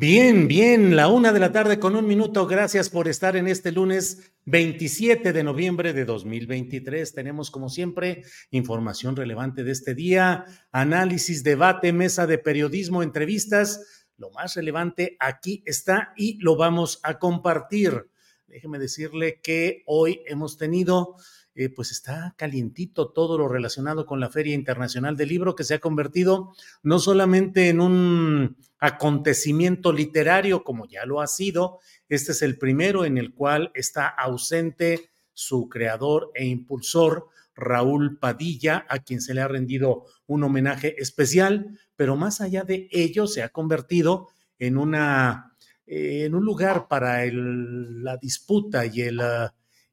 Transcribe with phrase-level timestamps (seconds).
[0.00, 2.46] Bien, bien, la una de la tarde con un minuto.
[2.46, 7.12] Gracias por estar en este lunes 27 de noviembre de 2023.
[7.12, 14.06] Tenemos, como siempre, información relevante de este día, análisis, debate, mesa de periodismo, entrevistas.
[14.16, 18.08] Lo más relevante aquí está y lo vamos a compartir.
[18.46, 21.16] Déjeme decirle que hoy hemos tenido
[21.60, 25.74] eh, pues está calientito todo lo relacionado con la Feria Internacional del Libro, que se
[25.74, 32.40] ha convertido no solamente en un acontecimiento literario, como ya lo ha sido, este es
[32.40, 39.20] el primero en el cual está ausente su creador e impulsor, Raúl Padilla, a quien
[39.20, 44.28] se le ha rendido un homenaje especial, pero más allá de ello se ha convertido
[44.58, 49.20] en una en un lugar para la disputa y el,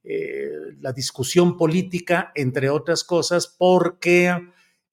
[0.10, 4.34] eh, la discusión política, entre otras cosas, porque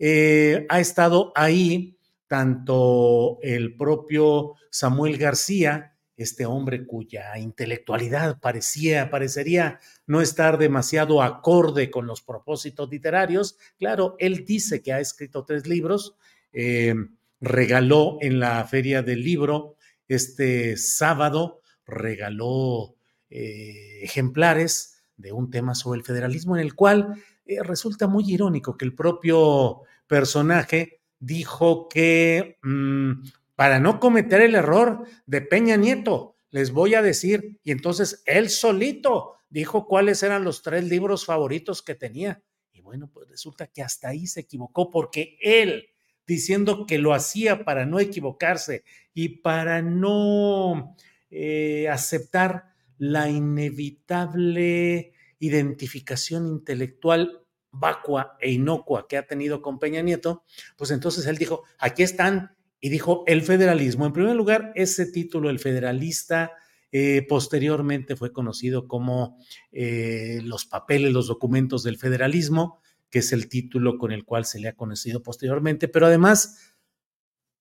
[0.00, 9.78] eh, ha estado ahí tanto el propio Samuel García, este hombre cuya intelectualidad parecía, parecería
[10.08, 13.56] no estar demasiado acorde con los propósitos literarios.
[13.78, 16.16] Claro, él dice que ha escrito tres libros,
[16.53, 16.92] eh,
[17.41, 19.76] regaló en la feria del libro
[20.08, 22.97] este sábado, regaló
[23.30, 28.84] ejemplares de un tema sobre el federalismo en el cual eh, resulta muy irónico que
[28.84, 33.12] el propio personaje dijo que mm,
[33.54, 38.48] para no cometer el error de Peña Nieto, les voy a decir, y entonces él
[38.48, 42.42] solito dijo cuáles eran los tres libros favoritos que tenía.
[42.72, 45.91] Y bueno, pues resulta que hasta ahí se equivocó porque él,
[46.26, 50.97] diciendo que lo hacía para no equivocarse y para no
[51.30, 52.73] eh, aceptar
[53.12, 60.44] la inevitable identificación intelectual vacua e inocua que ha tenido con Peña Nieto,
[60.76, 64.06] pues entonces él dijo, aquí están, y dijo el federalismo.
[64.06, 66.53] En primer lugar, ese título, el federalista,
[66.92, 69.38] eh, posteriormente fue conocido como
[69.72, 74.60] eh, los papeles, los documentos del federalismo, que es el título con el cual se
[74.60, 76.75] le ha conocido posteriormente, pero además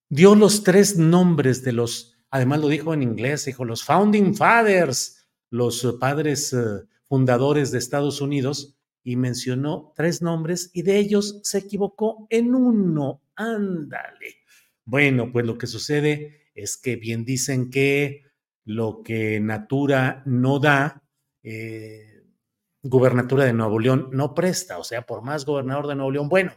[0.10, 5.23] dio los tres nombres de los, además lo dijo en inglés, dijo los founding fathers,
[5.54, 6.58] los eh, padres eh,
[7.08, 13.22] fundadores de Estados Unidos y mencionó tres nombres y de ellos se equivocó en uno.
[13.36, 14.38] Ándale.
[14.84, 18.24] Bueno, pues lo que sucede es que bien dicen que
[18.66, 21.04] lo que Natura no da,
[21.44, 22.24] eh,
[22.82, 26.30] gubernatura de Nuevo León no presta, o sea, por más gobernador de Nuevo León.
[26.30, 26.52] Bueno,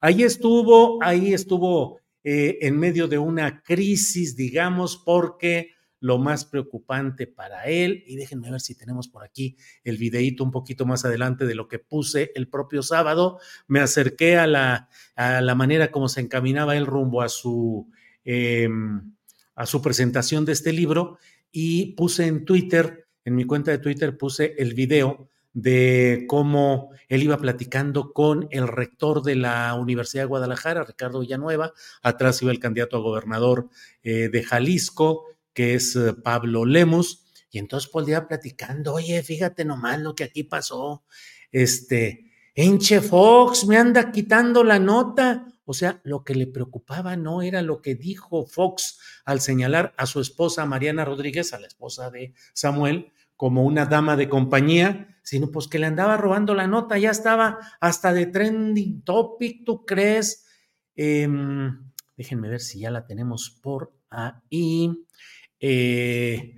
[0.00, 5.70] ahí estuvo, ahí estuvo en medio de una crisis, digamos, porque
[6.00, 8.02] lo más preocupante para él.
[8.06, 11.68] Y déjenme ver si tenemos por aquí el videíto un poquito más adelante de lo
[11.68, 13.38] que puse el propio sábado.
[13.68, 17.88] Me acerqué a la, a la manera como se encaminaba él rumbo a su,
[18.24, 19.14] em,
[19.54, 21.18] a su presentación de este libro
[21.52, 27.22] y puse en Twitter, en mi cuenta de Twitter, puse el video de cómo él
[27.24, 32.60] iba platicando con el rector de la Universidad de Guadalajara, Ricardo Villanueva, atrás iba el
[32.60, 33.68] candidato a gobernador
[34.02, 35.24] eh, de Jalisco,
[35.60, 40.24] que es eh, Pablo Lemos, y entonces Paul iba platicando, oye, fíjate nomás lo que
[40.24, 41.04] aquí pasó,
[41.52, 45.46] este, Enche Fox me anda quitando la nota.
[45.66, 50.06] O sea, lo que le preocupaba no era lo que dijo Fox al señalar a
[50.06, 55.50] su esposa Mariana Rodríguez, a la esposa de Samuel, como una dama de compañía, sino
[55.50, 60.46] pues que le andaba robando la nota, ya estaba hasta de trending topic, ¿tú crees?
[60.96, 65.06] Em, déjenme ver si ya la tenemos por ahí.
[65.60, 66.56] Eh,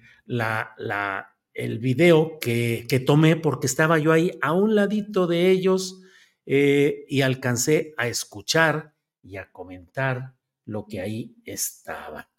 [1.54, 6.00] el video que, que, tomé porque estaba yo ahí a un ladito de ellos
[6.46, 10.34] eh, y alcancé a escuchar y a comentar
[10.64, 12.30] lo que ahí estaba.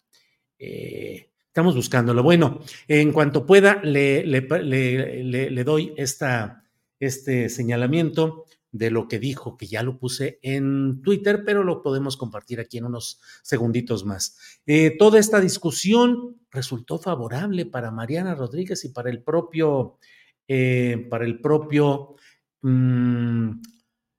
[0.58, 2.22] Eh, estamos buscándolo.
[2.22, 6.64] Bueno, en cuanto pueda, le, le, le, le doy esta,
[6.98, 12.16] este señalamiento de lo que dijo, que ya lo puse en Twitter, pero lo podemos
[12.16, 14.36] compartir aquí en unos segunditos más.
[14.66, 19.98] Eh, toda esta discusión resultó favorable para Mariana Rodríguez y para el propio,
[20.48, 22.16] eh, para el propio
[22.62, 23.62] mmm,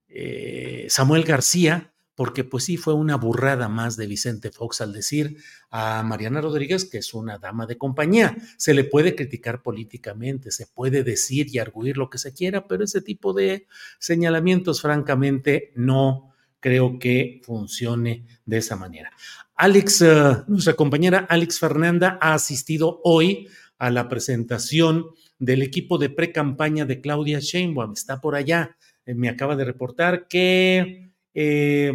[0.08, 5.38] eh, Samuel García, porque pues sí fue una burrada más de Vicente Fox al decir
[5.70, 8.36] a Mariana Rodríguez que es una dama de compañía.
[8.58, 12.84] Se le puede criticar políticamente, se puede decir y arguir lo que se quiera, pero
[12.84, 13.68] ese tipo de
[14.00, 19.12] señalamientos francamente no creo que funcione de esa manera.
[19.56, 23.48] Alex, uh, nuestra compañera Alex Fernanda ha asistido hoy
[23.78, 25.08] a la presentación
[25.38, 27.94] del equipo de pre-campaña de Claudia Sheinbaum.
[27.94, 28.78] Está por allá.
[29.06, 31.05] Eh, me acaba de reportar que
[31.36, 31.94] eh,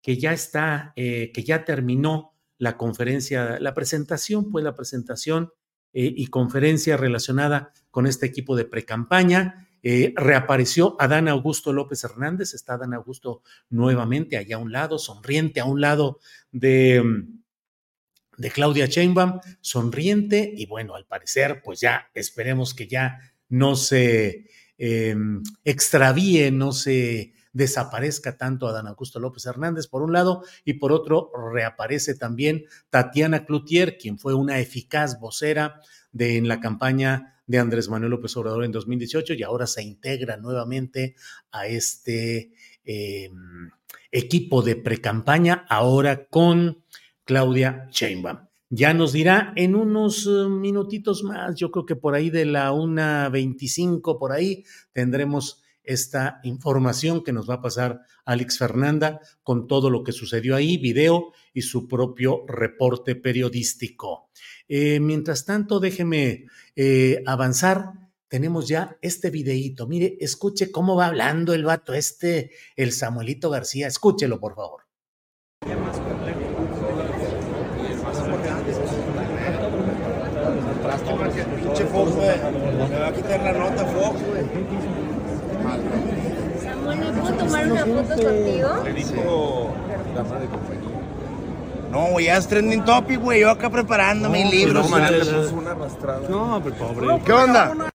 [0.00, 5.50] que ya está, eh, que ya terminó la conferencia, la presentación, pues la presentación
[5.92, 9.68] eh, y conferencia relacionada con este equipo de precampaña.
[9.82, 15.60] Eh, reapareció Adán Augusto López Hernández, está Adán Augusto nuevamente allá a un lado, sonriente
[15.60, 16.20] a un lado
[16.52, 17.02] de,
[18.36, 24.48] de Claudia Sheinbaum, sonriente y bueno, al parecer, pues ya esperemos que ya no se
[24.78, 25.16] eh,
[25.64, 31.30] extravíe, no se desaparezca tanto Adán Augusto López Hernández, por un lado, y por otro,
[31.52, 35.80] reaparece también Tatiana Cloutier, quien fue una eficaz vocera
[36.12, 40.36] de, en la campaña de Andrés Manuel López Obrador en 2018 y ahora se integra
[40.36, 41.14] nuevamente
[41.50, 42.52] a este
[42.84, 43.30] eh,
[44.10, 46.84] equipo de precampaña, ahora con
[47.24, 48.48] Claudia Sheinbaum.
[48.70, 52.72] Ya nos dirá en unos eh, minutitos más, yo creo que por ahí de la
[52.72, 59.90] 1.25, por ahí tendremos esta información que nos va a pasar Alex Fernanda con todo
[59.90, 64.30] lo que sucedió ahí, video y su propio reporte periodístico.
[64.68, 66.46] Eh, mientras tanto, déjeme
[66.76, 67.92] eh, avanzar.
[68.28, 69.86] Tenemos ya este videíto.
[69.86, 73.86] Mire, escuche cómo va hablando el vato este, el Samuelito García.
[73.86, 74.82] Escúchelo, por favor.
[82.88, 85.13] Me va a quitar la nota, Fox.
[86.62, 88.82] Samuel, ¿me puedo tomar una foto contigo?
[88.84, 89.74] Le dijo
[90.14, 90.94] de compañía.
[91.90, 93.40] No, güey, ya es trending topic, güey.
[93.40, 94.90] Yo acá preparando mis libros.
[94.90, 96.28] No, le puso una arrastrada.
[96.28, 97.22] No, pero pobre.
[97.24, 97.90] ¿Qué onda?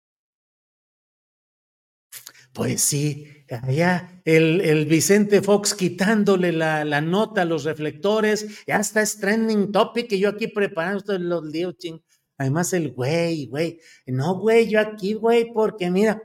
[2.52, 8.76] Pues sí, allá el, el, Vicente Fox quitándole la, la, nota a los reflectores, ya
[8.76, 12.00] está es trending topic y yo aquí preparando los líos, ching.
[12.38, 16.22] Además el güey, güey, no, güey, yo aquí, güey, porque mira,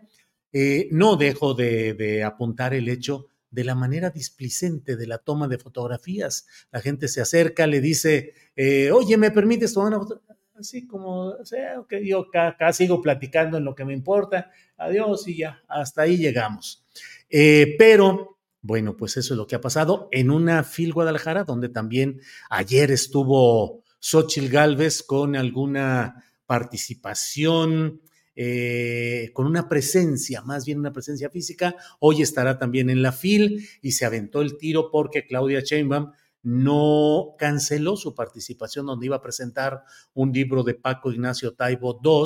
[0.54, 5.58] eh, no dejo de, apuntar el hecho de la manera displicente de la toma de
[5.58, 6.48] fotografías.
[6.72, 10.22] La gente se acerca, le dice, eh, oye, ¿me permites tomar una foto?
[10.56, 14.52] Así como, o sea, okay, yo acá, acá, sigo platicando en lo que me importa,
[14.78, 16.86] adiós y ya, hasta ahí llegamos.
[17.30, 21.70] Eh, pero, bueno, pues eso es lo que ha pasado en una FIL Guadalajara, donde
[21.70, 28.02] también ayer estuvo Xochil Gálvez con alguna participación
[28.36, 31.76] eh, con una presencia, más bien una presencia física.
[32.00, 36.12] Hoy estará también en la FIL y se aventó el tiro porque Claudia Sheinbaum
[36.44, 39.84] no canceló su participación donde iba a presentar
[40.14, 42.24] un libro de Paco Ignacio Taibo II,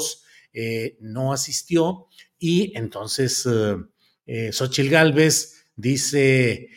[0.54, 2.08] eh, no asistió
[2.38, 3.76] y entonces eh,
[4.26, 6.70] eh Xochil Gálvez dice,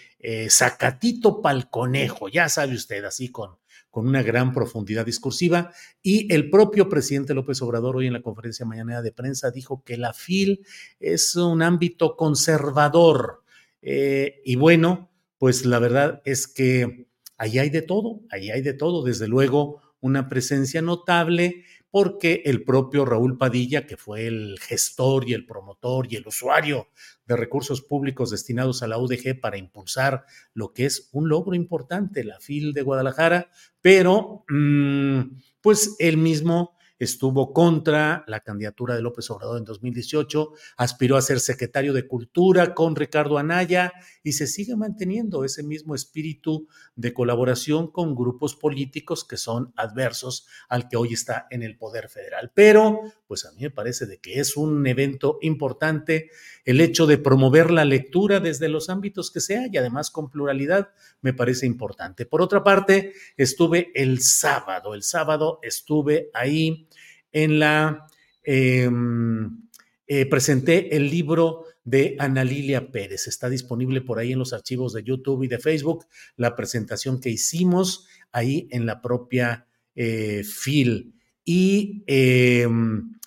[0.49, 3.58] sacatito pa'l conejo, ya sabe usted, así con,
[3.91, 5.73] con una gran profundidad discursiva.
[6.03, 9.97] Y el propio presidente López Obrador hoy en la conferencia mañana de prensa dijo que
[9.97, 10.65] la FIL
[11.01, 13.43] es un ámbito conservador.
[13.83, 18.75] Eh, y bueno, pues la verdad es que ahí hay de todo, ahí hay de
[18.75, 19.05] todo.
[19.05, 25.33] Desde luego, una presencia notable porque el propio Raúl Padilla, que fue el gestor y
[25.33, 26.89] el promotor y el usuario
[27.29, 32.25] de recursos públicos destinados a la UDG para impulsar lo que es un logro importante,
[32.25, 35.21] la FIL de Guadalajara, pero mm,
[35.61, 41.39] pues él mismo estuvo contra la candidatura de López Obrador en 2018, aspiró a ser
[41.39, 43.93] secretario de Cultura con Ricardo Anaya
[44.23, 46.67] y se sigue manteniendo ese mismo espíritu
[46.97, 52.09] de colaboración con grupos políticos que son adversos al que hoy está en el poder
[52.09, 52.51] federal.
[52.55, 56.31] Pero, pues a mí me parece de que es un evento importante
[56.65, 60.89] el hecho de promover la lectura desde los ámbitos que sea y además con pluralidad
[61.21, 62.25] me parece importante.
[62.25, 66.89] Por otra parte, estuve el sábado, el sábado estuve ahí
[67.31, 68.07] en la,
[68.43, 69.69] em,
[70.07, 73.29] eh, presenté el libro de Ana Lilia Pérez.
[73.29, 76.07] Está disponible por ahí en los archivos de YouTube y de Facebook,
[76.37, 81.15] la presentación que hicimos ahí en la propia eh, FIL.
[81.45, 83.18] Y em,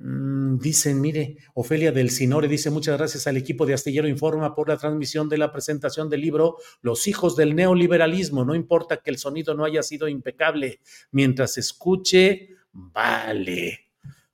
[0.00, 4.78] dicen, mire, Ofelia del Sinore dice muchas gracias al equipo de Astillero Informa por la
[4.78, 8.44] transmisión de la presentación del libro Los hijos del neoliberalismo.
[8.44, 10.80] No importa que el sonido no haya sido impecable,
[11.10, 13.90] mientras escuche Vale,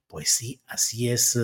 [0.07, 1.39] pues sí, así es.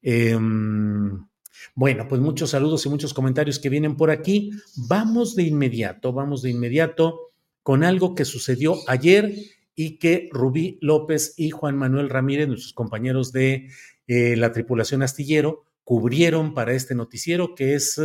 [0.00, 1.26] Em,
[1.74, 4.50] bueno, pues muchos saludos y muchos comentarios que vienen por aquí.
[4.88, 7.30] Vamos de inmediato, vamos de inmediato
[7.62, 9.34] con algo que sucedió ayer
[9.74, 13.68] y que Rubí López y Juan Manuel Ramírez, nuestros compañeros de
[14.06, 18.00] eh, la tripulación astillero, cubrieron para este noticiero que es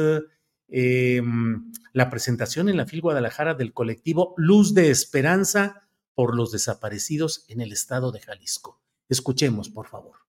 [0.68, 7.46] em, la presentación en la FIL Guadalajara del colectivo Luz de Esperanza por los desaparecidos
[7.48, 8.82] en el estado de Jalisco.
[9.08, 10.29] Escuchemos, por favor.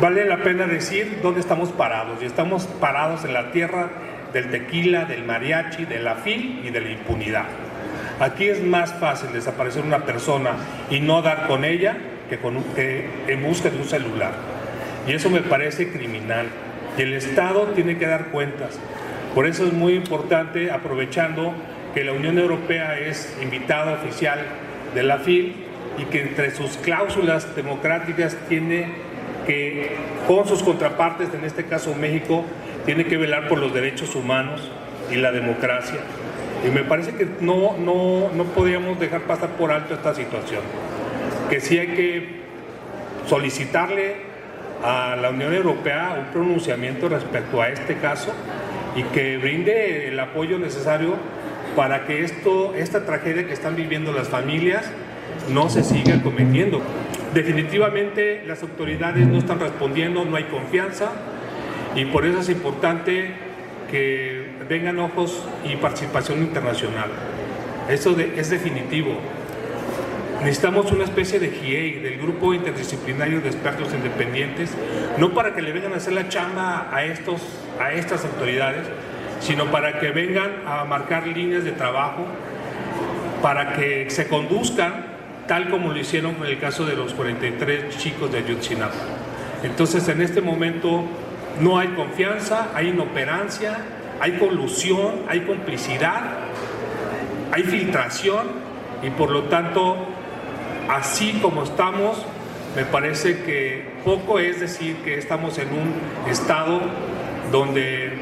[0.00, 2.22] Vale la pena decir dónde estamos parados.
[2.22, 3.90] Y estamos parados en la tierra
[4.32, 7.46] del tequila, del mariachi, de la fil y de la impunidad.
[8.18, 10.52] Aquí es más fácil desaparecer una persona
[10.90, 11.96] y no dar con ella
[12.28, 14.32] que, con en busca de un celular.
[15.06, 16.46] Y eso me parece criminal.
[16.98, 18.78] Y el Estado tiene que dar cuentas.
[19.34, 21.54] Por eso es muy importante, aprovechando
[21.94, 24.38] que la Unión Europea es invitada oficial
[24.94, 25.54] de la FIL
[25.98, 28.88] y que entre sus cláusulas democráticas tiene
[29.46, 32.44] que con sus contrapartes, en este caso México,
[32.84, 34.70] tiene que velar por los derechos humanos
[35.10, 36.00] y la democracia.
[36.66, 40.62] Y me parece que no, no, no podríamos dejar pasar por alto esta situación.
[41.48, 42.40] Que sí hay que
[43.26, 44.16] solicitarle
[44.82, 48.32] a la Unión Europea un pronunciamiento respecto a este caso
[48.96, 51.16] y que brinde el apoyo necesario
[51.76, 54.90] para que esto, esta tragedia que están viviendo las familias
[55.48, 56.80] no se siga cometiendo.
[57.34, 61.12] Definitivamente las autoridades no están respondiendo, no hay confianza
[61.94, 63.32] y por eso es importante
[63.90, 67.10] que vengan ojos y participación internacional.
[67.88, 69.18] Eso es definitivo.
[70.40, 74.70] Necesitamos una especie de GIEI, del Grupo Interdisciplinario de Expertos Independientes,
[75.18, 77.42] no para que le vengan a hacer la chamba a, estos,
[77.78, 78.86] a estas autoridades,
[79.40, 82.24] sino para que vengan a marcar líneas de trabajo,
[83.42, 85.09] para que se conduzcan
[85.50, 88.94] tal como lo hicieron con el caso de los 43 chicos de Ayotzinapa.
[89.64, 91.02] Entonces, en este momento
[91.60, 93.78] no hay confianza, hay inoperancia,
[94.20, 96.20] hay colusión, hay complicidad,
[97.50, 98.46] hay filtración
[99.02, 99.96] y por lo tanto,
[100.88, 102.24] así como estamos,
[102.76, 106.80] me parece que poco es decir que estamos en un estado
[107.50, 108.12] donde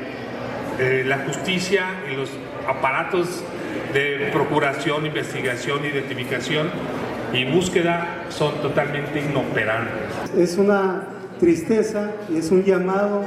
[0.78, 2.30] eh, la justicia y los
[2.66, 3.44] aparatos
[3.92, 6.70] de procuración, investigación, identificación
[7.32, 10.34] y búsqueda son totalmente inoperantes.
[10.36, 11.04] Es una
[11.38, 13.22] tristeza y es un llamado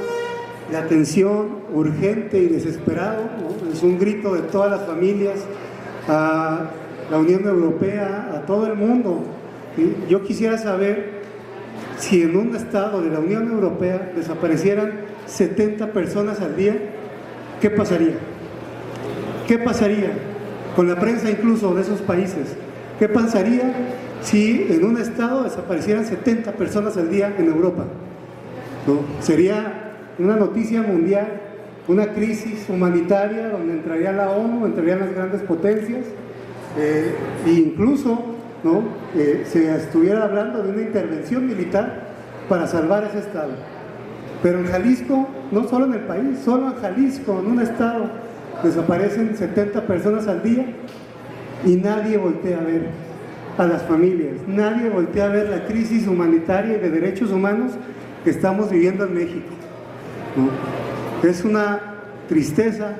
[0.70, 3.24] de atención urgente y desesperado,
[3.72, 5.40] es un grito de todas las familias
[6.08, 6.70] a
[7.10, 9.24] la Unión Europea, a todo el mundo.
[10.10, 11.22] Yo quisiera saber
[11.98, 14.94] si en un estado de la Unión Europea desaparecieran
[15.28, 16.76] 70 personas al día,
[17.62, 18.16] ¿qué pasaría?
[19.48, 20.12] ¿Qué pasaría
[20.76, 22.56] con la prensa incluso de esos países?
[23.02, 23.74] ¿Qué pasaría
[24.22, 27.86] si en un estado desaparecieran 70 personas al día en Europa?
[29.22, 31.26] Sería una noticia mundial,
[31.88, 36.06] una crisis humanitaria donde entraría la ONU, entrarían las grandes potencias,
[36.78, 37.16] eh,
[37.48, 38.36] e incluso.
[39.16, 42.04] Eh, se estuviera hablando de una intervención militar
[42.48, 43.54] para salvar ese estado.
[44.44, 48.12] Pero en Jalisco, no solo en el país, solo en Jalisco, en un estado,
[48.64, 50.68] desaparecen 70 personas al día
[51.66, 52.90] y nadie voltea a ver
[53.58, 57.74] a las familias, nadie voltea a ver la crisis humanitaria y de derechos humanos
[58.24, 59.50] que estamos viviendo en México.
[61.24, 61.80] Es una
[62.28, 62.96] tristeza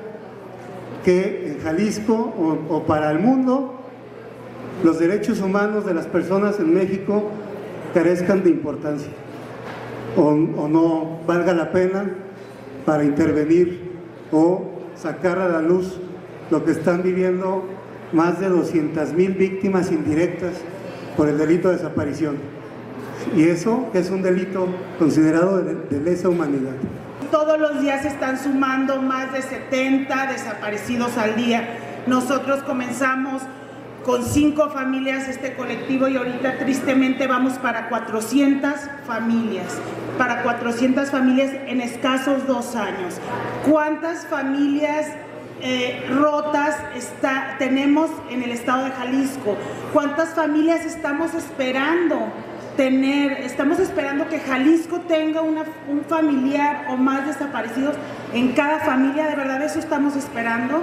[1.04, 2.14] que en Jalisco
[2.68, 3.78] o, para el mundo
[4.84, 7.30] los derechos humanos de las personas en México
[7.94, 9.10] carezcan de importancia
[10.16, 12.10] o, no valga la pena
[12.84, 13.92] para intervenir
[14.30, 15.98] o sacar a la luz
[16.50, 17.64] lo que están viviendo
[18.12, 20.52] más de 200 mil víctimas indirectas
[21.16, 22.36] por el delito de desaparición.
[23.36, 26.72] Y eso es un delito considerado de, de lesa humanidad.
[27.30, 31.78] Todos los días se están sumando más de 70 desaparecidos al día.
[32.06, 33.42] Nosotros comenzamos
[34.04, 38.72] con cinco familias este colectivo y ahorita tristemente vamos para 400
[39.06, 39.78] familias,
[40.18, 43.14] para 400 familias en escasos dos años.
[43.70, 45.06] ¿Cuántas familias
[45.62, 49.56] eh, rotas está, tenemos en el estado de Jalisco?
[49.92, 52.32] ¿Cuántas familias estamos esperando?
[52.76, 57.96] tener, estamos esperando que Jalisco tenga una, un familiar o más desaparecidos
[58.32, 60.82] en cada familia, de verdad eso estamos esperando.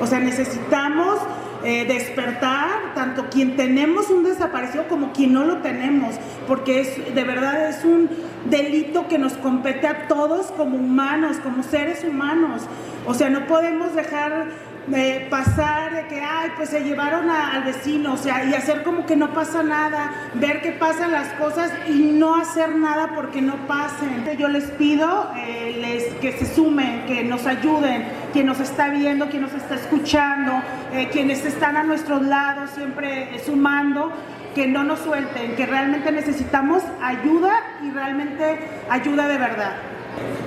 [0.00, 1.18] O sea, necesitamos
[1.62, 6.14] eh, despertar tanto quien tenemos un desaparecido como quien no lo tenemos,
[6.46, 8.08] porque es de verdad es un
[8.46, 12.62] delito que nos compete a todos como humanos, como seres humanos.
[13.06, 14.48] O sea, no podemos dejar
[14.86, 19.06] de pasar de que, ay, pues se llevaron al vecino, o sea, y hacer como
[19.06, 23.54] que no pasa nada, ver que pasan las cosas y no hacer nada porque no
[23.66, 24.26] pasen.
[24.38, 29.42] Yo les pido eh, que se sumen, que nos ayuden, quien nos está viendo, quien
[29.42, 30.60] nos está escuchando,
[30.92, 34.12] eh, quienes están a nuestros lados, siempre sumando,
[34.54, 37.52] que no nos suelten, que realmente necesitamos ayuda
[37.82, 39.72] y realmente ayuda de verdad.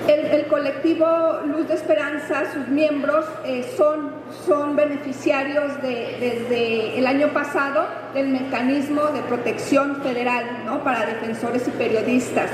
[0.07, 1.07] El, colectivo
[1.45, 4.11] Luz de Esperanza, sus miembros eh, son,
[4.45, 10.83] son beneficiarios de, desde el año pasado del mecanismo de protección federal ¿no?
[10.83, 12.49] para defensores y periodistas.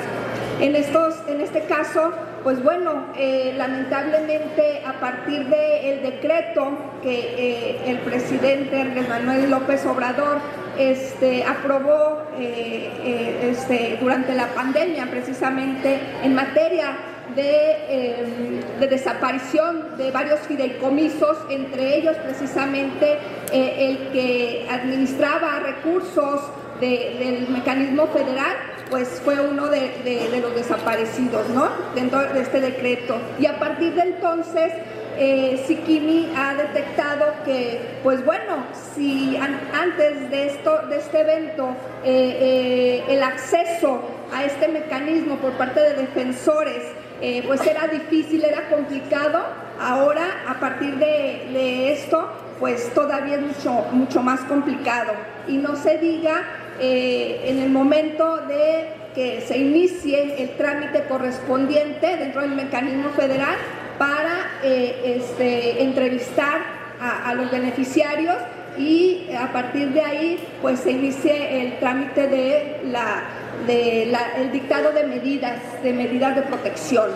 [0.62, 2.12] En, estos, en este caso,
[2.44, 9.86] pues bueno, eh, lamentablemente a partir del decreto que eh, el presidente Andrés Manuel López
[9.86, 10.38] Obrador
[10.80, 16.98] este, aprobó este, durante la pandemia precisamente en materia
[17.38, 23.18] Em, de, desaparición de varios fideicomisos, entre ellos precisamente
[23.52, 26.42] eh, el que administraba recursos
[26.80, 28.56] del mecanismo federal,
[28.90, 31.70] pues fue uno de, los desaparecidos, ¿no?
[31.94, 33.18] Dentro de este decreto.
[33.38, 34.72] Y a partir de entonces,
[35.18, 38.64] eh, Sikimi ha detectado que, pues bueno,
[38.96, 44.02] si antes de, esto, de este evento eh, el acceso
[44.34, 46.84] a este mecanismo por parte de defensores
[47.22, 49.44] eh, pues era difícil, era complicado.
[49.80, 55.14] Ahora, a partir de, esto, pues todavía es mucho, mucho más complicado.
[55.48, 56.44] Y no se diga
[56.80, 63.56] eh, en el momento de que se inicie el trámite correspondiente dentro del mecanismo federal
[64.00, 68.36] para eh, este, entrevistar a, los beneficiarios
[68.78, 73.24] y a partir de ahí pues se inicie el trámite de la
[73.68, 77.10] del dictado de medidas, de medidas de protección.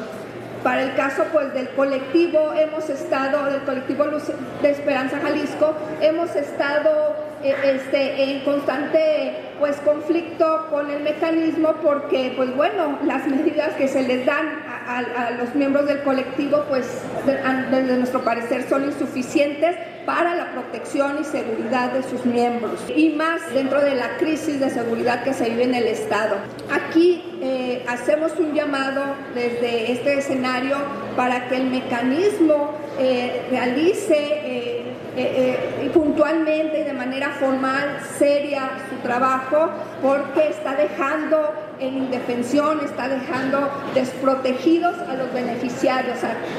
[0.63, 4.23] Para el caso pues, del colectivo, hemos estado, del colectivo Luz
[4.61, 12.31] de Esperanza Jalisco, hemos estado eh, este, en constante pues, conflicto con el mecanismo porque,
[12.37, 17.97] pues bueno, las medidas que se les dan a, los miembros del colectivo, pues desde
[17.97, 19.75] nuestro parecer son insuficientes
[20.05, 24.69] para la protección y seguridad de sus miembros y más dentro de la crisis de
[24.69, 26.35] seguridad que se vive en el Estado.
[26.71, 29.01] Aquí eh, hacemos un llamado
[29.33, 30.77] desde este escenario
[31.15, 39.69] para que el mecanismo eh, realice eh, puntualmente y de manera formal, seria, su trabajo,
[40.01, 46.17] porque está dejando en indefensión, está dejando desprotegidos a los beneficiarios.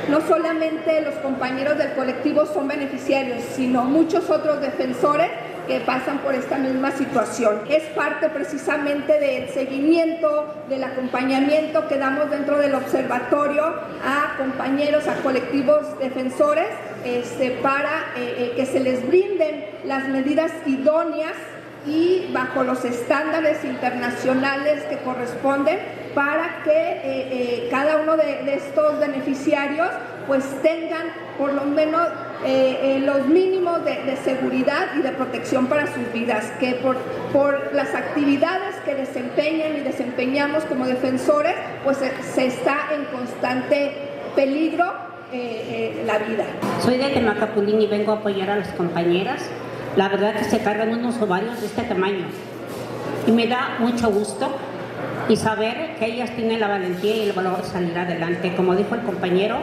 [0.08, 5.30] no solamente los compañeros del colectivo son beneficiarios, sino muchos otros defensores
[5.66, 7.62] que pasan por esta misma situación.
[7.68, 15.14] Es parte precisamente del seguimiento, del acompañamiento que damos dentro del observatorio a compañeros, a
[15.22, 16.68] colectivos defensores,
[17.04, 21.34] este, para eh, eh, que se les brinden las medidas idóneas
[21.86, 25.78] y bajo los estándares internacionales que corresponden
[26.14, 29.88] para que eh, cada uno de, estos beneficiarios
[30.26, 31.08] pues tengan
[31.38, 32.08] por lo menos
[32.44, 36.96] eh, eh, los mínimos de, seguridad y de protección para sus vidas, que por,
[37.32, 43.92] por las actividades que desempeñan y desempeñamos como defensores, pues se, está en constante
[44.36, 44.92] peligro
[45.32, 46.44] eh, la vida.
[46.82, 49.42] Soy de Temacapulín y vengo a apoyar a las compañeras.
[49.96, 52.26] La verdad que se cargan unos ovarios de este tamaño
[53.26, 54.50] y me da mucho gusto
[55.28, 58.54] y saber que ellas tienen la valentía y el valor de salir adelante.
[58.54, 59.58] Como dijo el compañero,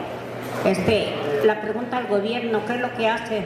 [0.64, 1.12] este,
[1.44, 3.44] la pregunta al gobierno, ¿qué es lo que hace?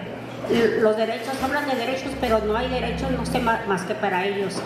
[0.80, 4.60] Los derechos, hablan de derechos, pero no hay derechos, no sé más, que para ellos.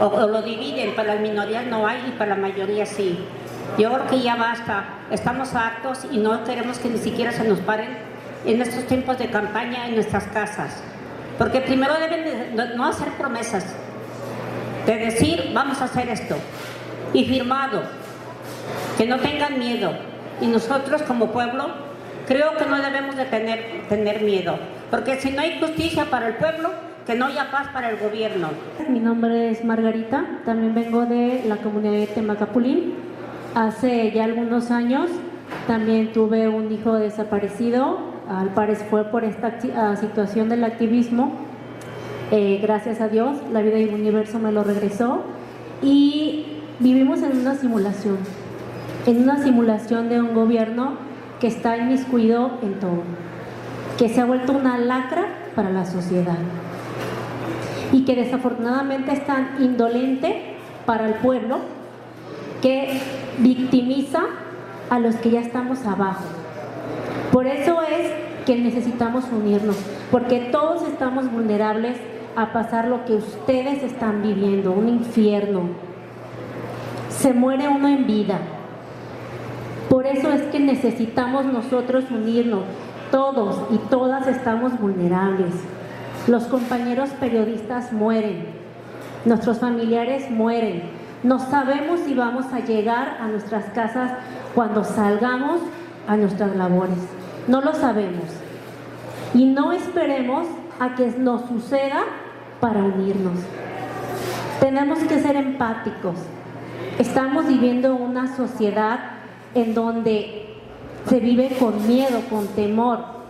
[0.00, 3.18] O, lo dividen, para las minorías no hay y para la mayoría sí.
[3.78, 7.60] Yo creo que ya basta, estamos hartos y no queremos que ni siquiera se nos
[7.60, 7.98] paren
[8.44, 10.82] en estos tiempos de campaña en nuestras casas.
[11.38, 13.64] Porque primero deben no hacer promesas,
[14.86, 16.36] de decir vamos a hacer esto
[17.12, 17.82] y firmado,
[18.96, 19.92] que no tengan miedo.
[20.40, 21.89] Y nosotros como pueblo
[22.30, 24.56] creo que no debemos de tener, tener miedo,
[24.88, 26.70] porque si no hay justicia para el pueblo,
[27.04, 28.50] que no haya paz para el gobierno.
[28.88, 32.94] Mi nombre es Margarita, también vengo de la comunidad de Temacapulín.
[33.56, 35.10] Hace ya algunos años
[35.66, 39.60] también tuve un hijo desaparecido, al parecer fue por esta
[39.96, 41.32] situación del activismo.
[42.30, 45.24] Eh, gracias a Dios, la vida y el universo me lo regresó
[45.82, 48.18] y vivimos en una simulación,
[49.04, 51.09] en una simulación de un gobierno
[51.40, 53.02] que está inmiscuido en todo,
[53.98, 55.24] que se ha vuelto una lacra
[55.54, 56.38] para la sociedad
[57.92, 60.54] y que desafortunadamente es tan indolente
[60.86, 61.58] para el pueblo
[62.62, 63.00] que
[63.38, 64.20] victimiza
[64.90, 66.24] a los que ya estamos abajo.
[67.32, 68.12] Por eso es
[68.44, 69.76] que necesitamos unirnos,
[70.10, 71.96] porque todos estamos vulnerables
[72.36, 75.62] a pasar lo que ustedes están viviendo, un infierno.
[77.08, 78.38] Se muere uno en vida,
[79.90, 82.62] por eso es que necesitamos nosotros unirnos.
[83.10, 85.52] Todos y todas estamos vulnerables.
[86.28, 88.46] Los compañeros periodistas mueren.
[89.24, 90.84] Nuestros familiares mueren.
[91.24, 94.12] No sabemos si vamos a llegar a nuestras casas
[94.54, 95.60] cuando salgamos
[96.06, 96.98] a nuestras labores.
[97.48, 98.26] No lo sabemos.
[99.34, 100.46] Y no esperemos
[100.78, 102.04] a que nos suceda
[102.60, 103.40] para unirnos.
[104.60, 106.14] Tenemos que ser empáticos.
[107.00, 109.19] Estamos viviendo una sociedad
[109.54, 110.46] en donde
[111.08, 113.20] se vive con miedo, con temor.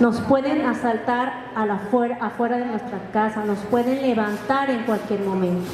[0.00, 1.80] Nos pueden asaltar a la
[2.20, 5.70] afuera de nuestra casa, nos pueden levantar en cualquier momento.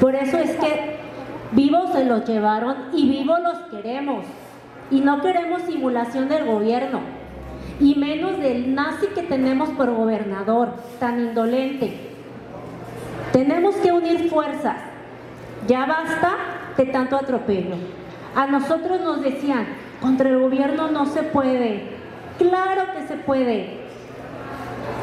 [0.00, 0.98] Por eso es que
[1.52, 4.24] vivos se los llevaron y vivos los queremos.
[4.90, 7.00] Y no queremos simulación del gobierno,
[7.80, 11.92] y menos del nazi que tenemos por gobernador, tan indolente.
[13.32, 14.76] Tenemos que unir fuerzas.
[15.66, 16.36] Ya basta
[16.76, 17.74] de tanto atropello.
[18.36, 19.66] A nosotros nos decían,
[20.02, 21.84] contra el gobierno no se puede.
[22.36, 23.80] Claro que se puede.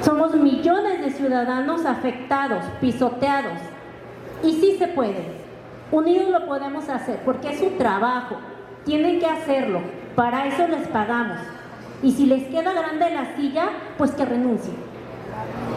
[0.04, 3.58] Somos millones de ciudadanos afectados, pisoteados.
[4.44, 5.26] Y sí se puede.
[5.92, 8.38] Unidos lo podemos hacer porque es su trabajo.
[8.86, 9.82] Tienen que hacerlo.
[10.16, 11.40] Para eso les pagamos.
[12.04, 14.76] Y si les queda grande la silla, pues que renuncien.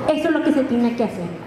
[0.09, 1.46] Eso es lo que se tiene que hacer.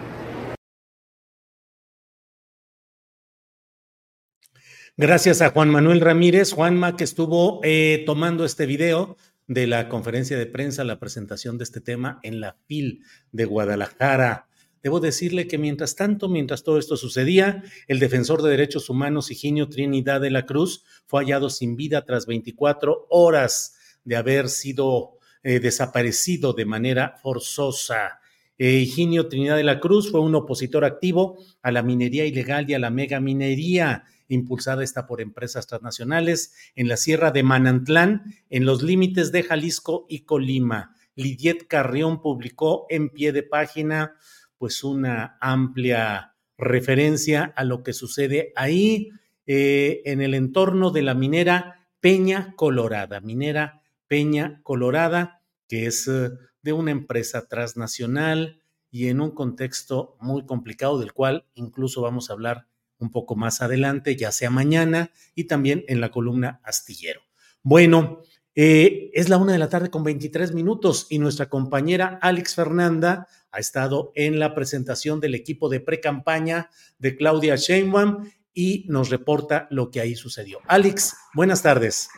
[5.02, 9.16] Gracias a Juan Manuel Ramírez, Juanma, que estuvo eh, tomando este video
[9.48, 14.50] de la conferencia de prensa, la presentación de este tema en la FIL de Guadalajara.
[14.84, 19.70] Debo decirle que mientras tanto, mientras todo esto sucedía, el defensor de derechos humanos Higinio
[19.70, 25.12] Trinidad de la Cruz fue hallado sin vida tras 24 horas de haber sido
[25.44, 28.20] eh, desaparecido de manera forzosa.
[28.58, 32.74] Eh, Higinio Trinidad de la Cruz fue un opositor activo a la minería ilegal y
[32.74, 38.82] a la megaminería impulsada esta por empresas transnacionales en la Sierra de Manantlán, en los
[38.82, 40.96] límites de Jalisco y Colima.
[41.16, 44.16] Lidiet Carrión publicó en pie de página
[44.58, 49.10] pues una amplia referencia a lo que sucede ahí
[49.46, 56.30] eh, en el entorno de la minera Peña Colorada, minera Peña Colorada, que es eh,
[56.62, 58.62] de una empresa transnacional
[58.92, 62.68] y en un contexto muy complicado del cual incluso vamos a hablar
[63.00, 67.22] un poco más adelante, ya sea mañana y también en la columna astillero.
[67.64, 68.22] Bueno,
[68.56, 73.28] eh, es la una de la tarde con 23 minutos y nuestra compañera Alex Fernanda
[73.52, 79.68] ha estado en la presentación del equipo de pre-campaña de Claudia Sheinbaum y nos reporta
[79.72, 80.60] lo que ahí sucedió.
[80.68, 82.10] Alex, buenas tardes.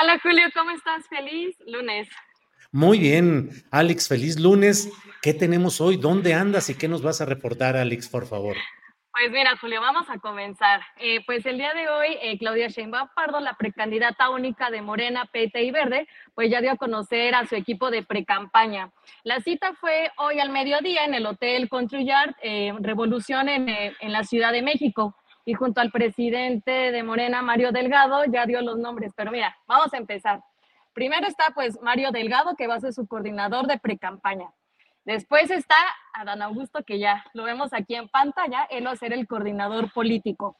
[0.00, 1.04] Hola Julio, ¿cómo estás?
[1.08, 2.08] Feliz lunes.
[2.70, 4.90] Muy bien, Alex, feliz lunes.
[5.22, 5.96] ¿Qué tenemos hoy?
[5.96, 8.56] ¿Dónde andas y qué nos vas a reportar, Alex, por favor?
[9.12, 10.80] Pues mira, Julio, vamos a comenzar.
[10.98, 15.24] Eh, pues el día de hoy, eh, Claudia Sheinbaum Pardo, la precandidata única de Morena,
[15.32, 18.92] PT y Verde, pues ya dio a conocer a su equipo de precampaña.
[19.24, 24.12] La cita fue hoy al mediodía en el Hotel Country Yard, eh, Revolución en, en
[24.12, 25.16] la Ciudad de México.
[25.44, 29.12] Y junto al presidente de Morena, Mario Delgado, ya dio los nombres.
[29.16, 30.42] Pero mira, vamos a empezar.
[30.92, 34.50] Primero está pues Mario Delgado, que va a ser su coordinador de precampaña.
[35.08, 35.74] Después está
[36.12, 39.90] Adán Augusto, que ya lo vemos aquí en pantalla, él va a ser el coordinador
[39.90, 40.54] político.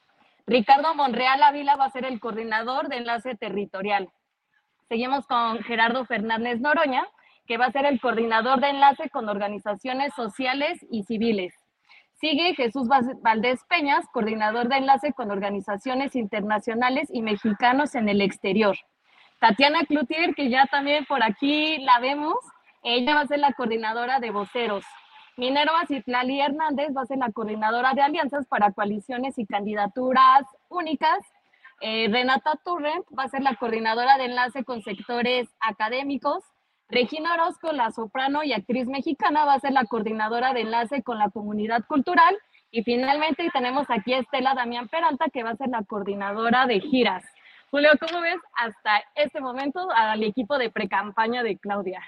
[0.46, 4.08] Ricardo Monreal Ávila va a ser el coordinador de enlace territorial.
[4.88, 7.06] Seguimos con Gerardo Fernández Noroña,
[7.46, 11.52] que va a ser el coordinador de enlace con organizaciones sociales y civiles.
[12.14, 18.78] Sigue Jesús Valdés Peñas, coordinador de enlace con organizaciones internacionales y mexicanos en el exterior.
[19.40, 22.38] Tatiana Cloutier, que ya también por aquí la vemos,
[22.96, 24.84] ella va a ser la coordinadora de voceros.
[25.36, 31.18] Minerva Citlali Hernández va a ser la coordinadora de alianzas para coaliciones y candidaturas únicas.
[31.80, 36.42] Eh, Renata Turrent va a ser la coordinadora de enlace con sectores académicos.
[36.88, 41.18] Regina Orozco, la soprano y actriz mexicana, va a ser la coordinadora de enlace con
[41.18, 42.36] la comunidad cultural.
[42.70, 46.80] Y finalmente tenemos aquí a Estela Damián Peralta, que va a ser la coordinadora de
[46.80, 47.24] giras.
[47.70, 52.02] Julio, ¿cómo ves hasta este momento al equipo de precampaña de Claudia?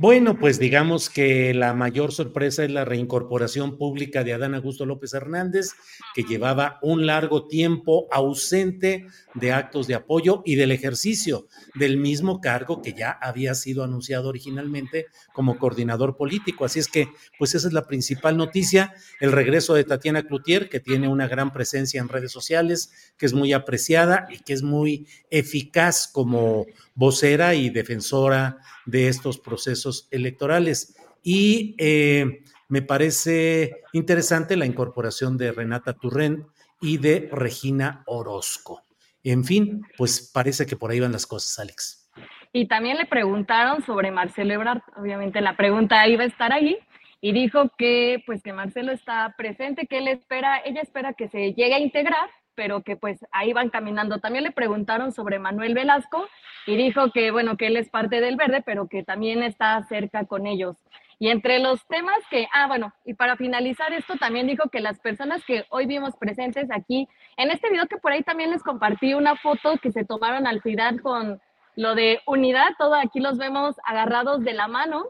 [0.00, 5.12] Bueno, pues digamos que la mayor sorpresa es la reincorporación pública de Adán Augusto López
[5.12, 5.72] Hernández,
[6.14, 12.40] que llevaba un largo tiempo ausente de actos de apoyo y del ejercicio del mismo
[12.40, 16.64] cargo que ya había sido anunciado originalmente como coordinador político.
[16.64, 17.08] Así es que,
[17.38, 21.52] pues esa es la principal noticia, el regreso de Tatiana Cloutier, que tiene una gran
[21.52, 27.54] presencia en redes sociales, que es muy apreciada y que es muy eficaz como vocera
[27.54, 30.96] y defensora de estos procesos electorales.
[31.22, 36.46] Y eh, me parece interesante la incorporación de Renata Turrent
[36.80, 38.82] y de Regina Orozco.
[39.22, 42.10] En fin, pues parece que por ahí van las cosas, Alex.
[42.52, 46.78] Y también le preguntaron sobre Marcelo Ebrard, obviamente la pregunta iba a estar ahí,
[47.20, 51.52] y dijo que pues que Marcelo está presente, que él espera, ella espera que se
[51.52, 54.18] llegue a integrar, pero que pues ahí van caminando.
[54.18, 56.28] También le preguntaron sobre Manuel Velasco
[56.66, 60.24] y dijo que bueno, que él es parte del verde, pero que también está cerca
[60.24, 60.76] con ellos.
[61.22, 64.98] Y entre los temas que, ah, bueno, y para finalizar esto, también dijo que las
[65.00, 69.12] personas que hoy vimos presentes aquí, en este video que por ahí también les compartí
[69.12, 71.38] una foto que se tomaron al final con
[71.76, 75.08] lo de unidad, todo aquí los vemos agarrados de la mano.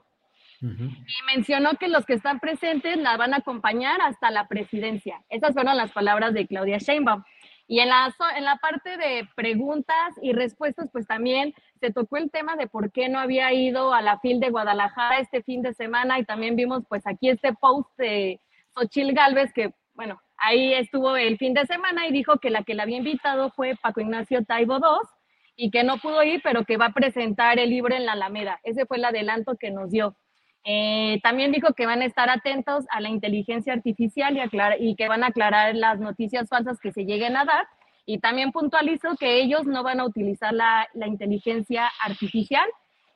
[0.62, 5.22] Y mencionó que los que están presentes la van a acompañar hasta la presidencia.
[5.30, 7.22] Esas fueron las palabras de Claudia Sheinbaum.
[7.66, 12.30] Y en la, en la parte de preguntas y respuestas, pues también se tocó el
[12.30, 15.72] tema de por qué no había ido a la FIL de Guadalajara este fin de
[15.72, 18.40] semana y también vimos pues aquí este post de
[18.74, 22.74] Xochil Galvez que, bueno, ahí estuvo el fin de semana y dijo que la que
[22.74, 25.08] la había invitado fue Paco Ignacio Taibo II
[25.54, 28.58] y que no pudo ir, pero que va a presentar el libro en la Alameda.
[28.64, 30.16] Ese fue el adelanto que nos dio.
[30.64, 35.08] Eh, también dijo que van a estar atentos a la inteligencia artificial y, y que
[35.08, 37.66] van a aclarar las noticias falsas que se lleguen a dar.
[38.06, 42.66] Y también puntualizó que ellos no van a utilizar la, la inteligencia artificial.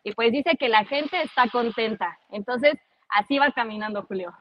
[0.04, 2.18] Y pues dice que la gente está contenta.
[2.30, 2.74] Entonces,
[3.08, 4.32] así va caminando Julio.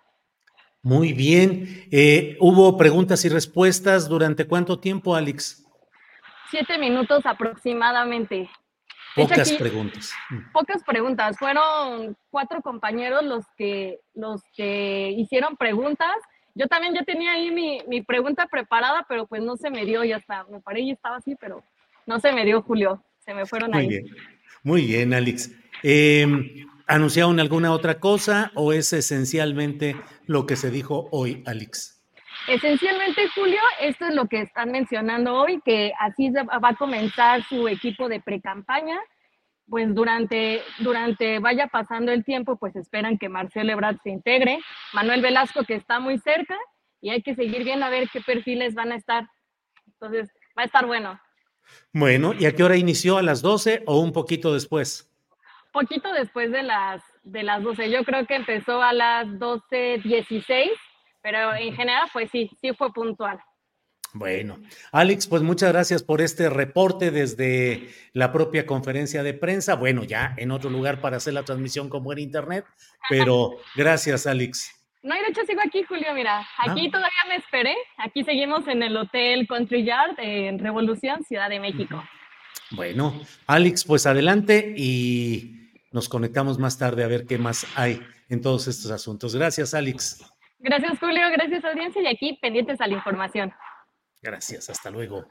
[0.81, 1.87] Muy bien.
[1.91, 5.65] Eh, ¿Hubo preguntas y respuestas durante cuánto tiempo, Alex?
[6.51, 8.49] Siete minutos aproximadamente.
[9.15, 10.13] Pocas preguntas.
[10.51, 11.37] Pocas preguntas.
[11.37, 16.15] Fueron cuatro compañeros los que, los que hicieron preguntas.
[16.55, 20.03] Yo también ya tenía ahí mi, mi pregunta preparada, pero pues no se me dio,
[20.03, 20.45] ya está.
[20.45, 21.63] Me paré y estaba así, pero
[22.05, 23.03] no se me dio, Julio.
[23.19, 23.87] Se me fueron Muy ahí.
[23.87, 24.05] Bien.
[24.63, 25.51] Muy bien, Alex.
[25.83, 29.95] Eh, ¿Anunciaron alguna otra cosa o es esencialmente
[30.25, 32.02] lo que se dijo hoy, Alex?
[32.47, 37.69] Esencialmente, Julio, esto es lo que están mencionando hoy, que así va a comenzar su
[37.69, 38.99] equipo de pre-campaña.
[39.69, 44.59] Pues durante, durante vaya pasando el tiempo, pues esperan que Marcelo Ebrard se integre,
[44.91, 46.57] Manuel Velasco que está muy cerca
[46.99, 49.25] y hay que seguir viendo a ver qué perfiles van a estar.
[49.87, 51.17] Entonces, va a estar bueno.
[51.93, 53.17] Bueno, ¿y a qué hora inició?
[53.17, 55.09] ¿A las 12 o un poquito después?
[55.71, 57.89] Poquito después de las, de las 12.
[57.89, 60.71] Yo creo que empezó a las 12.16
[61.23, 63.39] pero en general, pues sí, sí fue puntual.
[64.13, 64.59] Bueno,
[64.91, 69.75] Alex, pues muchas gracias por este reporte desde la propia conferencia de prensa.
[69.75, 72.65] Bueno, ya en otro lugar para hacer la transmisión con buen internet,
[73.09, 74.71] pero gracias, Alex.
[75.01, 77.75] No, y de hecho sigo aquí, Julio, mira, aquí todavía me esperé.
[77.97, 82.03] Aquí seguimos en el Hotel Country Yard en Revolución, Ciudad de México.
[82.71, 88.41] Bueno, Alex, pues adelante y nos conectamos más tarde a ver qué más hay en
[88.41, 89.35] todos estos asuntos.
[89.35, 90.32] Gracias, Alex.
[90.63, 91.21] Gracias, Julio.
[91.31, 92.01] Gracias, audiencia.
[92.01, 93.51] Y aquí pendientes a la información.
[94.21, 94.69] Gracias.
[94.69, 95.27] Hasta luego.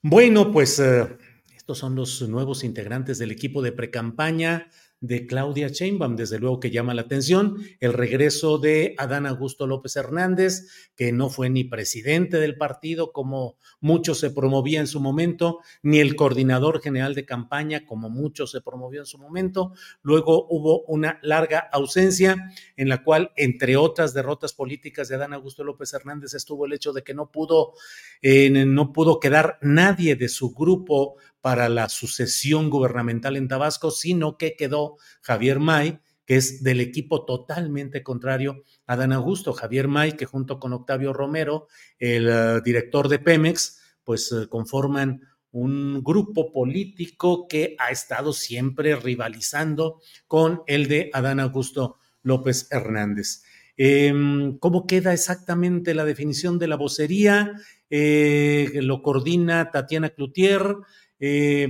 [0.00, 1.06] Bueno, pues eh,
[1.54, 4.70] estos son los nuevos integrantes del equipo de precampaña
[5.06, 6.16] de Claudia Sheinbaum.
[6.16, 11.28] Desde luego que llama la atención el regreso de Adán Augusto López Hernández, que no
[11.28, 16.80] fue ni presidente del partido como mucho se promovía en su momento, ni el coordinador
[16.80, 19.72] general de campaña como mucho se promovió en su momento.
[20.02, 25.64] Luego hubo una larga ausencia en la cual, entre otras derrotas políticas de Adán Augusto
[25.64, 27.74] López Hernández, estuvo el hecho de que no pudo,
[28.22, 34.38] eh, no pudo quedar nadie de su grupo para la sucesión gubernamental en Tabasco, sino
[34.38, 39.52] que quedó Javier May, que es del equipo totalmente contrario a Dan Augusto.
[39.52, 45.20] Javier May, que junto con Octavio Romero, el uh, director de Pemex, pues uh, conforman
[45.50, 53.42] un grupo político que ha estado siempre rivalizando con el de Adán Augusto López Hernández.
[53.76, 54.14] Eh,
[54.60, 57.52] ¿Cómo queda exactamente la definición de la vocería?
[57.90, 60.76] Eh, lo coordina Tatiana Cloutier.
[61.20, 61.68] Eh,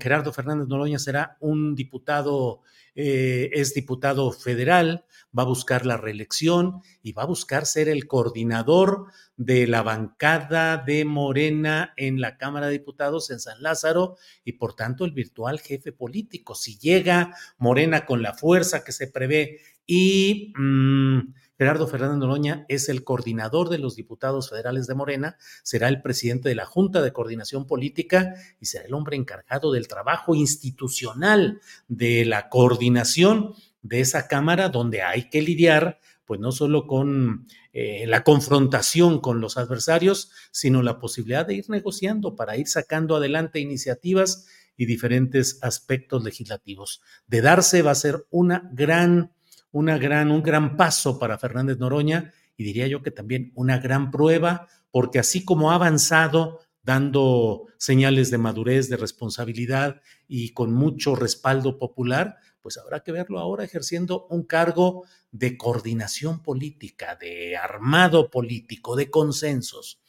[0.00, 2.60] Gerardo Fernández Noroña será un diputado,
[2.94, 5.04] eh, es diputado federal,
[5.36, 10.76] va a buscar la reelección y va a buscar ser el coordinador de la bancada
[10.76, 15.58] de Morena en la Cámara de Diputados en San Lázaro y por tanto el virtual
[15.60, 16.54] jefe político.
[16.54, 21.20] Si llega Morena con la fuerza que se prevé y mmm,
[21.56, 26.48] Gerardo Fernández Noroña es el coordinador de los diputados federales de Morena, será el presidente
[26.48, 32.24] de la Junta de Coordinación Política y será el hombre encargado del trabajo institucional de
[32.24, 38.24] la coordinación de esa Cámara donde hay que lidiar pues no solo con eh, la
[38.24, 44.46] confrontación con los adversarios, sino la posibilidad de ir negociando para ir sacando adelante iniciativas
[44.76, 47.02] y diferentes aspectos legislativos.
[47.26, 49.32] De darse va a ser una gran
[49.74, 54.12] una gran, un gran paso para Fernández Noroña y diría yo que también una gran
[54.12, 61.16] prueba, porque así como ha avanzado dando señales de madurez, de responsabilidad y con mucho
[61.16, 68.30] respaldo popular, pues habrá que verlo ahora ejerciendo un cargo de coordinación política, de armado
[68.30, 70.00] político, de consensos.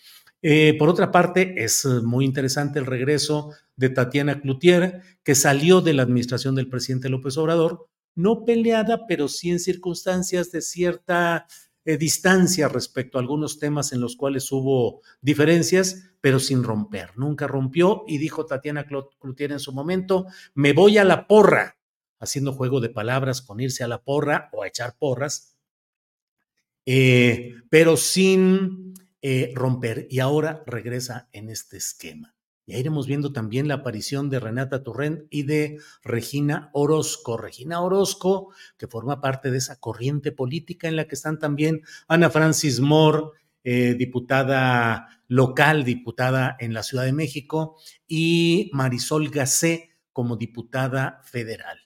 [0.43, 5.93] Eh, por otra parte, es muy interesante el regreso de Tatiana Cloutier, que salió de
[5.93, 11.47] la administración del presidente López Obrador no peleada, pero sí en circunstancias de cierta
[11.87, 17.11] eh, distancia respecto a algunos temas en los cuales hubo diferencias, pero sin romper.
[17.15, 20.25] Nunca rompió y dijo Tatiana Cloutier en su momento,
[20.55, 21.77] me voy a la porra,
[22.19, 25.55] haciendo juego de palabras con irse a la porra o a echar porras,
[26.87, 30.07] eh, pero sin eh, romper.
[30.09, 32.34] Y ahora regresa en este esquema.
[32.67, 37.37] Ya iremos viendo también la aparición de Renata Torrent y de Regina Orozco.
[37.37, 42.29] Regina Orozco, que forma parte de esa corriente política en la que están también Ana
[42.31, 43.25] Francis Moore,
[43.63, 51.79] eh, diputada local, diputada en la Ciudad de México, y Marisol Gacé como diputada federal.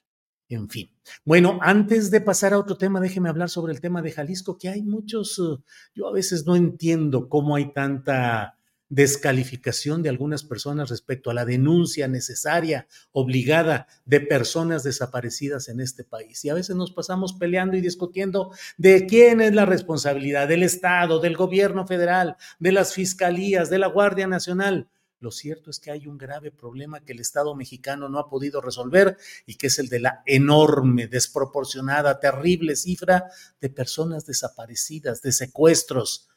[0.48, 0.90] En fin.
[1.24, 4.68] Bueno, antes de pasar a otro tema, déjeme hablar sobre el tema de Jalisco, que
[4.68, 5.62] hay muchos, uh,
[5.94, 8.58] yo a veces no entiendo cómo hay tanta
[8.90, 16.04] descalificación de algunas personas respecto a la denuncia necesaria, obligada de personas desaparecidas en este
[16.04, 16.44] país.
[16.44, 21.20] Y a veces nos pasamos peleando y discutiendo de quién es la responsabilidad, del Estado,
[21.20, 24.88] del gobierno federal, de las fiscalías, de la Guardia Nacional.
[25.20, 28.60] Lo cierto es que hay un grave problema que el Estado mexicano no ha podido
[28.60, 33.26] resolver y que es el de la enorme, desproporcionada, terrible cifra
[33.60, 36.30] de personas desaparecidas, de secuestros,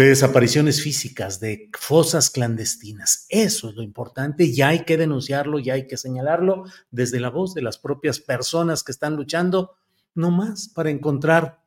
[0.00, 3.26] de desapariciones físicas, de fosas clandestinas.
[3.28, 7.52] Eso es lo importante y hay que denunciarlo y hay que señalarlo desde la voz
[7.52, 9.76] de las propias personas que están luchando,
[10.14, 11.62] no más para encontrar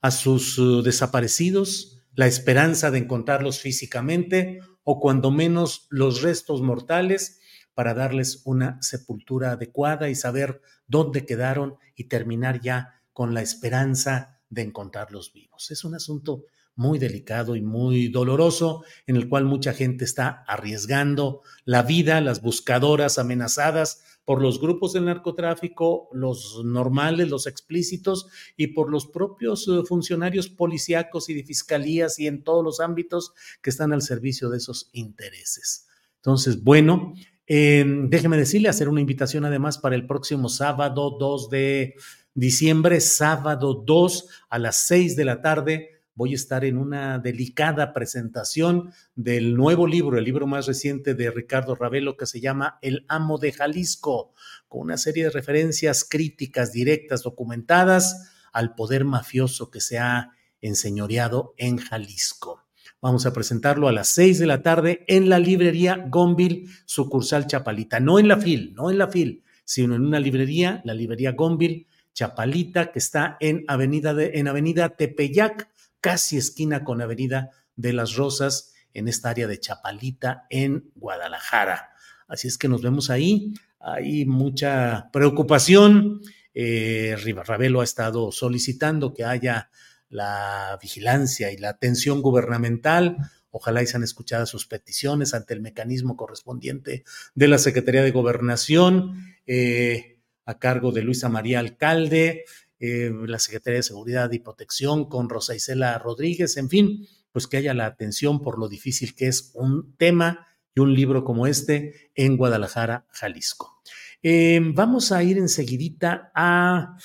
[0.00, 7.40] a sus uh, desaparecidos, la esperanza de encontrarlos físicamente o cuando menos los restos mortales
[7.74, 14.38] para darles una sepultura adecuada y saber dónde quedaron y terminar ya con la esperanza
[14.50, 15.72] de encontrarlos vivos.
[15.72, 16.44] Es un asunto
[16.76, 22.42] muy delicado y muy doloroso, en el cual mucha gente está arriesgando la vida, las
[22.42, 29.66] buscadoras amenazadas por los grupos del narcotráfico, los normales, los explícitos, y por los propios
[29.68, 34.50] eh, funcionarios policíacos y de fiscalías y en todos los ámbitos que están al servicio
[34.50, 35.86] de esos intereses.
[36.16, 37.14] Entonces, bueno,
[37.46, 41.94] eh, déjeme decirle, hacer una invitación además para el próximo sábado 2 de
[42.34, 47.92] diciembre, sábado 2 a las 6 de la tarde voy a estar en una delicada
[47.92, 53.04] presentación del nuevo libro, el libro más reciente de Ricardo Ravelo que se llama El
[53.06, 54.32] amo de Jalisco,
[54.66, 60.30] con una serie de referencias críticas directas, documentadas al poder mafioso que se ha
[60.62, 62.64] enseñoreado en Jalisco.
[63.02, 68.00] Vamos a presentarlo a las seis de la tarde en la librería Gonville, sucursal Chapalita.
[68.00, 71.86] No en la FIL, no en la FIL, sino en una librería, la librería Gonville
[72.14, 75.68] Chapalita, que está en Avenida, de, en Avenida Tepeyac,
[76.00, 81.90] casi esquina con Avenida de las Rosas, en esta área de Chapalita, en Guadalajara.
[82.28, 83.52] Así es que nos vemos ahí.
[83.78, 86.22] Hay mucha preocupación.
[86.54, 87.14] Eh,
[87.46, 89.70] Ravelo ha estado solicitando que haya
[90.08, 93.18] la vigilancia y la atención gubernamental.
[93.50, 99.36] Ojalá y sean escuchadas sus peticiones ante el mecanismo correspondiente de la Secretaría de Gobernación,
[99.46, 102.44] eh, a cargo de Luisa María Alcalde,
[102.78, 107.56] eh, la Secretaría de Seguridad y Protección con Rosa Isela Rodríguez, en fin, pues que
[107.56, 112.10] haya la atención por lo difícil que es un tema y un libro como este
[112.14, 113.82] en Guadalajara, Jalisco.
[114.22, 116.96] Eh, vamos a ir enseguidita a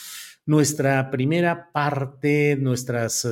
[0.45, 3.25] nuestra primera parte, nuestras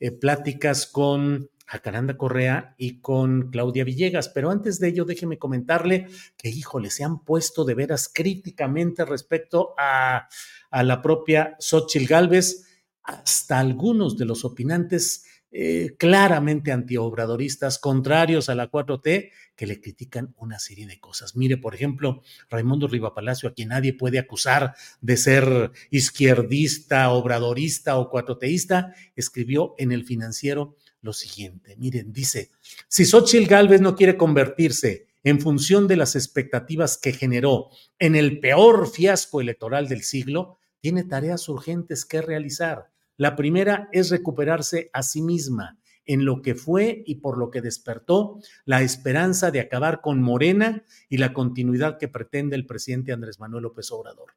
[0.00, 4.28] eh, pláticas con Jacaranda Correa y con Claudia Villegas.
[4.28, 6.06] Pero antes de ello, déjeme comentarle
[6.36, 10.28] que, híjole, se han puesto de veras críticamente respecto a,
[10.70, 12.62] a la propia Xochitl Galvez.
[13.02, 15.24] Hasta algunos de los opinantes
[15.58, 21.34] eh, claramente antiobradoristas, contrarios a la 4T, que le critican una serie de cosas.
[21.34, 28.10] Mire, por ejemplo, Raimundo Palacio, a quien nadie puede acusar de ser izquierdista, obradorista o
[28.10, 31.74] cuatroteísta, escribió en el financiero lo siguiente.
[31.78, 32.50] Miren, dice,
[32.86, 38.40] si Xochitl Gálvez no quiere convertirse en función de las expectativas que generó en el
[38.40, 45.02] peor fiasco electoral del siglo, tiene tareas urgentes que realizar la primera es recuperarse a
[45.02, 50.00] sí misma en lo que fue y por lo que despertó la esperanza de acabar
[50.00, 54.32] con Morena y la continuidad que pretende el presidente Andrés Manuel López Obrador.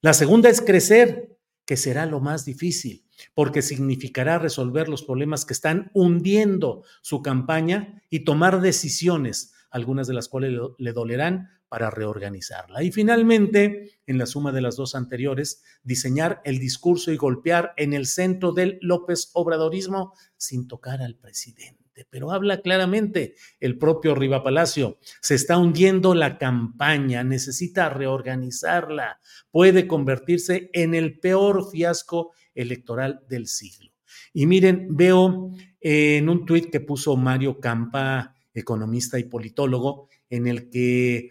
[0.00, 5.54] La segunda es crecer, que será lo más difícil, porque significará resolver los problemas que
[5.54, 12.84] están hundiendo su campaña y tomar decisiones, algunas de las cuales le dolerán, para reorganizarla.
[12.84, 17.94] Y finalmente, en la suma de las dos anteriores, diseñar el discurso y golpear en
[17.94, 22.06] el centro del López Obradorismo sin tocar al presidente.
[22.10, 25.00] Pero habla claramente el propio Riva Palacio.
[25.20, 29.18] Se está hundiendo la campaña, necesita reorganizarla,
[29.50, 33.90] puede convertirse en el peor fiasco electoral del siglo.
[34.32, 35.50] Y miren, veo
[35.80, 41.30] en un tuit que puso Mario Campa, economista y politólogo, en el que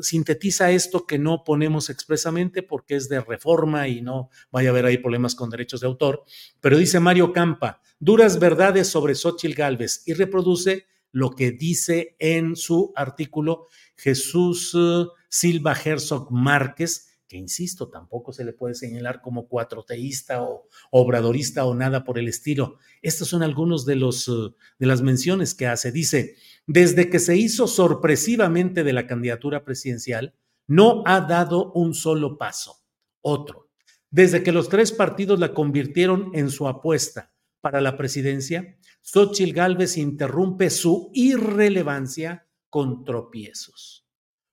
[0.00, 4.86] sintetiza esto que no ponemos expresamente porque es de reforma y no vaya a haber
[4.86, 6.24] ahí problemas con derechos de autor,
[6.60, 12.56] pero dice Mario Campa, duras verdades sobre Xochitl Galvez y reproduce lo que dice en
[12.56, 19.48] su artículo Jesús eh, Silva Herzog Márquez, que insisto, tampoco se le puede señalar como
[19.48, 22.76] cuatroteísta o obradorista o nada por el estilo.
[23.00, 25.92] Estos son algunos de, los, eh, de las menciones que hace.
[25.92, 30.34] Dice, desde que se hizo sorpresivamente de la candidatura presidencial,
[30.66, 32.82] no ha dado un solo paso.
[33.22, 33.70] Otro.
[34.10, 39.96] Desde que los tres partidos la convirtieron en su apuesta para la presidencia, Xochitl Gálvez
[39.96, 44.06] interrumpe su irrelevancia con tropiezos.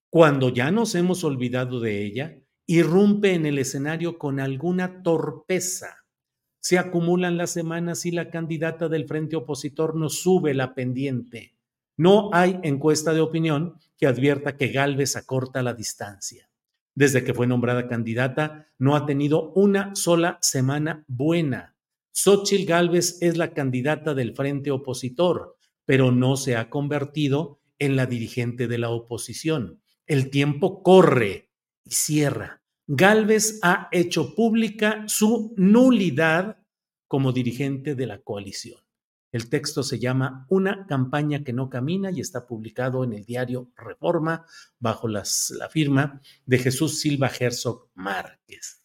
[0.10, 2.40] Cuando ya nos hemos olvidado de ella,
[2.72, 6.06] irrumpe en el escenario con alguna torpeza.
[6.60, 11.56] Se acumulan las semanas y la candidata del frente opositor no sube la pendiente.
[11.98, 16.48] No hay encuesta de opinión que advierta que Galvez acorta la distancia.
[16.94, 21.76] Desde que fue nombrada candidata, no ha tenido una sola semana buena.
[22.12, 28.06] Xochitl Galvez es la candidata del frente opositor, pero no se ha convertido en la
[28.06, 29.82] dirigente de la oposición.
[30.06, 31.50] El tiempo corre
[31.84, 32.59] y cierra.
[32.92, 36.58] Galvez ha hecho pública su nulidad
[37.08, 38.82] como dirigente de la coalición.
[39.32, 43.72] El texto se llama Una campaña que no camina y está publicado en el diario
[43.78, 44.44] Reforma
[44.80, 45.24] bajo la
[45.70, 48.84] firma de Jesús Silva Herzog Márquez.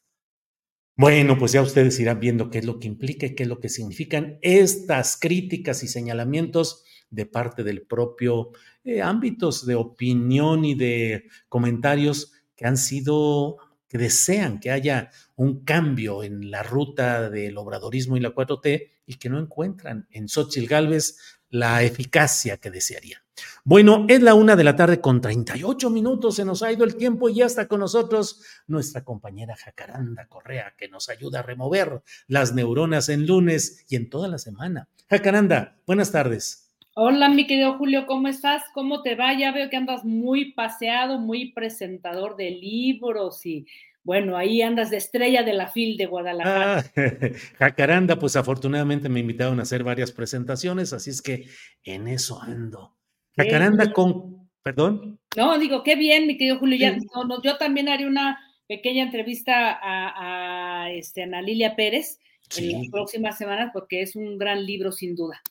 [0.98, 3.58] Bueno, pues ya ustedes irán viendo qué es lo que implica y qué es lo
[3.58, 8.50] que significan estas críticas y señalamientos de parte del propio
[8.84, 13.56] eh, ámbitos de opinión y de comentarios que han sido
[13.94, 19.14] que desean que haya un cambio en la ruta del obradorismo y la 4T y
[19.18, 21.16] que no encuentran en Xochitl Galvez
[21.48, 23.20] la eficacia que desearían.
[23.62, 26.96] Bueno, es la una de la tarde con 38 minutos, se nos ha ido el
[26.96, 32.02] tiempo y ya está con nosotros nuestra compañera Jacaranda Correa, que nos ayuda a remover
[32.26, 34.88] las neuronas en lunes y en toda la semana.
[35.08, 36.63] Jacaranda, buenas tardes.
[36.96, 38.62] Hola, mi querido Julio, ¿cómo estás?
[38.72, 39.36] ¿Cómo te va?
[39.36, 43.66] Ya veo que andas muy paseado, muy presentador de libros y
[44.04, 46.78] bueno, ahí andas de estrella de la FIL de Guadalajara.
[46.78, 46.84] Ah,
[47.58, 51.46] Jacaranda, pues afortunadamente me invitaron a hacer varias presentaciones, así es que
[51.82, 52.94] en eso ando.
[53.36, 55.18] Jacaranda con, perdón.
[55.36, 56.78] No, digo, qué bien, mi querido Julio.
[56.78, 58.38] Ya, no, no, yo también haré una
[58.68, 62.20] pequeña entrevista a, a este, Ana Lilia Pérez
[62.50, 62.72] Sí.
[62.72, 65.42] en las próximas semanas porque es un gran libro sin duda.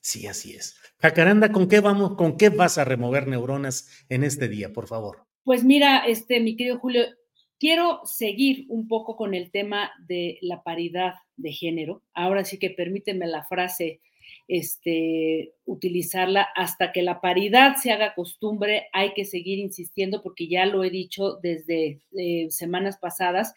[0.00, 0.76] Sí, así es.
[0.98, 5.26] Jacaranda, ¿con qué vamos, con qué vas a remover neuronas en este día, por favor?
[5.44, 7.04] Pues mira, este, mi querido Julio,
[7.58, 12.02] quiero seguir un poco con el tema de la paridad de género.
[12.14, 14.00] Ahora sí que permíteme la frase,
[14.46, 18.88] este, utilizarla hasta que la paridad se haga costumbre.
[18.92, 23.54] Hay que seguir insistiendo porque ya lo he dicho desde eh, semanas pasadas.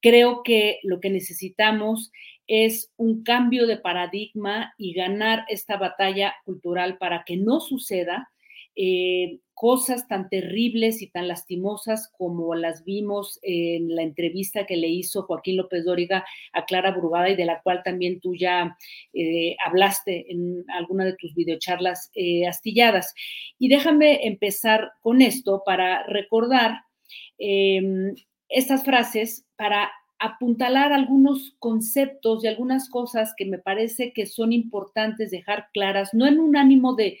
[0.00, 2.12] Creo que lo que necesitamos
[2.46, 8.30] es un cambio de paradigma y ganar esta batalla cultural para que no suceda
[8.76, 14.88] eh, cosas tan terribles y tan lastimosas como las vimos en la entrevista que le
[14.88, 18.76] hizo Joaquín López Dóriga a Clara Brugada y de la cual también tú ya
[19.14, 23.14] eh, hablaste en alguna de tus videocharlas eh, astilladas.
[23.58, 26.82] Y déjame empezar con esto para recordar
[27.38, 27.80] eh,
[28.50, 35.30] estas frases, para apuntalar algunos conceptos y algunas cosas que me parece que son importantes
[35.30, 37.18] dejar claras, no en un ánimo de,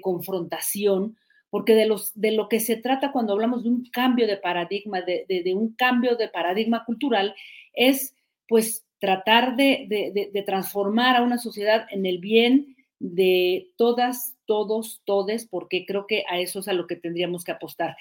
[0.00, 1.18] confrontación,
[1.50, 5.54] porque de, lo que se trata cuando hablamos de un cambio de paradigma, de, de,
[5.54, 7.34] un cambio de paradigma cultural,
[7.74, 8.14] es
[8.48, 9.86] pues tratar de,
[10.32, 16.24] de, transformar a una sociedad en el bien de todas, todos, todes, porque creo que
[16.30, 17.96] a eso es a lo que tendríamos que apostar.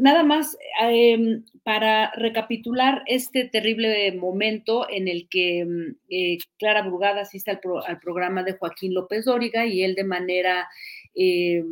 [0.00, 5.66] Nada más eh, para recapitular este terrible momento en el que
[6.08, 10.04] eh, Clara Brugada asiste al, pro al, programa de Joaquín López Dóriga y él de
[10.04, 10.68] manera
[11.14, 11.62] eh,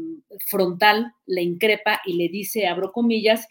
[0.47, 3.49] frontal le increpa y le dice, abro comillas,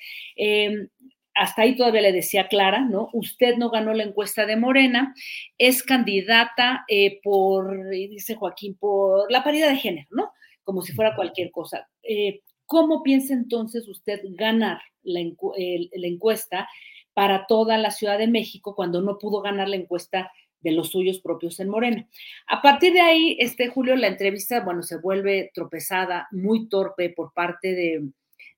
[1.36, 3.09] hasta ahí todavía le decía Clara, ¿no?
[3.13, 5.13] Usted no ganó la encuesta de Morena,
[5.57, 10.32] es candidata eh, por, dice Joaquín, por la paridad de género, ¿no?
[10.63, 11.88] Como si fuera cualquier cosa.
[12.03, 12.41] Eh,
[12.72, 16.69] ¿Cómo piensa entonces usted ganar la, encuesta
[17.13, 21.19] para toda la Ciudad de México cuando no pudo ganar la encuesta de los suyos
[21.19, 22.07] propios en Morena?
[22.47, 27.34] A partir de ahí, este Julio, la entrevista, bueno, se vuelve tropezada, muy torpe por
[27.34, 28.07] parte de,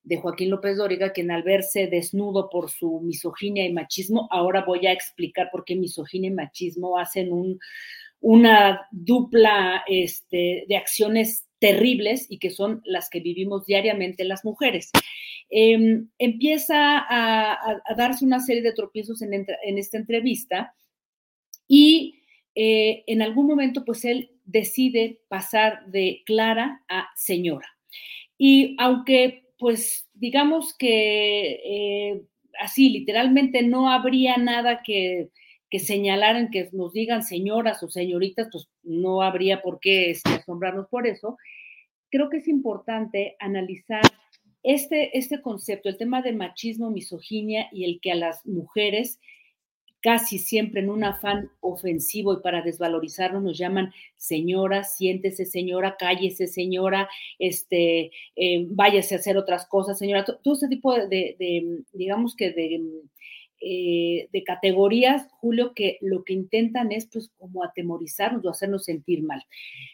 [0.04, 4.86] de Joaquín López Dóriga, quien al verse desnudo por su misoginia y machismo, ahora voy
[4.86, 7.60] a explicar por qué misoginia y machismo hacen un,
[8.20, 14.92] una dupla este, de acciones terribles y que son las que vivimos diariamente las mujeres.
[15.50, 20.76] Eh, empieza a, darse una serie de tropiezos en, en esta entrevista
[21.66, 22.20] y
[22.54, 27.70] eh, en algún momento pues él decide pasar de Clara a señora.
[28.38, 32.24] Y aunque pues digamos que eh,
[32.60, 35.30] así literalmente no habría nada que,
[35.70, 40.88] que señalaran, que nos digan señoras o señoritas, pues no habría por qué este, asombrarnos
[40.88, 41.38] por eso.
[42.10, 44.04] Creo que es importante analizar
[44.62, 49.20] este, este concepto, el tema de machismo, misoginia y el que a las mujeres
[50.04, 56.48] casi siempre en un afán ofensivo y para desvalorizarnos nos llaman señora, siéntese señora, cállese
[56.48, 57.10] señora,
[57.40, 61.08] este, eh, váyase a hacer otras cosas señora, todo ese tipo de,
[61.40, 62.82] de digamos que de,
[63.66, 69.24] eh, de, categorías, Julio, que lo que intentan es pues como atemorizarnos o hacernos sentir
[69.24, 69.42] mal.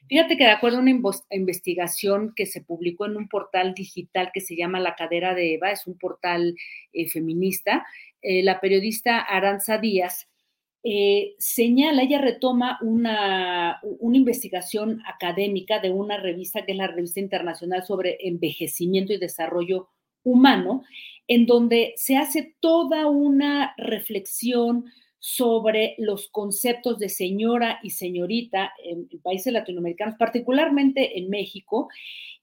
[0.08, 1.00] Fíjate que de acuerdo a una
[1.30, 5.72] investigación que se publicó en un portal digital que se llama La Cadera de Eva,
[5.72, 6.56] es un portal
[6.94, 7.86] eh, feminista,
[8.22, 10.28] eh, la periodista Aranza Díaz
[11.38, 17.84] señala, ella retoma una, una, investigación académica de una revista que es la Revista Internacional
[17.84, 19.90] sobre Envejecimiento y Desarrollo
[20.24, 20.84] Humano,
[21.30, 24.86] en donde se hace toda una reflexión
[25.20, 31.88] sobre los conceptos de señora y señorita en, países latinoamericanos, particularmente en México,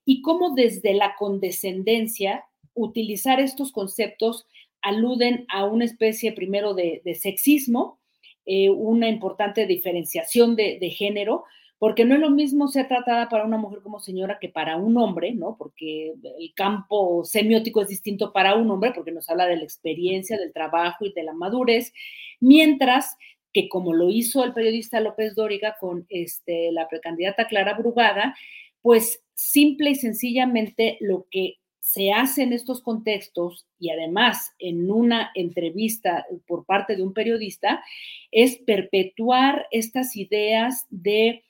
[0.04, 4.46] y cómo desde la condescendencia utilizar estos conceptos
[4.82, 7.98] aluden a una especie primero de, sexismo,
[8.44, 11.42] eh, una importante diferenciación de, género,
[11.78, 14.96] porque no es lo mismo ser tratada para una mujer como señora que para un
[14.96, 15.56] hombre, ¿no?
[15.58, 20.38] Porque el campo semiótico es distinto para un hombre, porque nos habla de la experiencia,
[20.38, 21.92] del trabajo y de la madurez,
[22.40, 23.16] mientras
[23.52, 28.34] que como lo hizo el periodista López Dóriga con este, la precandidata Clara Brugada,
[28.82, 35.30] pues simple y sencillamente lo que se hace en estos contextos y además en una
[35.34, 37.82] entrevista por parte de un periodista
[38.30, 41.45] es perpetuar estas ideas de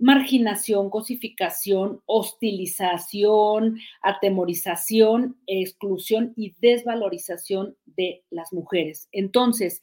[0.00, 9.08] marginación, cosificación, hostilización, atemorización, exclusión y desvalorización de las mujeres.
[9.12, 9.80] Entonces,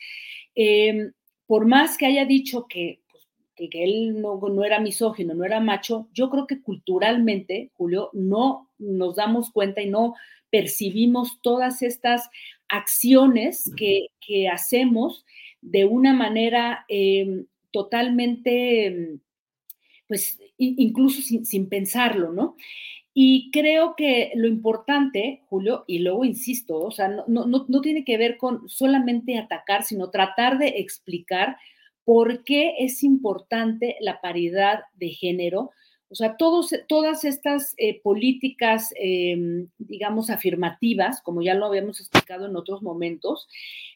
[0.55, 1.13] em,
[1.45, 5.59] por más que haya dicho que, pues, que, él no, no, era misógino, no era
[5.59, 10.15] macho, yo creo que culturalmente, Julio, no nos damos cuenta y no
[10.49, 12.29] percibimos todas estas
[12.69, 15.25] acciones que, que hacemos
[15.61, 19.19] de una manera eh, totalmente
[20.07, 22.55] pues incluso sin, pensarlo, ¿no?
[23.13, 28.17] Y creo que lo importante, Julio, y luego insisto, o sea, no, no, tiene que
[28.17, 31.57] ver con solamente atacar, sino tratar de explicar
[32.03, 35.71] por qué es importante la paridad de género.
[36.09, 42.45] O sea, todos, todas estas eh, políticas, em, digamos, afirmativas, como ya lo habíamos explicado
[42.45, 43.49] en otros momentos,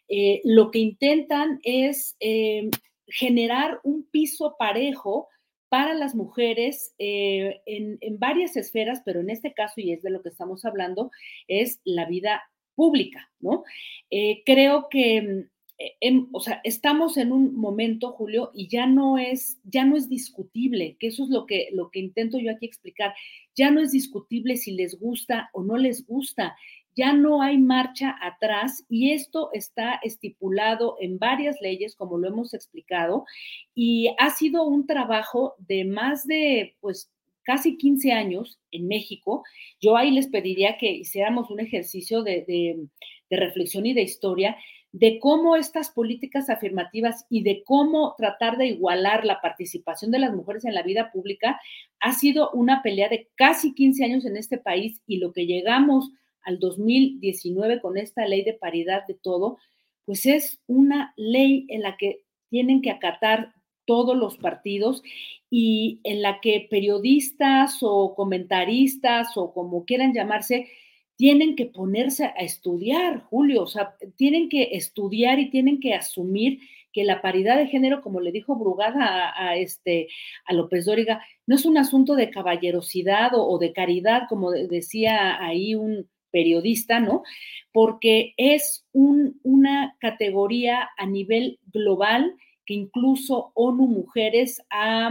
[0.09, 2.71] eh, lo que intentan es em,
[3.07, 5.29] generar un piso parejo
[5.71, 10.21] para las mujeres eh, en, varias esferas, pero en este caso, y es de lo
[10.21, 11.11] que estamos hablando,
[11.47, 12.41] es la vida
[12.75, 13.63] pública, ¿no?
[14.09, 15.49] Eh, creo que, mm,
[15.79, 20.09] eh, o sea, estamos en un momento, Julio, y ya no es, ya no es
[20.09, 23.13] discutible, que eso es lo que, lo que intento yo aquí explicar,
[23.55, 26.57] ya no es discutible si les gusta o no les gusta,
[26.95, 32.53] ya no hay marcha atrás y esto está estipulado en varias leyes, como lo hemos
[32.53, 33.25] explicado,
[33.73, 37.11] y ha sido un trabajo de más de, pues,
[37.43, 39.43] casi 15 años en México.
[39.79, 44.57] Yo ahí les pediría que hiciéramos un ejercicio de, de reflexión y de historia
[44.91, 50.33] de cómo estas políticas afirmativas y de cómo tratar de igualar la participación de las
[50.33, 51.59] mujeres en la vida pública
[51.99, 56.11] ha sido una pelea de casi 15 años en este país y lo que llegamos
[56.43, 59.57] al 2019 con esta ley de paridad de todo,
[60.05, 63.53] pues es una ley en la que tienen que acatar
[63.85, 65.01] todos los partidos
[65.49, 70.69] y en la que periodistas o comentaristas o como quieran llamarse,
[71.15, 76.59] tienen que ponerse a estudiar, Julio, o sea, tienen que estudiar y tienen que asumir
[76.93, 80.07] que la paridad de género, como le dijo Brugada a, este,
[80.45, 85.75] a López Dóriga, no es un asunto de caballerosidad o de caridad, como decía ahí
[85.75, 87.23] un, periodista, ¿no?
[87.71, 95.09] Porque es una categoría a nivel global que incluso ONU Mujeres ha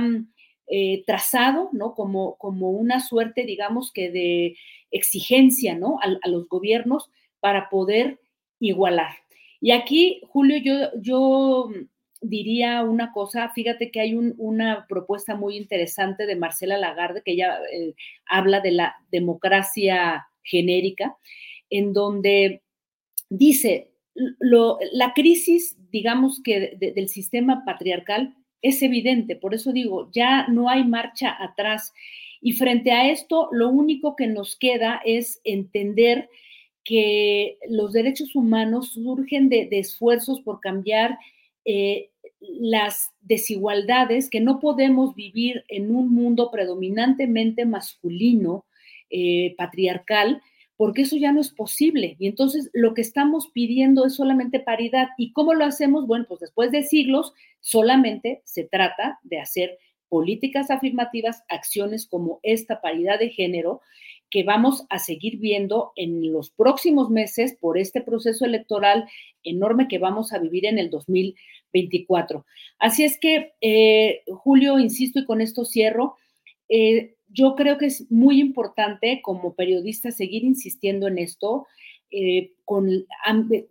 [0.73, 1.95] eh, trazado, ¿no?
[1.95, 4.57] Como, como una suerte, digamos que de
[4.93, 5.99] exigencia, ¿no?
[6.01, 7.11] A, los gobiernos
[7.41, 8.21] para poder
[8.61, 9.17] igualar.
[9.61, 11.71] Y aquí, Julio, yo, yo
[12.21, 17.59] diría una cosa, fíjate que hay una propuesta muy interesante de Marcela Lagarde, que ella
[17.73, 17.95] eh,
[18.27, 21.17] habla de la democracia genérica,
[21.69, 22.63] en donde
[23.29, 23.91] dice,
[24.91, 30.85] la crisis, digamos que del sistema patriarcal es evidente, por eso digo, ya no hay
[30.85, 31.93] marcha atrás.
[32.43, 36.29] Y frente a esto, lo único que nos queda es entender
[36.85, 41.19] que los derechos humanos surgen de, esfuerzos por cambiar
[41.65, 42.11] eh,
[42.41, 48.65] las desigualdades, que no podemos vivir en un mundo predominantemente masculino,
[49.11, 50.43] eh, patriarcal,
[50.77, 52.17] porque eso ya no es posible.
[52.19, 55.09] Y entonces lo que estamos pidiendo es solamente paridad.
[55.19, 56.07] ¿Y cómo lo hacemos?
[56.07, 62.81] Bueno, pues después de siglos, solamente se trata de hacer políticas afirmativas, acciones como esta
[62.81, 63.81] paridad de género,
[64.31, 69.09] que vamos a seguir viendo en los próximos meses por este proceso electoral
[69.43, 72.45] enorme que vamos a vivir en el 2024.
[72.79, 76.17] Así es que, eh, Julio, insisto y con esto cierro,
[76.69, 81.67] eh, yo creo que es muy importante como periodista seguir insistiendo en esto,
[82.11, 83.07] eh, con,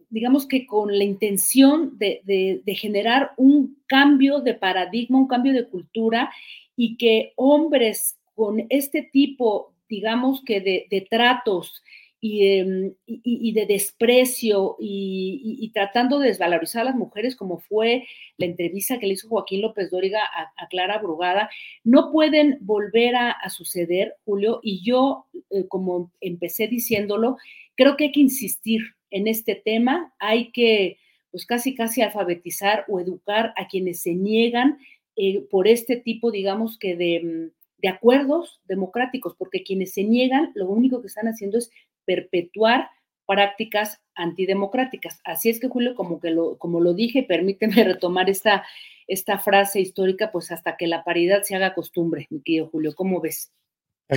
[0.10, 6.32] digamos que con la intención de, generar un cambio de paradigma, un cambio de cultura
[6.76, 11.84] y que hombres con este tipo, digamos que de tratos
[12.22, 19.00] Em, y, de desprecio y, tratando de desvalorizar a las mujeres, como fue la entrevista
[19.00, 21.50] que le hizo Joaquín López Dóriga a, Clara Brugada,
[21.86, 27.38] no pueden volver a, suceder, Julio, y yo, eh, como empecé diciéndolo,
[27.76, 30.98] creo que hay que insistir en este tema, hay que,
[31.32, 34.78] pues casi, casi alfabetizar o educar a quienes se niegan
[35.16, 40.52] eh, por este tipo, digamos que de mm, de acuerdos democráticos, porque quienes se niegan,
[40.54, 41.72] lo único que están haciendo es
[42.10, 42.90] perpetuar
[43.28, 45.22] prácticas antidemocráticas.
[45.24, 48.66] Así es que, Julio, como, que lo, como lo dije, permíteme retomar esta,
[49.06, 53.22] esta frase histórica, pues hasta que la paridad se haga costumbre, mi querido Julio, ¿cómo
[53.22, 53.54] ves?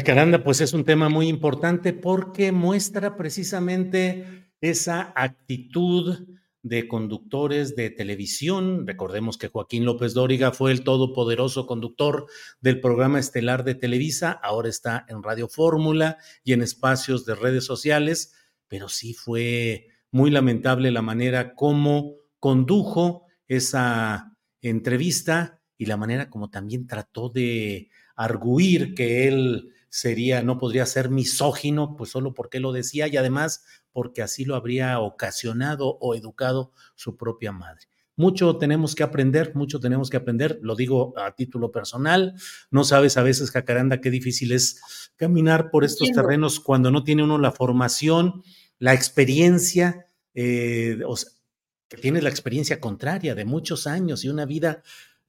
[0.07, 4.25] Caranda, pues es un tema muy importante porque muestra precisamente
[4.63, 6.27] esa actitud
[6.63, 8.87] de conductores de televisión.
[8.87, 12.27] Recordemos que Joaquín López Dóriga fue el todopoderoso conductor
[12.61, 17.65] del programa estelar de Televisa, ahora está en Radio Fórmula y en espacios de redes
[17.65, 18.35] sociales,
[18.69, 26.49] pero sí fue muy lamentable la manera como condujo esa entrevista y la manera como
[26.49, 32.73] también trató de arguir que él sería, no podría ser misógino, pues solo porque lo
[32.73, 33.63] decía y además
[33.93, 37.83] porque así lo habría ocasionado o educado su propia madre.
[38.17, 42.35] Mucho tenemos que aprender, mucho tenemos que aprender, lo digo a título personal,
[42.71, 47.25] no sabes a veces, Jacaranda, qué difícil es caminar por estos terrenos cuando no tiene
[47.25, 48.43] uno la formación,
[48.79, 51.31] la experiencia, eh, o sea,
[51.87, 54.83] que tiene la experiencia contraria de muchos años y una vida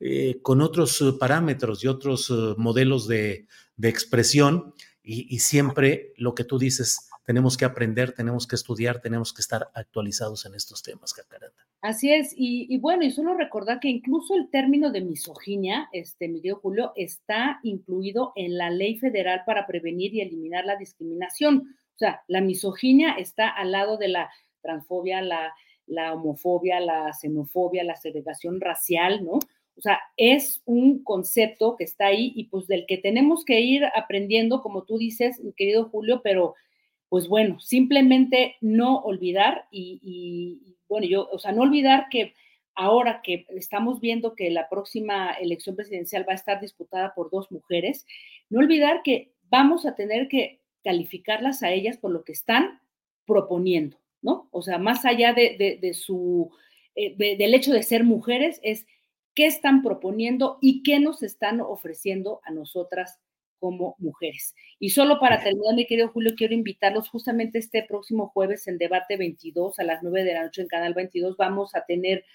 [0.05, 3.47] eh, con otros eh, parámetros y otros eh, modelos de,
[3.82, 4.74] expresión.
[5.05, 9.69] Y, siempre lo que tú dices, tenemos que aprender, tenemos que estudiar, tenemos que estar
[9.74, 11.61] actualizados en estos temas, Jacaranda.
[11.82, 16.53] Así es, y, bueno, y solo recordar que incluso el término de misoginia, este, Miguel
[16.53, 21.76] Julio, está incluido en la ley federal para prevenir y eliminar la discriminación.
[21.95, 24.30] O sea, la misoginia está al lado de la
[24.61, 25.53] transfobia, la,
[25.86, 29.39] la homofobia, la xenofobia, la segregación racial, ¿no?
[29.76, 33.86] O sea, es un concepto que está ahí y pues del que tenemos que ir
[33.95, 36.55] aprendiendo, como tú dices, mi querido Julio, pero
[37.09, 42.34] pues bueno, simplemente no olvidar y, bueno, yo, o sea, no olvidar que
[42.74, 47.51] ahora que estamos viendo que la próxima elección presidencial va a estar disputada por dos
[47.51, 48.07] mujeres,
[48.49, 52.82] no olvidar que vamos a tener que calificarlas a ellas por lo que están
[53.28, 54.49] proponiendo, ¿no?
[54.51, 56.49] O sea, más allá de, su,
[56.95, 58.88] eh, del hecho de ser mujeres, es
[59.36, 63.19] qué están proponiendo y qué nos están ofreciendo a nosotras
[63.59, 64.55] como mujeres.
[64.77, 69.15] Y solo para terminar, mi querido Julio, quiero invitarlos justamente este próximo jueves en Debate
[69.15, 71.38] 22 a las 9 de la noche en Canal 22.
[71.38, 72.25] Vamos a tener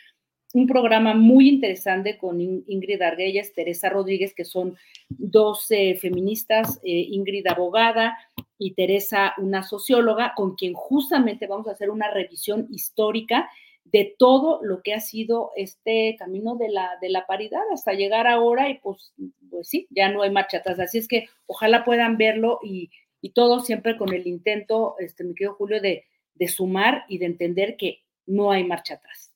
[0.54, 4.78] un programa muy interesante con Ingrid Arguelles, Teresa Rodríguez, que son
[5.10, 5.66] dos
[6.00, 8.16] feministas, eh, Ingrid abogada
[8.56, 13.50] y Teresa una socióloga, con quien justamente vamos a hacer una revisión histórica
[13.92, 18.26] de todo lo que ha sido este camino de la, de la paridad hasta llegar
[18.26, 19.12] ahora y pues,
[19.50, 20.78] pues sí, ya no hay marcha atrás.
[20.80, 22.90] Así es que ojalá puedan verlo y,
[23.34, 27.76] todo siempre con el intento, este, mi querido Julio, de, de sumar y de entender
[27.76, 29.32] que no hay marcha atrás.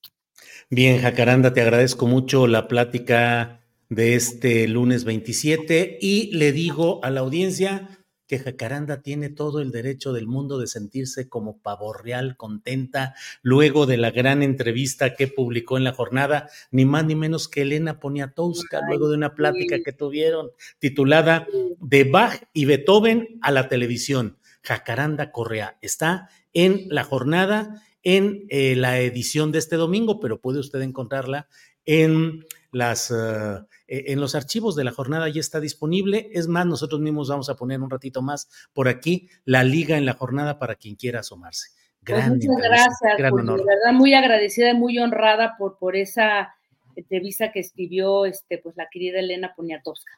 [0.71, 7.11] Bien, Jacaranda, te agradezco mucho la plática de este lunes 27 y le digo a
[7.11, 8.02] la audiencia,
[8.33, 13.85] que Jacaranda tiene todo el derecho del mundo de sentirse como pavo real, contenta, luego
[13.85, 18.01] de la gran entrevista que publicó en la jornada, ni más ni menos que Elena
[18.01, 21.47] Poniatowska, luego de una plática que tuvieron titulada
[21.79, 24.39] De Bach y Beethoven a la televisión.
[24.63, 30.59] Jacaranda Correa está en la jornada, en eh, la edición de este domingo, pero puede
[30.59, 31.49] usted encontrarla
[31.85, 36.31] en las, e, en los archivos de la jornada ya está disponible.
[36.33, 40.07] Es más, nosotros mismos vamos a poner un ratito más por aquí la liga en
[40.07, 41.69] la jornada para quien quiera asomarse.
[42.05, 43.61] Pues muchas gracias, gran honor.
[43.61, 46.53] de verdad muy agradecida y muy honrada por, por esa
[46.97, 50.13] entrevista que escribió este, pues, la querida Elena Poniatowska.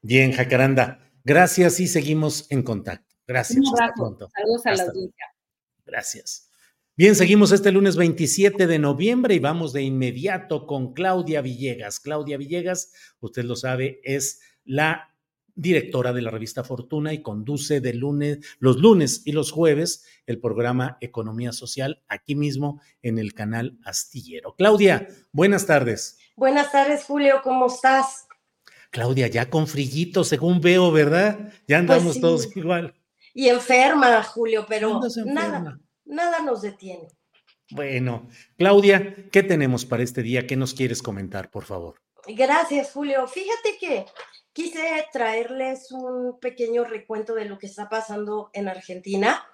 [0.00, 3.14] Bien, Jacaranda, gracias y seguimos en contacto.
[3.26, 3.58] Gracias.
[3.58, 4.28] Un Hasta pronto.
[4.30, 5.26] Saludos a la audiencia.
[5.84, 6.51] Gracias.
[6.94, 12.00] Bien, seguimos este lunes 27 de noviembre y vamos de inmediato con Claudia Villegas.
[12.00, 15.16] Claudia Villegas, usted lo sabe, es la
[15.54, 20.38] directora de la revista Fortuna y conduce de lunes, los lunes y los jueves el
[20.38, 24.54] programa Economía Social aquí mismo en el canal Astillero.
[24.54, 26.18] Claudia, buenas tardes.
[26.36, 28.26] Buenas tardes, Julio, ¿cómo estás?
[28.90, 31.38] Claudia, ya con frillito, según veo, ¿verdad?
[31.66, 32.94] Ya pues andamos todos igual.
[33.32, 37.08] Y enferma, Julio, pero nada nada nos detiene.
[37.70, 38.28] Bueno,
[38.58, 40.46] Claudia, ¿qué tenemos para este día?
[40.46, 42.02] ¿Qué nos quieres comentar, por favor?
[42.26, 43.26] Gracias, Julio.
[43.26, 44.06] Fíjate que
[44.52, 49.44] quise traerles un pequeño recuento de lo que está pasando en Argentina.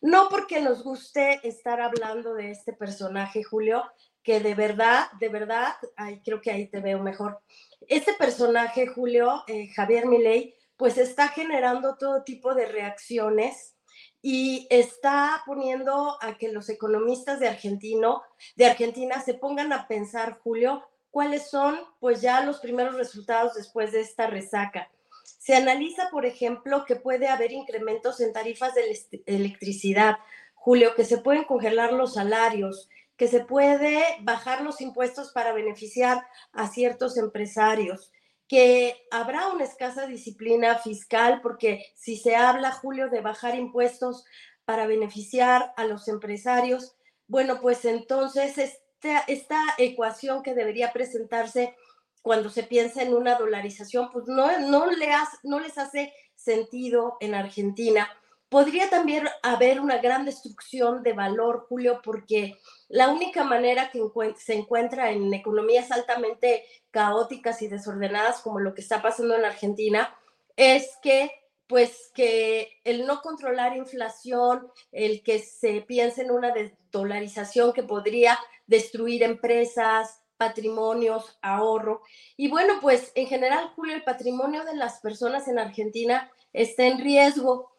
[0.00, 3.84] No porque nos guste estar hablando de este personaje, Julio,
[4.22, 7.40] que de verdad, de verdad, ay, creo que ahí te veo mejor.
[7.88, 13.77] Este personaje, Julio, eh, Javier Milei, pues está generando todo tipo de reacciones
[14.20, 18.22] y está poniendo a que los economistas de, Argentino,
[18.56, 23.92] de Argentina se pongan a pensar, Julio, cuáles son pues ya los primeros resultados después
[23.92, 24.90] de esta resaca.
[25.38, 30.18] Se analiza, por ejemplo, que puede haber incrementos en tarifas de electricidad,
[30.54, 36.26] Julio, que se pueden congelar los salarios, que se puede bajar los impuestos para beneficiar
[36.52, 38.12] a ciertos empresarios,
[38.48, 44.24] que habrá una escasa disciplina fiscal porque si se habla, Julio, de bajar impuestos
[44.64, 46.96] para beneficiar a los empresarios,
[47.26, 51.76] bueno, pues entonces esta, esta ecuación que debería presentarse
[52.22, 55.08] cuando se piensa en una dolarización, pues no, no, le
[55.44, 58.08] no les hace sentido en Argentina.
[58.48, 64.00] Podría también haber una gran destrucción de valor, Julio, porque la única manera que
[64.38, 70.14] se encuentra en economías altamente caóticas y desordenadas como lo que está pasando en Argentina
[70.56, 71.30] es que
[71.68, 76.52] pues que el no controlar inflación, el que se piense en una
[76.90, 82.02] dolarización que podría destruir empresas, patrimonios, ahorro.
[82.38, 87.00] Y bueno, pues en general, Julio, el patrimonio de las personas en Argentina está en
[87.00, 87.70] riesgo.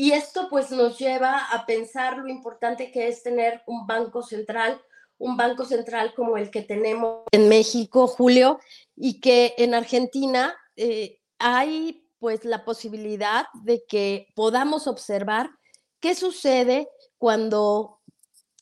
[0.00, 4.80] Y esto pues nos lleva a pensar lo importante que es tener un banco central,
[5.18, 8.60] un banco central como el que tenemos en México, Julio,
[8.94, 15.50] y que en Argentina eh, hay pues la posibilidad de que podamos observar
[15.98, 17.98] qué sucede cuando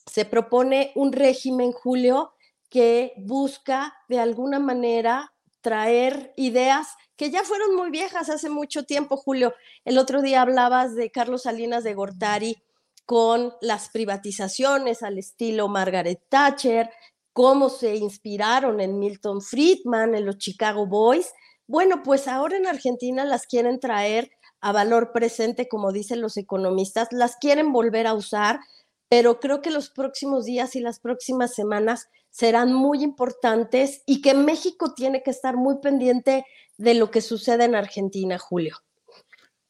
[0.07, 2.33] se propone un régimen, Julio,
[2.71, 5.35] que busca de alguna manera
[5.67, 6.87] traer ideas
[7.17, 9.53] que ya fueron muy viejas hace mucho tiempo, Julio.
[9.85, 12.63] El otro día hablabas de Carlos Salinas de Gortari
[13.05, 16.89] con las privatizaciones al estilo Margaret Thatcher,
[17.33, 21.33] cómo se inspiraron en Milton Friedman, en los Chicago Boys.
[21.67, 27.09] Bueno, pues ahora en Argentina las quieren traer a valor presente, como dicen los economistas,
[27.11, 28.61] las quieren volver a usar,
[29.09, 32.07] pero creo que los próximos días y las próximas semanas
[32.37, 36.45] serán muy importantes y que México tiene que estar muy pendiente
[36.77, 38.77] de lo que sucede en Argentina, Julio.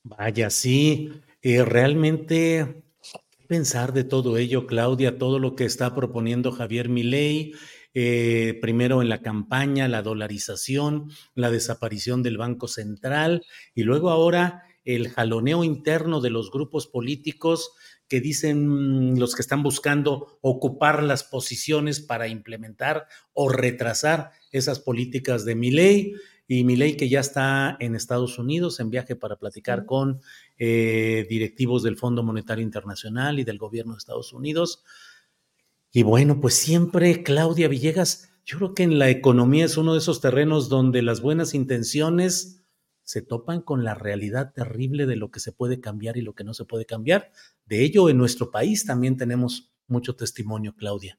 [0.02, 1.12] Vaya, sí,
[1.42, 2.82] eh, realmente
[3.46, 7.54] pensar de todo ello, Claudia, todo lo que está proponiendo Javier Milei,
[7.94, 13.44] eh, primero en la campaña, la dolarización, la desaparición del Banco Central
[13.76, 17.70] y luego ahora el jaloneo interno de los grupos políticos
[18.08, 25.44] que dicen los que están buscando ocupar las posiciones para implementar o retrasar esas políticas
[25.44, 26.14] de mi ley
[26.48, 30.20] y mi ley que ya está en Estados Unidos en viaje para platicar con
[30.58, 34.84] eh, directivos del Fondo Monetario Internacional y del gobierno de Estados Unidos.
[35.90, 39.98] Y bueno, pues siempre Claudia Villegas, yo creo que en la economía es uno de
[39.98, 42.65] esos terrenos donde las buenas intenciones
[43.06, 46.42] se topan con la realidad terrible de lo que se puede cambiar y lo que
[46.42, 47.30] no se puede cambiar.
[47.64, 51.16] De ello, en nuestro país también tenemos mucho testimonio, Claudia.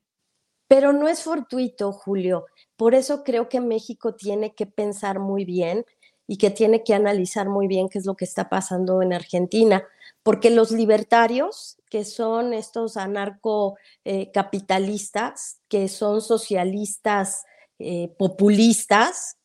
[0.67, 2.45] Pero no es fortuito, Julio.
[2.75, 5.85] Por eso creo que México tiene que pensar muy bien
[6.27, 9.85] y que tiene que analizar muy bien qué es lo que está pasando en Argentina,
[10.23, 17.45] porque los libertarios, que son estos anarcocapitalistas, que son socialistas
[17.79, 19.37] eh, populistas,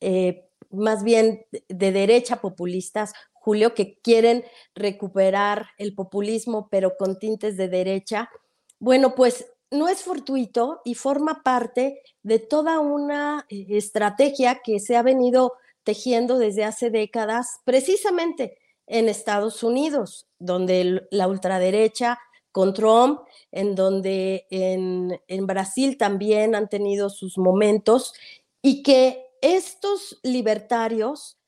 [0.00, 4.44] eh, más bien de derecha populistas, Julio, que quieren
[4.74, 8.30] recuperar el populismo, pero con tintes de derecha.
[8.78, 14.96] Bueno, pues no es fortuito y forma parte de toda una eh, estrategia que se
[14.96, 15.52] ha venido
[15.84, 22.18] tejiendo desde hace décadas, precisamente en Estados Unidos, donde la ultraderecha
[22.52, 23.20] con Trump,
[23.52, 28.12] en donde en, en Brasil también han tenido sus momentos
[28.60, 31.38] y que estos libertarios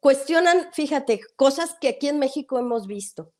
[0.00, 3.32] cuestionan, fíjate, cosas que aquí en México hemos visto.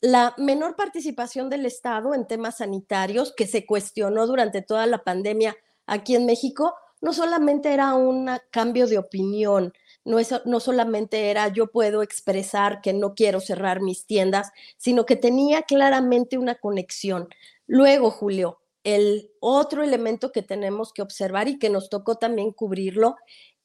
[0.00, 5.56] La menor participación del Estado en temas sanitarios que se cuestionó durante toda la pandemia
[5.86, 9.72] aquí en México, no solamente era un cambio de opinión,
[10.04, 15.16] no, no solamente era yo puedo expresar que no quiero cerrar mis tiendas, sino que
[15.16, 17.28] tenía claramente una conexión.
[17.66, 23.16] Luego, Julio, el otro elemento que tenemos que observar y que nos tocó también cubrirlo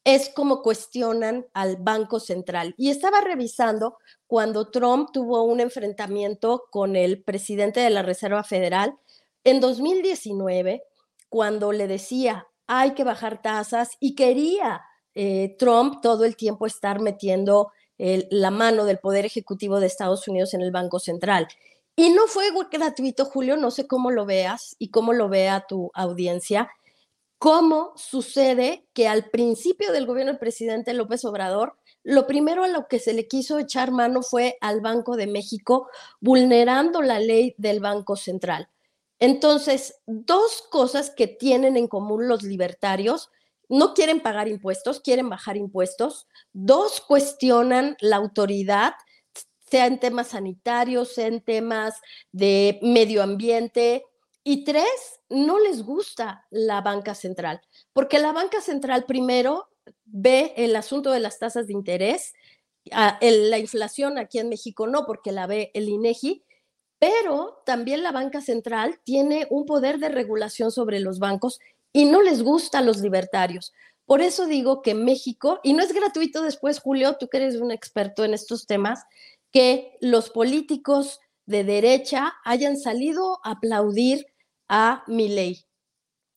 [0.05, 2.73] es cómo cuestionan al Banco Central.
[2.77, 3.97] Y estaba revisando
[4.27, 8.95] cuando Trump tuvo un enfrentamiento con el presidente de la Reserva Federal
[9.43, 10.83] en 2019,
[11.27, 14.81] cuando le decía hay que bajar tasas y quería
[15.15, 20.53] eh, Trump todo el tiempo estar metiendo la mano del Poder Ejecutivo de Estados Unidos
[20.53, 21.49] en el Banco Central.
[21.99, 25.91] Y no fue gratuito, Julio, no sé cómo lo veas y cómo lo vea tu
[25.93, 26.71] audiencia,
[27.37, 32.87] cómo sucede que al principio del gobierno del presidente López Obrador, lo primero a lo
[32.87, 35.89] que se le quiso echar mano fue al Banco de México,
[36.21, 38.69] vulnerando la ley del Banco Central.
[39.19, 43.29] Entonces, dos cosas que tienen en común los libertarios,
[43.67, 46.27] no quieren pagar impuestos, quieren bajar impuestos.
[46.53, 48.93] Dos, cuestionan la autoridad
[49.69, 51.95] sea en temas sanitarios, sea en temas
[52.31, 54.05] de medio ambiente.
[54.43, 57.61] Y tres, no les gusta la banca central,
[57.93, 59.69] porque la banca central primero
[60.05, 62.33] ve el asunto de las tasas de interés,
[62.85, 66.43] la inflación aquí en México no, porque la ve el INEGI,
[66.97, 71.59] pero también la banca central tiene un poder de regulación sobre los bancos
[71.93, 73.73] y no les gusta a los libertarios.
[74.05, 77.71] Por eso digo que México, y no es gratuito después, Julio, tú que eres un
[77.71, 79.03] experto en estos temas,
[79.51, 84.27] que los políticos de derecha hayan salido a aplaudir
[84.67, 85.65] a mi ley.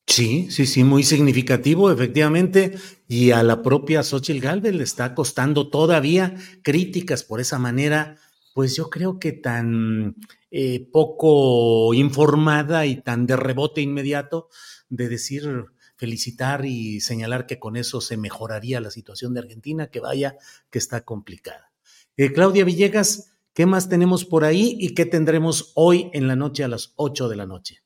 [0.07, 2.77] Sí, sí, sí, muy significativo, efectivamente.
[3.07, 8.17] Y a la propia Xochitl Galvez le está costando todavía críticas por esa manera,
[8.53, 10.15] pues yo creo que tan
[10.51, 14.49] eh, poco informada y tan de rebote inmediato
[14.89, 19.99] de decir, felicitar y señalar que con eso se mejoraría la situación de Argentina, que
[19.99, 20.37] vaya,
[20.69, 21.72] que está complicada.
[22.15, 26.63] Eh, Claudia Villegas, ¿qué más tenemos por ahí y qué tendremos hoy en la noche
[26.63, 27.79] a las 8 de la noche?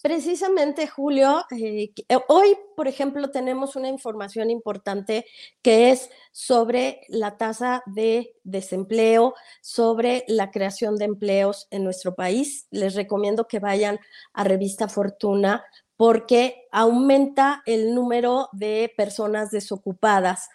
[0.00, 1.92] Precisamente, Julio, eh,
[2.28, 5.26] hoy, por ejemplo, tenemos una información importante
[5.60, 12.68] que es sobre la tasa de desempleo, sobre la creación de empleos en nuestro país.
[12.70, 13.98] Les recomiendo que vayan
[14.32, 15.62] a Revista Fortuna
[15.98, 20.48] porque aumenta el número de personas desocupadas.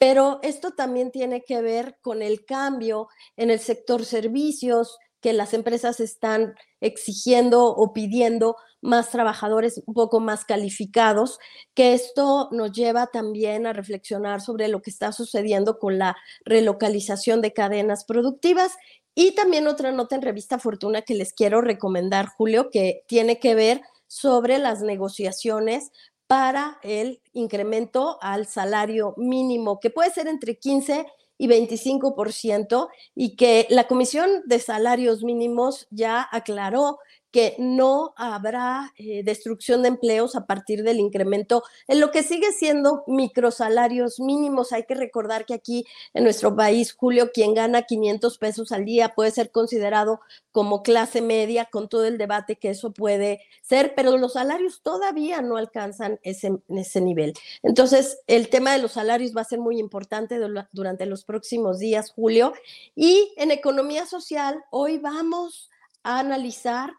[0.00, 5.52] Pero esto también tiene que ver con el cambio en el sector servicios que las
[5.52, 11.38] empresas están exigiendo o pidiendo más trabajadores un poco más calificados,
[11.74, 17.42] que esto nos lleva también a reflexionar sobre lo que está sucediendo con la relocalización
[17.42, 18.72] de cadenas productivas.
[19.14, 23.54] Y también otra nota en revista Fortuna que les quiero recomendar, Julio, que tiene que
[23.54, 25.92] ver sobre las negociaciones
[26.30, 31.04] para el incremento al salario mínimo, que puede ser entre 15
[31.36, 37.00] y 25%, y que la Comisión de Salarios Mínimos ya aclaró
[37.30, 42.52] que no habrá eh, destrucción de empleos a partir del incremento en lo que sigue
[42.52, 44.72] siendo microsalarios mínimos.
[44.72, 49.10] Hay que recordar que aquí en nuestro país, Julio, quien gana 500 pesos al día
[49.14, 50.20] puede ser considerado
[50.52, 55.40] como clase media con todo el debate que eso puede ser, pero los salarios todavía
[55.42, 57.34] no alcanzan ese, ese nivel.
[57.62, 60.38] Entonces, el tema de los salarios va a ser muy importante
[60.72, 62.52] durante los próximos días, Julio.
[62.96, 65.70] Y en economía social, hoy vamos
[66.02, 66.90] a analizar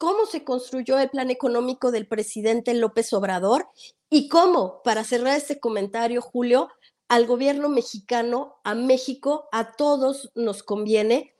[0.00, 3.68] cómo se construyó el plan económico del presidente López Obrador
[4.08, 6.70] y cómo, para cerrar este comentario, Julio,
[7.08, 11.34] al gobierno mexicano, a México, a todos nos conviene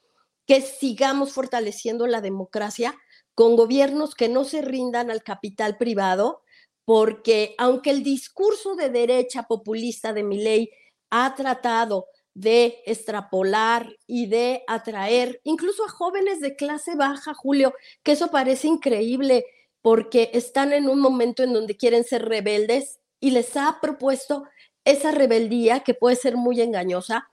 [0.46, 2.94] que sigamos fortaleciendo la democracia
[3.34, 6.42] con gobiernos que no se rindan al capital privado,
[6.84, 10.70] porque aunque el discurso de derecha populista de mi ley
[11.08, 18.12] ha tratado de extrapolar y de atraer incluso a jóvenes de clase baja, Julio, que
[18.12, 19.44] eso parece increíble
[19.82, 24.44] porque están en un momento en donde quieren ser rebeldes y les ha propuesto
[24.84, 27.28] esa rebeldía que puede ser muy engañosa.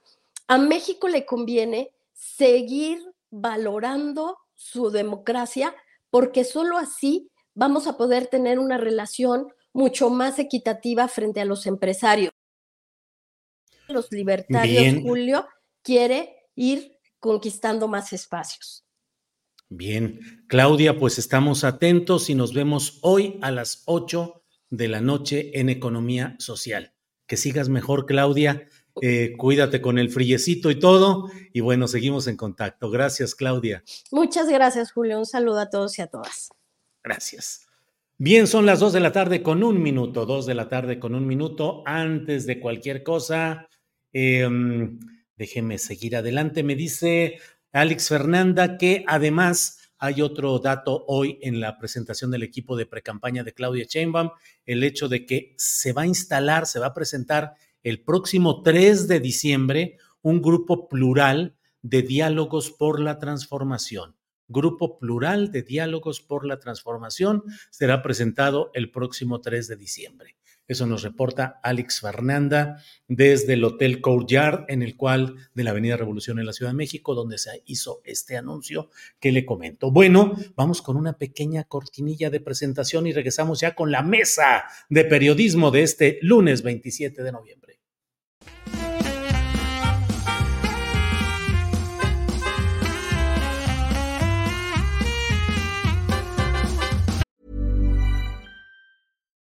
[0.48, 5.76] A México le conviene seguir valorando su democracia
[6.10, 11.68] porque solo así vamos a poder tener una relación mucho más equitativa frente a los
[11.68, 12.32] empresarios
[13.90, 15.48] los libertarios, Julio,
[15.82, 18.86] quiere ir conquistando más espacios.
[19.70, 25.60] Bien, Claudia, pues estamos atentos y nos vemos hoy a las 8 de la noche
[25.60, 26.94] en Economía Social.
[27.26, 28.68] Que sigas mejor, Claudia.
[29.02, 31.30] Eh, cuídate con el friecito y todo.
[31.52, 32.90] Y bueno, seguimos en contacto.
[32.90, 33.84] Gracias, Claudia.
[34.12, 35.20] Muchas gracias, Julio.
[35.20, 36.50] Un saludo a todos y a todas.
[37.04, 37.68] Gracias.
[38.18, 41.14] Bien, son las 2 de la tarde con un minuto, 2 de la tarde con
[41.14, 41.84] un minuto.
[41.86, 43.68] Antes de cualquier cosa,
[44.14, 45.00] Em,
[45.36, 46.64] déjeme seguir adelante.
[46.64, 47.40] Me dice
[47.72, 53.44] Alex Fernanda que además hay otro dato hoy en la presentación del equipo de precampaña
[53.44, 54.30] de Claudia Sheinbaum,
[54.66, 57.54] el hecho de que se va a instalar, se va a presentar
[57.84, 64.16] el próximo 3 de diciembre un grupo plural de diálogos por la transformación.
[64.48, 70.38] Grupo plural de diálogos por la transformación será presentado el próximo 3 de diciembre.
[70.68, 75.96] Eso nos reporta Alex Fernanda desde el Hotel Courtyard, en el cual, de la Avenida
[75.96, 78.90] Revolución en la Ciudad de México, donde se hizo este anuncio
[79.20, 79.92] que le comento.
[79.92, 85.06] Bueno, vamos con una pequeña cortinilla de presentación y regresamos ya con la mesa de
[85.06, 87.80] periodismo de este lunes 27 de noviembre.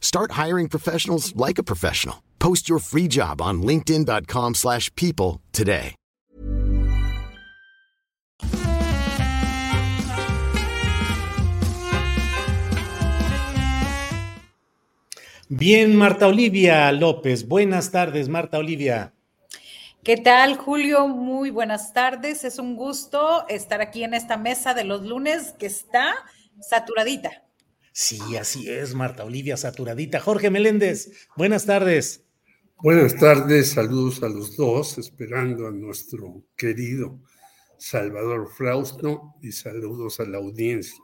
[0.00, 2.22] Start hiring professionals like a professional.
[2.38, 5.94] Post your free job on linkedin.com/people slash people today.
[15.48, 17.46] Bien, Marta Olivia López.
[17.46, 19.12] Buenas tardes, Marta Olivia.
[20.02, 21.06] ¿Qué tal, Julio?
[21.06, 22.42] Muy buenas tardes.
[22.42, 26.14] Es un gusto estar aquí en esta mesa de los lunes que está
[26.60, 27.45] saturadita.
[27.98, 30.20] Sí, así es, Marta Olivia, saturadita.
[30.20, 32.26] Jorge Meléndez, buenas tardes.
[32.82, 37.18] Buenas tardes, saludos a los dos, esperando a nuestro querido
[37.78, 41.02] Salvador Frausto y saludos a la audiencia.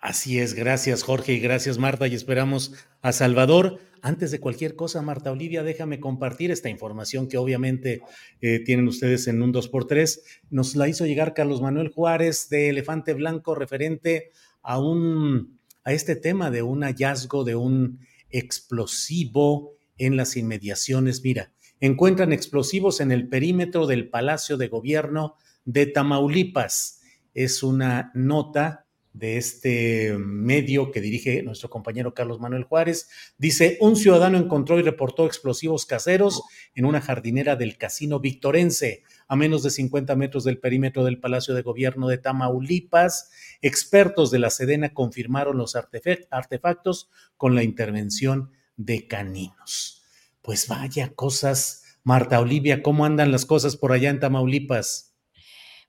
[0.00, 2.72] Así es, gracias Jorge y gracias Marta y esperamos
[3.02, 3.78] a Salvador.
[4.00, 8.00] Antes de cualquier cosa, Marta Olivia, déjame compartir esta información que obviamente
[8.40, 10.22] eh, tienen ustedes en un 2x3.
[10.48, 14.30] Nos la hizo llegar Carlos Manuel Juárez de Elefante Blanco referente
[14.62, 18.00] a un a este tema de un hallazgo de un
[18.30, 21.22] explosivo en las inmediaciones.
[21.22, 27.00] Mira, encuentran explosivos en el perímetro del Palacio de Gobierno de Tamaulipas.
[27.34, 33.08] Es una nota de este medio que dirige nuestro compañero Carlos Manuel Juárez.
[33.38, 36.42] Dice, un ciudadano encontró y reportó explosivos caseros
[36.74, 41.54] en una jardinera del Casino Victorense, a menos de 50 metros del perímetro del Palacio
[41.54, 43.30] de Gobierno de Tamaulipas.
[43.62, 50.02] Expertos de la Sedena confirmaron los artefactos con la intervención de caninos.
[50.42, 55.14] Pues vaya cosas, Marta Olivia, ¿cómo andan las cosas por allá en Tamaulipas?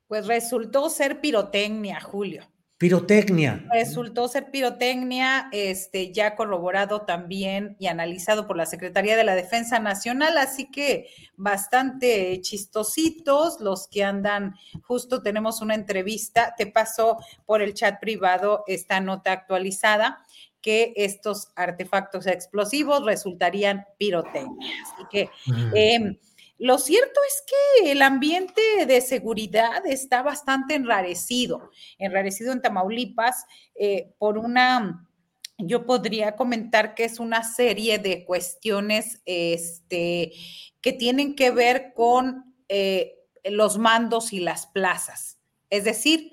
[0.05, 2.47] Pues resultó ser pirotecnia, Julio.
[2.81, 3.63] Pirotecnia.
[3.71, 9.77] Resultó ser pirotecnia, este, ya corroborado también y analizado por la Secretaría de la Defensa
[9.77, 11.05] Nacional, así que
[11.37, 14.55] bastante chistositos los que andan.
[14.81, 20.25] Justo tenemos una entrevista, te paso por el chat privado esta nota actualizada
[20.59, 24.71] que estos artefactos explosivos resultarían pirotecnia.
[24.83, 25.29] Así que
[25.75, 26.17] eh,
[26.61, 34.13] lo cierto es que el ambiente de seguridad está bastante enrarecido, enrarecido en Tamaulipas eh,
[34.19, 35.09] por una,
[35.57, 40.33] yo podría comentar que es una serie de cuestiones este,
[40.81, 45.39] que tienen que ver con eh, los mandos y las plazas.
[45.71, 46.31] Es decir,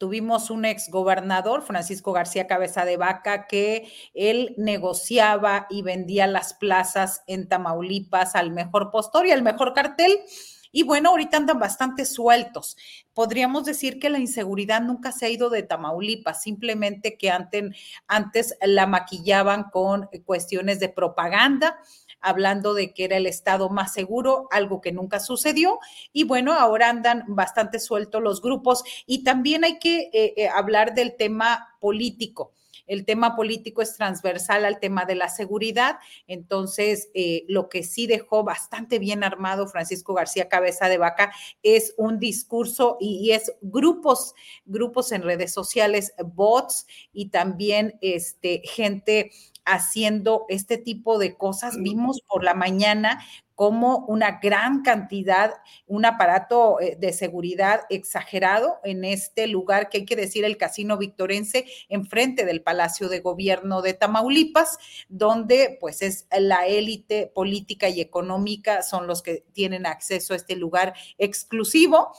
[0.00, 6.54] Tuvimos un ex gobernador, Francisco García Cabeza de Vaca, que él negociaba y vendía las
[6.54, 10.20] plazas en Tamaulipas al mejor postor y al mejor cartel.
[10.72, 12.78] Y bueno, ahorita andan bastante sueltos.
[13.12, 17.64] Podríamos decir que la inseguridad nunca se ha ido de Tamaulipas, simplemente que antes,
[18.08, 21.78] antes la maquillaban con cuestiones de propaganda
[22.20, 25.78] hablando de que era el estado más seguro, algo que nunca sucedió.
[26.12, 30.94] Y bueno, ahora andan bastante sueltos los grupos y también hay que eh, eh, hablar
[30.94, 32.52] del tema político
[32.90, 35.98] el tema político es transversal al tema de la seguridad.
[36.26, 41.94] Entonces, eh, lo que sí dejó bastante bien armado Francisco García Cabeza de Vaca es
[41.96, 49.30] un discurso y, y, es grupos, grupos en redes sociales, bots y también este, gente
[49.64, 51.76] haciendo este tipo de cosas.
[51.76, 53.20] Vimos por la mañana
[53.60, 55.52] como una gran cantidad,
[55.86, 60.96] un aparato eh, de seguridad exagerado en este lugar que hay que decir el Casino
[60.96, 64.78] Victorense, enfrente del Palacio de Gobierno de Tamaulipas,
[65.10, 70.56] donde pues es la élite política y económica, son los que tienen acceso a este
[70.56, 72.12] lugar exclusivo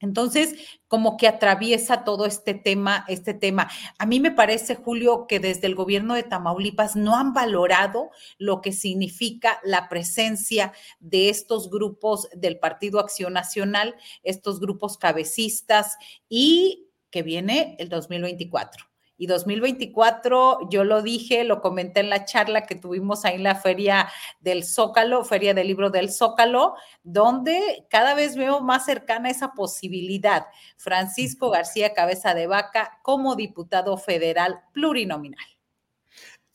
[0.00, 0.54] entonces,
[0.88, 3.68] como que atraviesa todo este tema, este tema.
[3.98, 8.60] A mí me parece, Julio, que desde el gobierno de Tamaulipas no han valorado lo
[8.60, 15.96] que significa la presencia de estos grupos del Partido Acción Nacional, estos grupos cabecistas
[16.28, 18.95] y que viene el 2024.
[19.18, 23.54] Y 2024, yo lo dije, lo comenté en la charla que tuvimos ahí en la
[23.54, 24.08] feria
[24.40, 30.46] del Zócalo, feria del libro del Zócalo, donde cada vez veo más cercana esa posibilidad.
[30.76, 35.46] Francisco García Cabeza de Vaca como diputado federal plurinominal.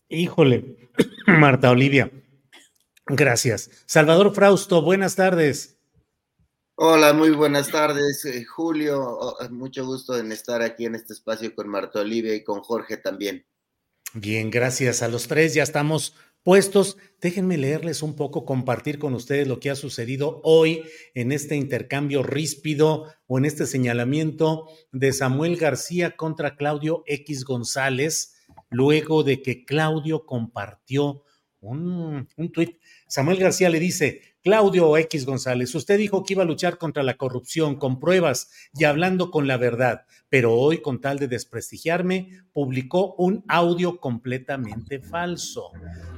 [0.08, 0.90] Híjole,
[1.26, 2.12] Marta Olivia,
[3.08, 3.72] gracias.
[3.88, 5.81] Salvador Frausto, buenas tardes.
[6.84, 9.00] Hola, muy buenas tardes, eh, Julio.
[9.04, 12.98] Oh, mucho gusto en estar aquí en este espacio con Marta Olivia y con Jorge
[12.98, 13.46] también.
[14.16, 15.54] Bien, gracias a los tres.
[15.54, 16.98] Ya estamos puestos.
[17.22, 20.82] Déjenme leerles un poco, compartir con ustedes lo que ha sucedido hoy
[21.14, 28.34] en este intercambio ríspido o en este señalamiento de Samuel García contra Claudio X González,
[28.72, 31.26] luego de que Claudio compartió
[31.60, 32.80] un, un tuit.
[33.08, 37.16] Samuel García le dice, Claudio X González, usted dijo que iba a luchar contra la
[37.16, 43.14] corrupción con pruebas y hablando con la verdad, pero hoy, con tal de desprestigiarme, publicó
[43.20, 45.70] un audio completamente falso.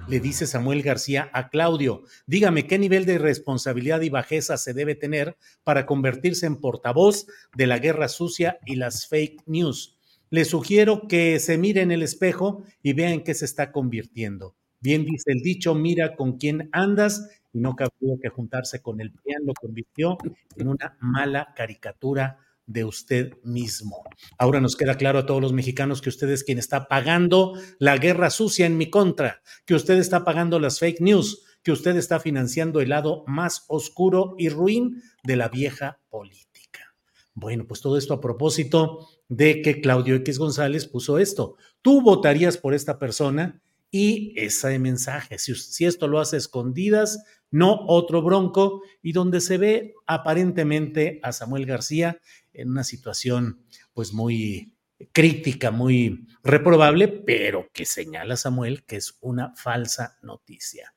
[0.08, 4.96] Le dice Samuel García a Claudio, dígame qué nivel de responsabilidad y bajeza se debe
[4.96, 5.36] tener
[5.66, 7.28] para convertirse en portavoz
[7.58, 9.98] de la guerra sucia y las fake news.
[10.30, 14.56] Le sugiero que se mire en el espejo y vea en qué se está convirtiendo.
[14.80, 19.12] Bien dice el dicho, mira con quién andas y no cabría que juntarse con el
[19.12, 20.18] PRIAN lo convirtió
[20.58, 24.04] en una mala caricatura de usted mismo.
[24.38, 27.98] Ahora nos queda claro a todos los mexicanos que usted es quien está pagando la
[27.98, 32.20] guerra sucia en mi contra, que usted está pagando las fake news, que usted está
[32.20, 36.96] financiando el lado más oscuro y ruin de la vieja política.
[37.34, 41.56] Bueno, pues todo esto a propósito de que Claudio X González puso esto.
[41.82, 47.24] Tú votarías por esta persona y ese mensaje, si, si esto lo hace escondidas,
[47.54, 52.20] no otro bronco, y donde se ve aparentemente a Samuel García
[52.52, 53.64] en una situación
[53.94, 54.74] pues muy
[55.12, 60.96] crítica, muy reprobable, pero que señala Samuel que es una falsa noticia.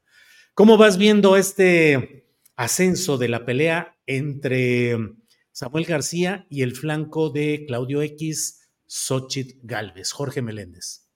[0.55, 2.27] ¿Cómo vas viendo este
[2.57, 4.97] ascenso de la pelea entre
[5.53, 10.11] Samuel García y el flanco de Claudio X, Xochitl Galvez?
[10.13, 11.07] Jorge Meléndez.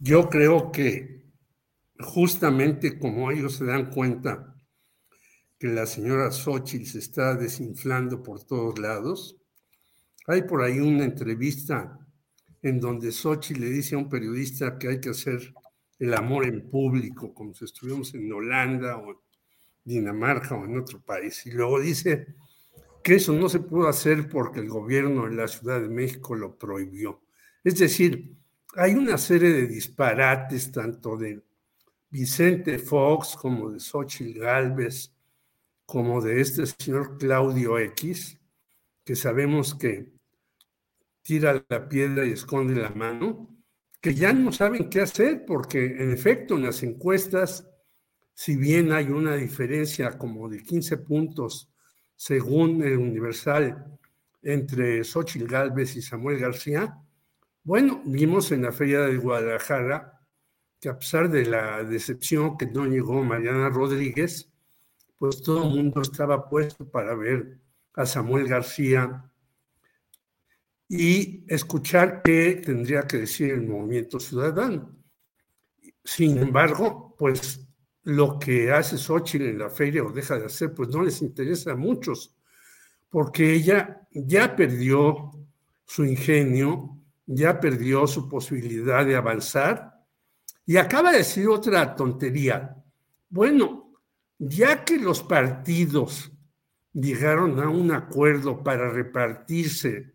[0.00, 1.23] Yo creo que
[1.98, 4.54] justamente como ellos se dan cuenta
[5.58, 9.36] que la señora Xochitl se está desinflando por todos lados,
[10.26, 11.98] hay por ahí una entrevista
[12.62, 15.54] en donde Xochitl le dice a un periodista que hay que hacer
[15.98, 19.22] el amor en público, como si estuviéramos en Holanda o
[19.84, 21.44] Dinamarca o en otro país.
[21.46, 22.34] Y luego dice
[23.02, 26.56] que eso no se pudo hacer porque el gobierno de la Ciudad de México lo
[26.56, 27.22] prohibió.
[27.62, 28.34] Es decir,
[28.76, 31.42] hay una serie de disparates, tanto de
[32.14, 35.12] Vicente Fox como de Xochitl Galvez,
[35.84, 38.38] como de este señor Claudio X,
[39.04, 40.12] que sabemos que
[41.22, 43.48] tira la piedra y esconde la mano,
[44.00, 47.68] que ya no saben qué hacer, porque en efecto en las encuestas,
[48.32, 51.68] si bien hay una diferencia como de 15 puntos
[52.14, 53.98] según el Universal
[54.40, 56.96] entre Xochitl Galvez y Samuel García,
[57.64, 60.13] bueno, vimos en la Feria de Guadalajara
[60.84, 64.50] que a pesar de la decepción que no llegó Mariana Rodríguez,
[65.16, 67.58] pues todo el mundo estaba puesto para ver
[67.94, 69.24] a Samuel García
[70.86, 74.94] y escuchar qué tendría que decir el movimiento ciudadano.
[76.04, 77.66] Sin embargo, pues
[78.02, 81.72] lo que hace Xochitl en la feria o deja de hacer, pues no les interesa
[81.72, 82.36] a muchos,
[83.08, 85.30] porque ella ya perdió
[85.86, 89.93] su ingenio, ya perdió su posibilidad de avanzar
[90.66, 92.76] y acaba de decir otra tontería.
[93.28, 93.92] Bueno,
[94.38, 96.32] ya que los partidos
[96.92, 100.14] llegaron a un acuerdo para repartirse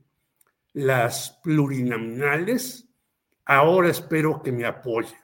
[0.74, 2.88] las plurinominales,
[3.46, 5.18] ahora espero que me apoyen.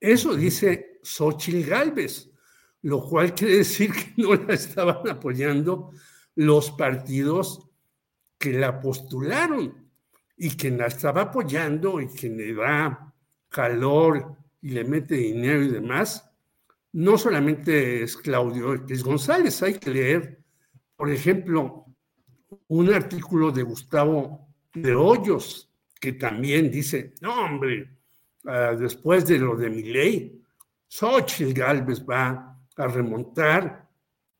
[0.00, 2.30] Eso dice Xochitl Galvez,
[2.82, 5.90] lo cual quiere decir que no la estaban apoyando
[6.36, 7.68] los partidos
[8.38, 9.90] que la postularon
[10.36, 13.07] y quien la estaba apoyando y quien le da
[13.48, 16.30] calor y le mete dinero y demás,
[16.92, 20.42] no solamente es Claudio X González, hay que leer,
[20.96, 21.86] por ejemplo,
[22.68, 25.70] un artículo de Gustavo de Hoyos,
[26.00, 27.98] que también dice, no hombre,
[28.46, 30.42] ah, después de lo de mi ley,
[30.86, 33.88] Xochitl Galvez va a remontar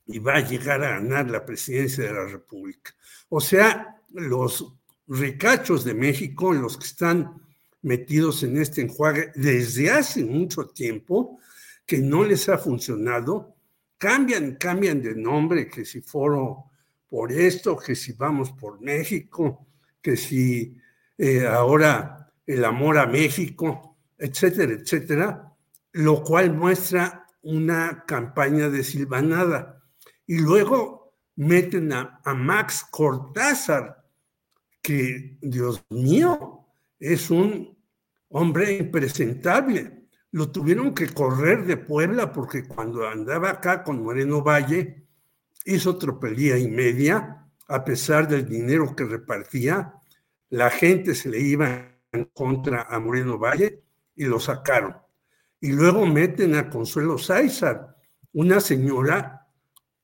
[0.06, 2.94] y va a llegar a ganar la presidencia de la República.
[3.28, 4.74] O sea, los
[5.06, 7.42] ricachos de México, los que están
[7.88, 11.40] metidos en este enjuague desde hace mucho tiempo,
[11.86, 13.56] que no les ha funcionado,
[13.96, 16.64] cambian, cambian de nombre, que si foro
[17.08, 19.66] por esto, que si vamos por México,
[20.02, 20.76] que si
[21.16, 25.56] eh, ahora el amor a México, etcétera, etcétera,
[25.92, 29.82] lo cual muestra una campaña de silvanada.
[30.26, 34.04] Y luego meten a, a Max Cortázar,
[34.82, 36.66] que, Dios mío,
[37.00, 37.77] es un
[38.30, 40.08] hombre impresentable.
[40.30, 45.06] Lo tuvieron que correr de Puebla porque cuando andaba acá con Moreno Valle,
[45.64, 49.94] hizo tropelía y media, a pesar del dinero que repartía,
[50.50, 51.94] la gente se le iba
[52.32, 53.82] contra a Moreno Valle
[54.16, 54.96] y lo sacaron.
[55.60, 57.96] Y luego meten a Consuelo Sáizar,
[58.32, 59.46] una señora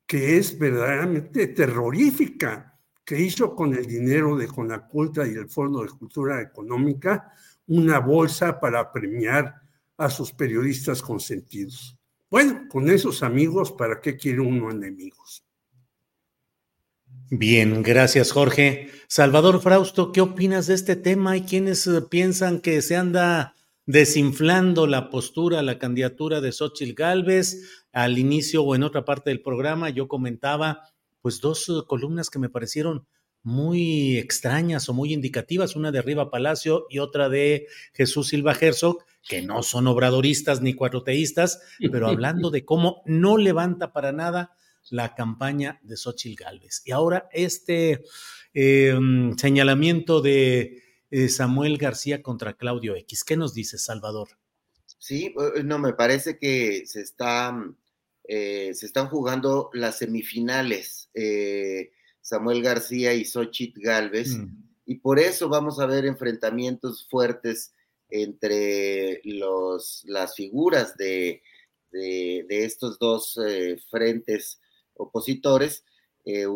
[0.07, 5.91] que es verdaderamente terrorífica, que hizo con el dinero de Conaculta y el Fondo de
[5.91, 7.33] Cultura Económica
[7.67, 9.55] una bolsa para premiar
[9.97, 11.97] a sus periodistas consentidos.
[12.31, 15.45] Bueno, con esos amigos, ¿para qué quiere uno enemigos?
[17.31, 18.91] Bien, gracias Jorge.
[19.09, 21.33] Salvador Frausto, ¿qué opinas de este tema?
[21.33, 23.55] Hay quienes eh, piensan que se anda
[23.87, 27.87] desinflando la postura, la candidatura de Xochitl Galvez.
[27.93, 30.83] Al inicio o en otra parte del programa yo comentaba
[31.23, 33.07] pues dos eh, columnas que me parecieron
[33.45, 39.05] muy extrañas o muy indicativas, una de Riva Palacio y otra de Jesús Silva Herzog,
[39.23, 41.61] que no son obradoristas ni cuatroteístas,
[41.93, 44.57] pero hablando de cómo no levanta para nada
[44.91, 46.83] la campaña de Xochitl Galvez.
[46.85, 48.03] Y ahora este
[48.55, 48.99] eh,
[49.37, 53.25] señalamiento de eh, Samuel García contra Claudio X.
[53.25, 54.29] ¿Qué nos dice Salvador?
[54.99, 57.55] Sí, eh, no, me parece que se, está,
[58.27, 61.11] se están jugando las semifinales
[62.25, 64.47] Samuel García y Xochitl Galvez, mm.
[64.87, 67.75] y por eso vamos a ver enfrentamientos fuertes
[68.09, 71.43] entre los, las figuras de,
[71.91, 73.39] de, estos dos
[73.91, 74.61] frentes
[74.95, 75.85] opositores,
[76.25, 76.47] eh,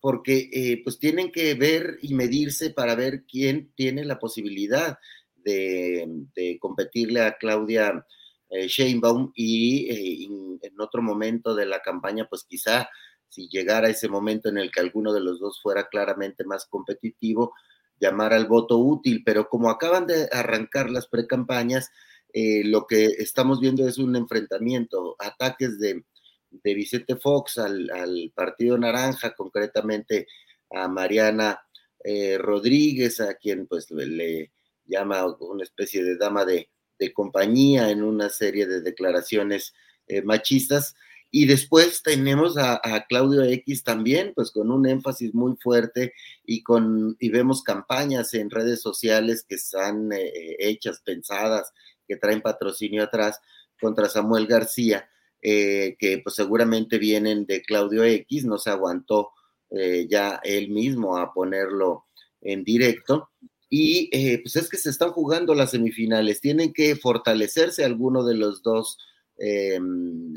[0.00, 4.98] porque eh, pues tienen que ver y medirse para ver quién tiene la posibilidad
[5.36, 8.06] de, competirle a Claudia
[8.50, 10.26] eh, Sheinbaum y
[10.62, 12.88] en otro momento de la campaña, pues quizá
[13.28, 17.54] si llegara ese momento en el que alguno de los dos fuera claramente más competitivo,
[18.00, 21.90] llamar al voto útil, pero como acaban de arrancar las precampañas,
[22.32, 26.04] lo que estamos viendo es un enfrentamiento, ataques de,
[26.50, 30.26] de Vicente Fox al, Partido Naranja, concretamente
[30.70, 31.60] a Mariana
[32.04, 34.52] eh, Rodríguez, a quien pues le,
[34.84, 36.70] llama una especie de dama de,
[37.14, 39.72] compañía en una serie de declaraciones
[40.08, 40.96] eh, machistas.
[41.30, 46.14] Y después tenemos a, Claudio X también, pues con un énfasis muy fuerte
[46.44, 51.70] y, con, y vemos campañas en redes sociales que están eh, hechas, pensadas,
[52.06, 53.40] que traen patrocinio atrás
[53.78, 55.08] contra Samuel García
[55.40, 59.30] eh, que pues seguramente vienen de Claudio X, no se aguantó
[59.70, 62.06] eh, ya él mismo a ponerlo
[62.40, 63.30] en directo.
[63.70, 68.34] Y eh, pues es que se están jugando las semifinales, tienen que fortalecerse alguno de
[68.34, 68.98] los dos
[69.38, 70.34] em,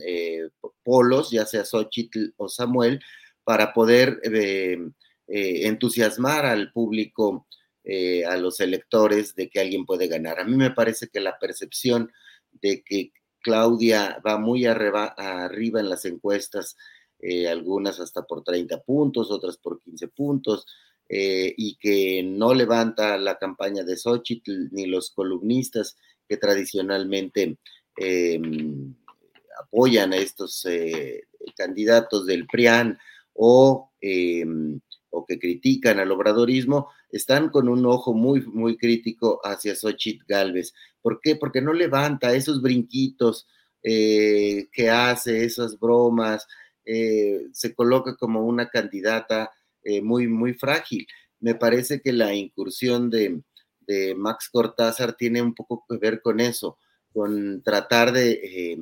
[0.83, 2.99] polos, ya sea Xochitl o Samuel,
[3.43, 4.21] para poder
[5.27, 7.47] entusiasmar al público,
[8.27, 10.39] a los electores de que alguien puede ganar.
[10.39, 12.11] A mí me parece que la percepción
[12.61, 13.11] de que
[13.41, 16.77] Claudia va muy arriba, en las encuestas,
[17.19, 20.65] eh, algunas hasta por 30 puntos, otras por 15 puntos,
[21.09, 25.97] eh, y que no levanta la campaña de Xochitl ni los columnistas
[26.27, 27.57] que tradicionalmente
[28.01, 28.95] em,
[29.61, 31.23] apoyan a estos eh,
[31.55, 32.97] candidatos del PRIAN
[33.33, 34.79] o, em,
[35.09, 40.73] o que critican al obradorismo, están con un ojo muy, muy crítico hacia Xochitl Galvez.
[41.01, 41.35] ¿Por qué?
[41.35, 43.47] Porque no levanta esos brinquitos
[43.83, 46.47] eh, que hace, esas bromas,
[46.85, 49.51] eh, se coloca como una candidata
[50.03, 51.07] muy, muy frágil.
[51.39, 53.41] Me parece que la incursión de,
[54.15, 56.77] Max Cortázar tiene un poco que ver con eso,
[57.13, 58.77] con tratar de,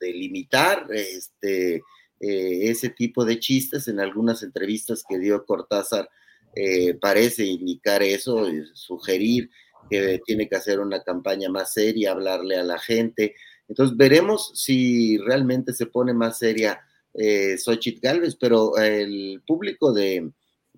[0.00, 1.82] de limitar este,
[2.20, 6.08] ese tipo de chistes en algunas entrevistas que dio Cortázar
[6.54, 9.50] eh, parece indicar eso, sugerir
[9.88, 13.34] que tiene que hacer una campaña más seria, hablarle a la gente.
[13.68, 16.80] Entonces veremos si realmente se pone más seria
[17.14, 20.30] eh, Xochitl Galvez, pero el público de,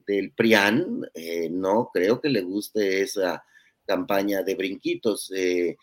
[0.07, 3.45] del PRIAN eh, no creo que le guste esa
[3.87, 5.33] campaña de brinquitos.
[5.35, 5.77] Eh,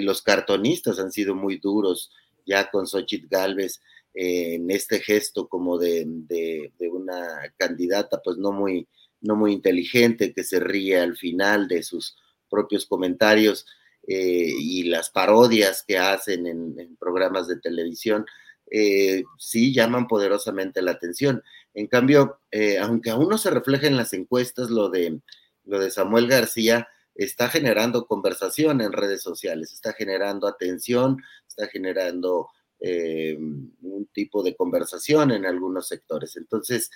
[0.00, 2.10] los cartonistas han sido muy duros
[2.46, 3.80] ya con Xochitl Galvez
[4.14, 8.88] en este gesto como de, de, una candidata pues no muy,
[9.20, 12.16] no muy inteligente, que se ríe al final de sus
[12.48, 13.66] propios comentarios
[14.08, 18.24] eh, y las parodias que hacen en, programas de televisión,
[18.70, 21.42] eh, sí llaman poderosamente la atención.
[21.74, 25.20] En cambio, eh, aunque aún no se refleja en las encuestas lo de,
[25.64, 32.48] lo de Samuel García, está generando conversación en redes sociales, está generando atención, está generando
[32.78, 36.36] un tipo de conversación en algunos sectores.
[36.36, 36.90] Entonces,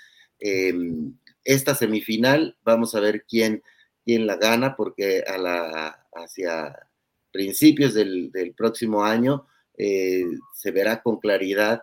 [1.42, 3.62] esta semifinal, vamos a ver quién,
[4.04, 6.76] quién la gana, porque a la, hacia
[7.32, 10.24] principios del, próximo año eh,
[10.54, 11.82] se verá con claridad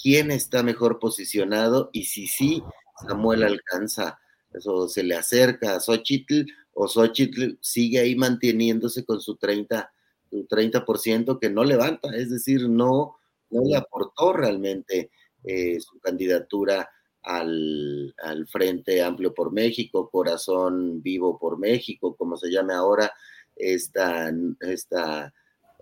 [0.00, 2.62] quién está mejor posicionado y si sí
[3.06, 4.20] Samuel alcanza,
[4.52, 9.92] eso se le acerca a Xochitl o Xochitl sigue ahí manteniéndose con su 30,
[10.30, 13.16] su 30% que no levanta, es decir, no,
[13.50, 15.10] no le aportó realmente
[15.44, 16.88] eh, su candidatura
[17.22, 23.12] al, al, Frente Amplio por México, Corazón Vivo por México, como se llame ahora
[23.54, 25.32] esta, esta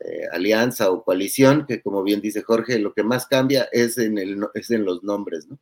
[0.01, 4.19] eh, alianza o coalición, que como bien dice Jorge, lo que más cambia es en,
[4.19, 5.59] el, es en los nombres, ¿no?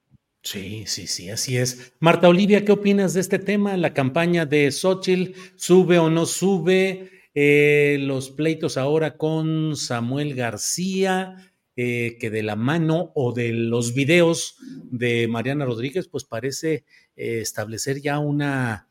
[0.50, 1.92] Sí, sí, sí, así es.
[2.00, 3.76] Marta Olivia, ¿qué opinas de este tema?
[3.76, 7.10] La campaña de Xochitl, ¿sube o no sube?
[7.34, 11.36] Eh, los pleitos ahora con Samuel García,
[11.76, 14.56] eh, que de la mano o de los videos
[14.90, 18.88] de Mariana Rodríguez, pues parece eh, establecer ya una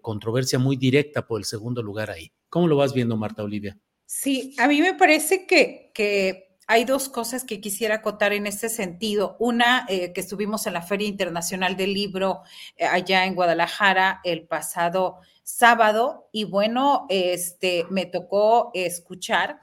[0.00, 2.32] controversia muy directa por el segundo lugar ahí.
[2.48, 3.76] ¿Cómo lo vas viendo, Marta Olivia?
[4.06, 8.68] Sí, a mí me parece que, que hay dos cosas que quisiera acotar en este
[8.68, 9.36] sentido.
[9.38, 12.42] Una, eh, que estuvimos en la Feria Internacional del Libro
[12.76, 19.60] eh, allá en Guadalajara el pasado sábado y bueno, este, me tocó escuchar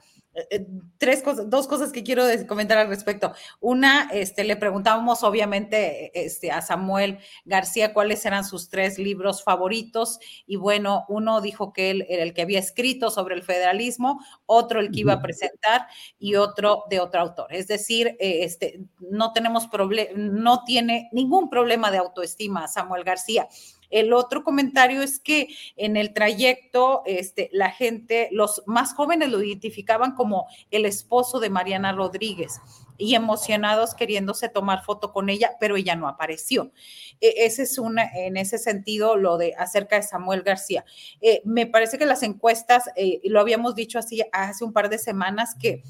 [0.98, 3.32] tres cosas, dos cosas que quiero comentar al respecto.
[3.60, 10.18] Una, este, le preguntábamos obviamente este, a Samuel García cuáles eran sus tres libros favoritos
[10.46, 14.80] y bueno, uno dijo que él era el que había escrito sobre el federalismo, otro
[14.80, 15.86] el que iba a presentar
[16.18, 17.52] y otro de otro autor.
[17.54, 23.48] Es decir, eh, este, no tenemos problema, no tiene ningún problema de autoestima Samuel García.
[23.90, 29.42] El otro comentario es que en el trayecto, este, la gente, los más jóvenes lo
[29.42, 32.60] identificaban como el esposo de Mariana Rodríguez
[32.96, 36.72] y emocionados queriéndose tomar foto con ella, pero ella no apareció.
[37.20, 40.84] E, ese es una, en ese sentido, lo de acerca de Samuel García.
[41.20, 44.98] Eh, me parece que las encuestas, eh, lo habíamos dicho así hace un par de
[44.98, 45.82] semanas, que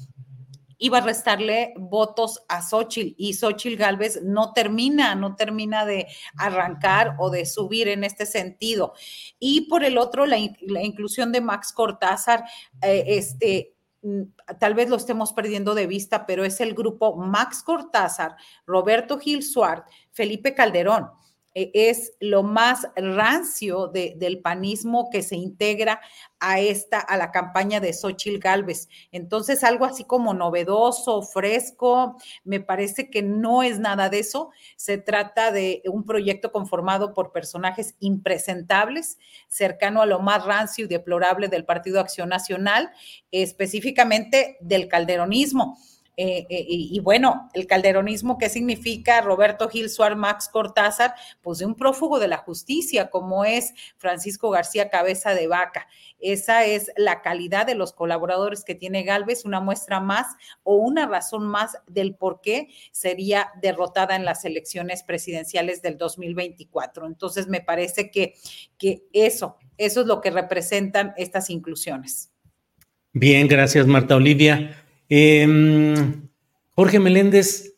[0.77, 6.07] iba a restarle votos a Xochitl y Xochitl Galvez no termina, no termina de
[6.37, 8.93] arrancar o de subir en este sentido.
[9.39, 12.45] Y por el otro, la, inclusión de Max Cortázar,
[12.81, 14.21] eh, este, mm,
[14.59, 18.35] tal vez lo estemos perdiendo de vista, pero es el grupo Max Cortázar,
[18.65, 21.09] Roberto Gil Suart, Felipe Calderón.
[21.55, 26.01] E, es lo más rancio del panismo que se integra
[26.39, 28.89] a esta, a la campaña de Xochitl Galvez.
[29.11, 34.51] Entonces, algo así como novedoso, fresco, me parece que no es nada de eso.
[34.75, 39.17] Se trata de un proyecto conformado por personajes impresentables,
[39.47, 42.91] cercano a lo más rancio y deplorable del Partido Acción Nacional,
[43.31, 45.77] específicamente del calderonismo
[46.17, 51.13] eh, eh, y, bueno, el calderonismo, ¿qué significa Roberto Gil Suárez Max Cortázar?
[51.41, 55.87] Pues de un prófugo de la justicia, como es Francisco García Cabeza de Vaca.
[56.19, 60.27] Esa es la calidad de los colaboradores que tiene Galvez, una muestra más
[60.63, 67.07] o una razón más del por qué sería derrotada en las elecciones presidenciales del 2024.
[67.07, 68.35] Entonces, me parece que,
[68.77, 72.31] que eso, eso es lo que representan estas inclusiones.
[73.11, 74.84] Bien, gracias, Marta Olivia.
[75.07, 76.27] Em,
[76.71, 77.75] Jorge Meléndez,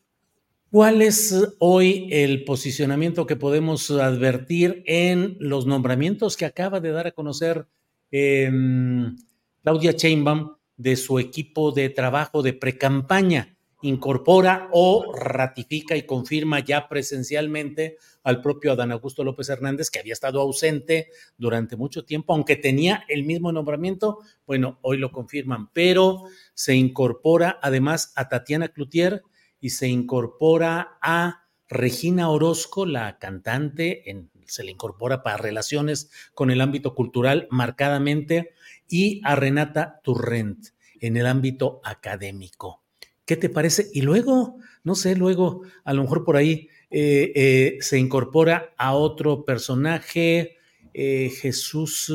[0.72, 7.08] ¿cuál es hoy el posicionamiento que podemos advertir en los nombramientos que acaba de dar
[7.08, 7.68] a conocer
[8.12, 9.18] em,
[9.62, 13.57] Claudia Chainbaum de su equipo de trabajo de precampaña?
[13.82, 20.14] Incorpora o ratifica y confirma ya presencialmente al propio Adán Augusto López Hernández, que había
[20.14, 26.24] estado ausente durante mucho tiempo, aunque tenía el mismo nombramiento, bueno, hoy lo confirman, pero
[26.54, 29.24] se incorpora además a Tatiana Cloutier
[29.60, 34.04] y se incorpora a Regina Orozco, la cantante,
[34.46, 38.54] se le incorpora para relaciones con el ámbito cultural marcadamente,
[38.88, 40.68] y a Renata Turrent
[41.00, 42.87] en el ámbito académico.
[43.28, 43.90] ¿Qué te parece?
[43.94, 44.56] Y luego,
[44.86, 50.56] no sé, luego a lo mejor por ahí eh, eh, se incorpora a otro personaje,
[50.94, 52.10] eh, Jesús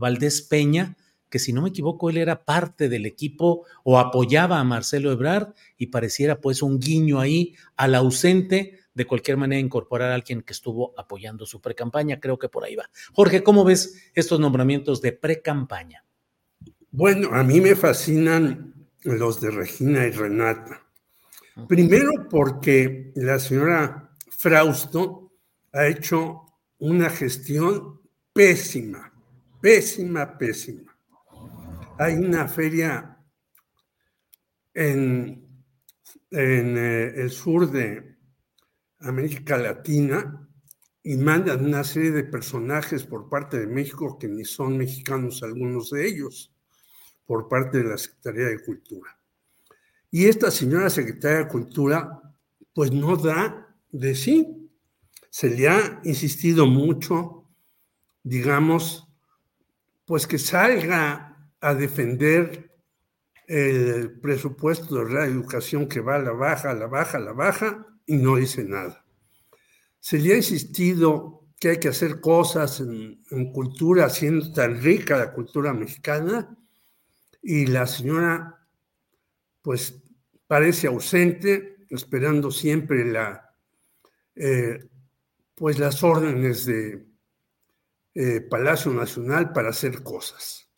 [0.00, 0.96] Valdés Peña,
[1.30, 5.54] que si no me equivoco, él era parte del equipo o apoyaba a Marcelo Ebrard
[5.78, 10.52] y pareciera pues un guiño ahí al ausente, de cualquier manera incorporar a alguien que
[10.52, 12.90] estuvo apoyando su precampaña, creo que por ahí va.
[13.12, 16.04] Jorge, ¿cómo ves estos nombramientos de precampaña?
[16.90, 18.73] Bueno, a mí me fascinan
[19.04, 20.82] los de Regina y Renata.
[21.68, 25.32] Primero porque la señora Frausto
[25.72, 26.46] ha hecho
[26.78, 28.00] una gestión
[28.32, 29.12] pésima,
[29.60, 30.96] pésima, pésima.
[31.98, 33.16] Hay una feria
[34.72, 35.46] en,
[36.30, 38.16] en eh, el sur de
[39.00, 40.48] América Latina
[41.02, 45.90] y mandan una serie de personajes por parte de México que ni son mexicanos algunos
[45.90, 46.53] de ellos
[47.26, 49.18] por parte de la Secretaría de Cultura.
[50.10, 52.22] Y esta señora Secretaria de Cultura,
[52.72, 54.70] pues no da de sí.
[55.30, 57.50] Se le ha insistido mucho,
[58.22, 59.08] digamos,
[60.04, 62.70] pues que salga a defender
[63.46, 67.32] el presupuesto de la educación que va a la baja, a la baja, a la
[67.32, 69.04] baja, y no dice nada.
[69.98, 75.18] Se le ha insistido que hay que hacer cosas en, en cultura, siendo tan rica
[75.18, 76.56] la cultura mexicana,
[77.46, 78.66] y la señora,
[79.60, 80.02] pues,
[80.46, 83.54] parece ausente, esperando siempre la,
[84.34, 84.88] eh,
[85.54, 87.06] pues, las órdenes de
[88.14, 90.70] eh, Palacio Nacional para hacer cosas.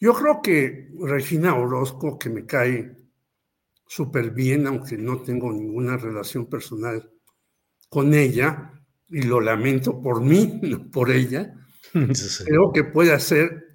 [0.00, 2.96] Yo creo que Regina Orozco, que me cae
[3.86, 7.12] súper bien, aunque no tengo ninguna relación personal
[7.88, 8.72] con ella,
[9.08, 11.54] y lo lamento por mí, no por ella,
[11.92, 13.69] creo que puede hacer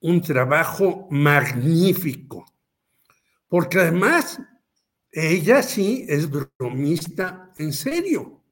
[0.00, 2.44] un trabajo magnífico,
[3.48, 4.40] porque además
[5.12, 8.44] ella sí es bromista en serio.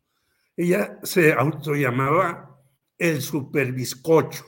[0.56, 2.60] Ella se autollamaba
[2.98, 4.44] el superbiscocho.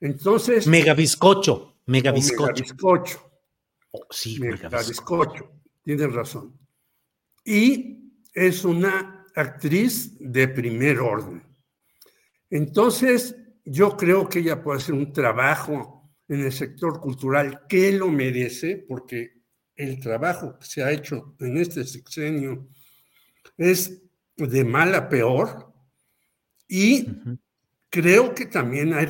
[0.00, 0.66] Entonces.
[0.66, 1.76] Megabiscocho.
[1.86, 2.52] Megabiscocho.
[2.52, 3.30] Megabiscocho.
[3.92, 5.52] Oh, sí, megabiscocho.
[5.82, 6.58] Tienes razón.
[7.44, 11.42] Y es una actriz de primer orden.
[12.50, 13.36] Entonces,
[13.66, 18.76] yo creo que ella puede hacer un trabajo en el sector cultural que lo merece,
[18.88, 19.42] porque
[19.74, 22.68] el trabajo que se ha hecho en este sexenio
[23.58, 24.02] es
[24.36, 25.72] de mal a peor
[26.68, 27.06] y
[27.90, 29.06] creo que también hay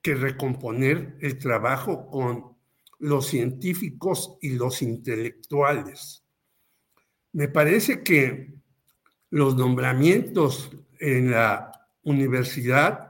[0.00, 2.56] que recomponer el trabajo con
[3.00, 6.24] los científicos y los intelectuales.
[7.32, 8.54] Me parece que
[9.30, 10.70] los nombramientos
[11.00, 11.72] en la
[12.02, 13.07] universidad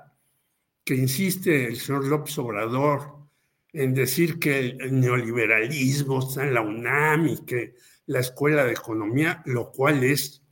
[0.89, 3.29] que insiste el señor López Obrador
[3.75, 7.75] en decir que el neoliberalismo está en la UNAM y que
[8.07, 10.43] la Escuela de Economía, lo cual es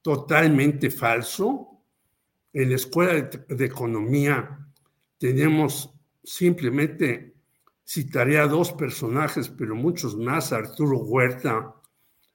[0.00, 1.82] totalmente falso.
[2.54, 4.66] En la Escuela de, Economía
[5.18, 5.92] tenemos
[6.24, 7.34] simplemente,
[7.86, 11.74] citaré a dos personajes, pero muchos más, Arturo Huerta,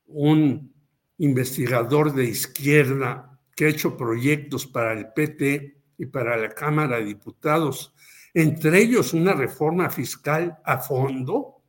[0.05, 0.72] un
[1.18, 7.06] investigador de izquierda que ha hecho proyectos para el PT y para la Cámara de
[7.06, 7.94] Diputados
[8.34, 11.61] entre ellos una reforma fiscal a fondo.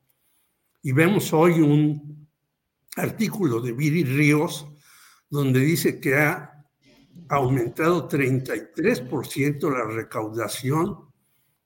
[0.83, 2.29] Y vemos hoy un
[2.97, 4.67] artículo de Viri Ríos
[5.29, 6.65] donde dice que ha
[7.29, 10.97] aumentado 33% la recaudación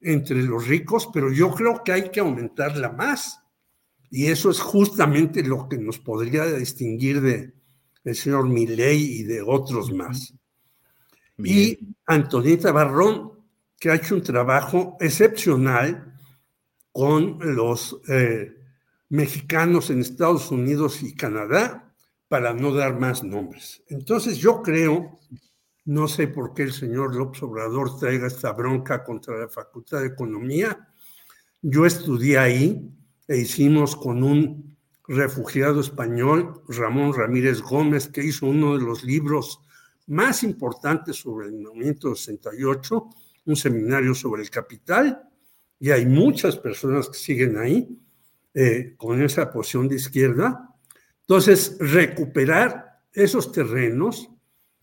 [0.00, 3.40] entre los ricos, pero yo creo que hay que aumentarla más.
[4.10, 7.54] Y eso es justamente lo que nos podría distinguir de
[8.04, 10.32] el señor Milley y de otros más.
[11.38, 13.32] Y Antonieta Barrón
[13.78, 16.14] que ha hecho un trabajo excepcional
[16.92, 18.56] con los eh,
[19.10, 21.86] mexicanos en Estados Unidos y Canadá,
[22.28, 23.82] para no dar más nombres.
[23.88, 25.18] Entonces yo creo,
[25.84, 30.08] no sé por qué el señor López Obrador traiga esta bronca contra la Facultad de
[30.08, 30.88] Economía.
[31.62, 32.90] Yo estudié ahí
[33.28, 34.76] e hicimos con un
[35.06, 39.60] refugiado español, Ramón Ramírez Gómez, que hizo uno de los libros
[40.06, 43.10] más importantes sobre el movimiento 68,
[43.46, 45.22] un seminario sobre el capital
[45.78, 47.98] y hay muchas personas que siguen ahí
[48.54, 50.74] eh, con esa posición de izquierda.
[51.20, 54.30] Entonces, recuperar esos terrenos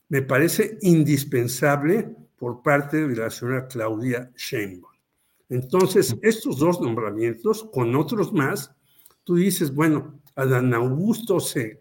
[0.10, 4.94] me parece indispensable por parte de la señora Claudia Sheinbaum.
[5.50, 8.76] Entonces, estos dos nombramientos, con otros más,
[9.24, 11.80] tú dices, bueno, Adán Augusto se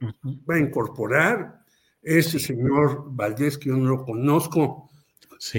[0.49, 1.62] va a incorporar,
[2.03, 4.91] ese señor Valdés, que yo no lo conozco,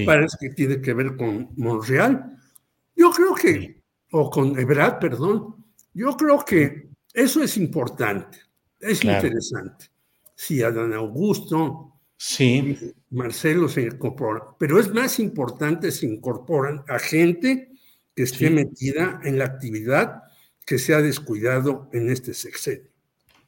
[0.06, 2.38] Parece que tiene que ver con Monreal.
[2.96, 5.56] Yo creo que, o con Ebrard, perdón,
[5.92, 8.38] yo creo que eso es importante,
[8.80, 9.90] es interesante.
[10.34, 12.78] Si Adán Augusto, sí.
[13.10, 17.70] Marcelo se incorpora, pero es más importante se incorporan a gente
[18.16, 20.22] que esté metida en la actividad
[20.64, 22.90] que se ha descuidado en este sexenio.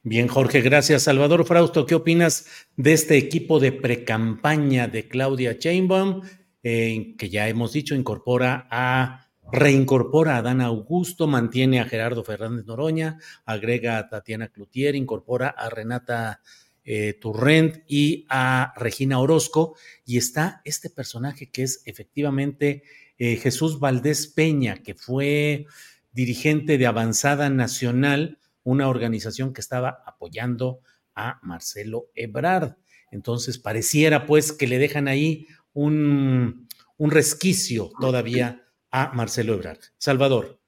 [0.03, 1.03] Bien, Jorge, gracias.
[1.03, 2.45] Salvador Frausto, ¿qué opinas
[2.75, 6.21] de este equipo de precampaña de Claudia Chainbaum,
[6.61, 13.17] que ya hemos dicho, incorpora a, reincorpora a Dana Augusto, mantiene a Gerardo Fernández Noroña,
[13.45, 16.41] agrega a Tatiana Cloutier, incorpora a Renata
[16.83, 19.75] eh, Turrent y a Regina Orozco,
[20.05, 22.83] y está este personaje que es efectivamente
[23.17, 25.65] eh, Jesús Valdés Peña, que fue
[26.11, 30.81] dirigente de Avanzada Nacional, una organización que estaba apoyando
[31.15, 32.75] a Marcelo Ebrard.
[33.11, 36.67] Entonces, pareciera pues que le dejan ahí un,
[36.97, 39.79] un resquicio todavía a Marcelo Ebrard.
[39.97, 40.59] Salvador.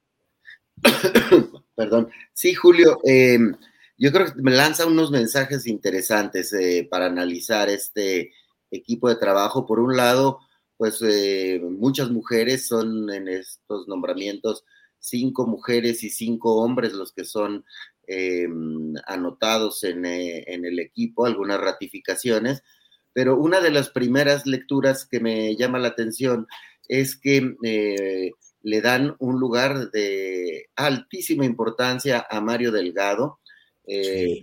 [1.76, 2.10] Perdón.
[2.32, 3.54] Sí, Julio, em,
[3.98, 8.32] yo creo que me lanza unos mensajes interesantes eh, para analizar este
[8.72, 9.66] equipo de trabajo.
[9.66, 10.40] Por un lado,
[10.78, 14.64] pues eh, muchas mujeres son en estos nombramientos
[15.00, 17.66] cinco mujeres y cinco hombres los que son
[18.12, 18.48] eh,
[19.06, 22.64] anotados en, eh, en, el equipo, algunas ratificaciones,
[23.14, 26.48] pero una de las primeras lecturas que me llama la atención
[26.88, 28.32] es que eh,
[28.64, 33.42] le dan un lugar de altísima importancia a Mario Delgado,
[33.86, 33.94] sí.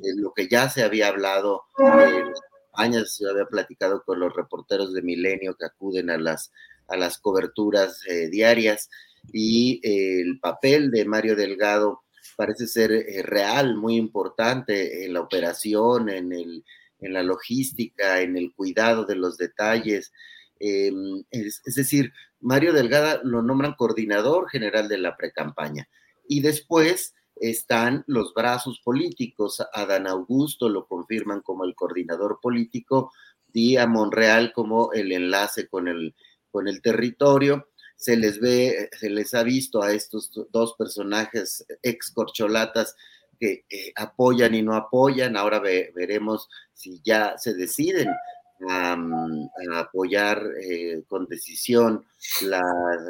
[0.01, 2.33] de lo que ya se había hablado en
[2.75, 6.53] años, se había platicado con los reporteros de Milenio que acuden a las,
[6.87, 8.01] a las coberturas
[8.31, 8.89] diarias
[9.33, 12.03] y el papel de Mario Delgado
[12.37, 16.65] parece ser eh, real, muy importante en la operación, en, el,
[17.01, 20.13] en la logística, en el cuidado de los detalles.
[20.61, 20.93] Eh,
[21.31, 25.89] es, es, decir, Mario Delgado lo nombran coordinador general de la precampaña.
[26.29, 29.63] Y después están los brazos políticos.
[29.73, 33.13] Adán Augusto lo confirman como el coordinador político
[33.53, 36.15] y a Monreal como el enlace con el,
[36.51, 42.11] con el territorio se les ve, se les ha visto a estos dos personajes ex
[42.11, 42.95] corcholatas
[43.41, 45.37] que eh, apoyan y no apoyan.
[45.37, 48.09] Ahora ve, veremos si ya se deciden
[48.69, 52.05] a, a apoyar eh, con decisión
[52.43, 52.63] la,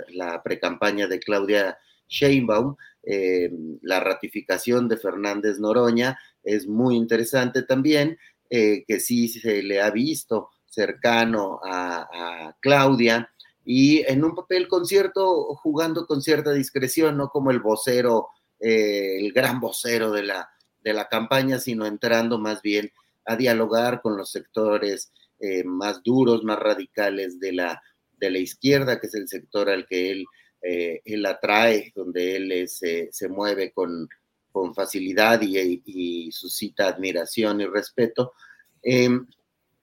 [0.09, 2.77] la precampaña de Claudia Sheinbaum.
[3.09, 3.51] Eh,
[3.83, 8.19] la ratificación de Fernández Noroña es muy interesante también,
[8.51, 13.31] eh, que sí se le ha visto cercano a Claudia
[13.69, 18.29] y en un papel con cierto, jugando con cierta discreción, no como el vocero,
[18.61, 20.49] eh, el gran vocero de la,
[20.85, 22.93] de la campaña, sino entrando más bien
[23.25, 27.83] a dialogar con los sectores eh, más duros, más radicales de la,
[28.17, 30.27] de la izquierda, que es el sector al que él,
[30.63, 34.09] eh, él atrae, donde él se, se mueve con,
[34.53, 38.33] con facilidad y, y, suscita admiración y respeto.
[38.81, 39.27] Em,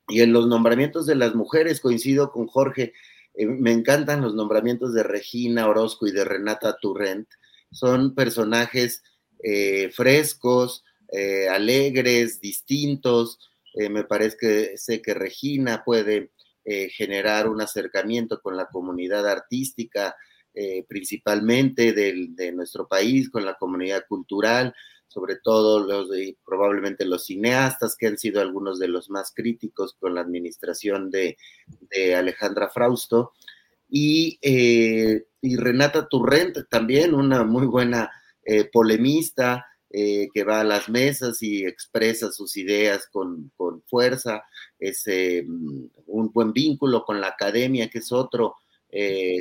[0.08, 2.94] y en los nombramientos de las mujeres, coincido con Jorge,
[3.34, 7.28] eh, me encantan los nombramientos de Regina Orozco y de Renata Turrent.
[7.72, 9.04] Son personajes
[9.44, 13.40] eh, frescos, eh, alegres, distintos.
[13.76, 16.32] Me parece que sé que Regina puede
[16.64, 20.16] generar un acercamiento con la comunidad artística,
[20.88, 24.76] principalmente del, de nuestro país, con la comunidad cultural
[25.14, 26.10] sobre todo los
[26.44, 31.38] probablemente los cineastas, que han sido algunos de los más críticos con la administración de,
[32.16, 33.34] Alejandra Frausto,
[33.90, 38.10] y, eh, y, Renata Turrent, también una muy buena
[38.46, 44.44] eh, polemista, eh, que va a las mesas y expresa sus ideas con, con fuerza,
[44.80, 48.56] es eh, un buen vínculo con la academia, que es otro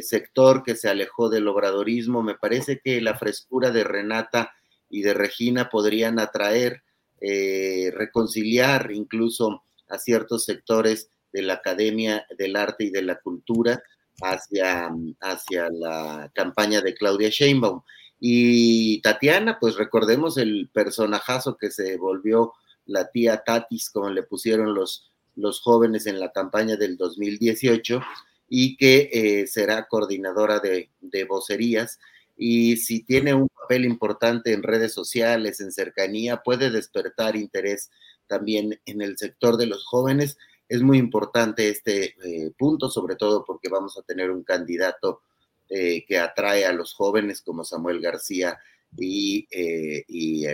[0.00, 2.22] sector que se alejó del obradorismo.
[2.22, 4.50] Me parece que la frescura de Renata
[4.92, 6.82] y de Regina podrían atraer,
[7.20, 13.82] eh, reconciliar incluso a ciertos sectores de la academia del arte y de la cultura
[14.20, 14.90] hacia,
[15.20, 17.82] hacia la campaña de Claudia Sheinbaum.
[18.20, 22.52] Y Tatiana, pues recordemos el personajazo que se volvió
[22.84, 28.02] la tía Tatis, como le pusieron los, los jóvenes en la campaña del 2018,
[28.48, 31.98] y que eh, será coordinadora de, de vocerías
[32.36, 37.90] y si tiene un papel importante en redes sociales, en cercanía, puede despertar interés
[38.26, 40.38] también en el sector de los jóvenes.
[40.68, 45.22] Es muy importante este eh, punto, sobre todo porque vamos a tener un candidato
[45.68, 48.58] eh, que atrae a los jóvenes como Samuel García
[48.96, 50.04] y, eh,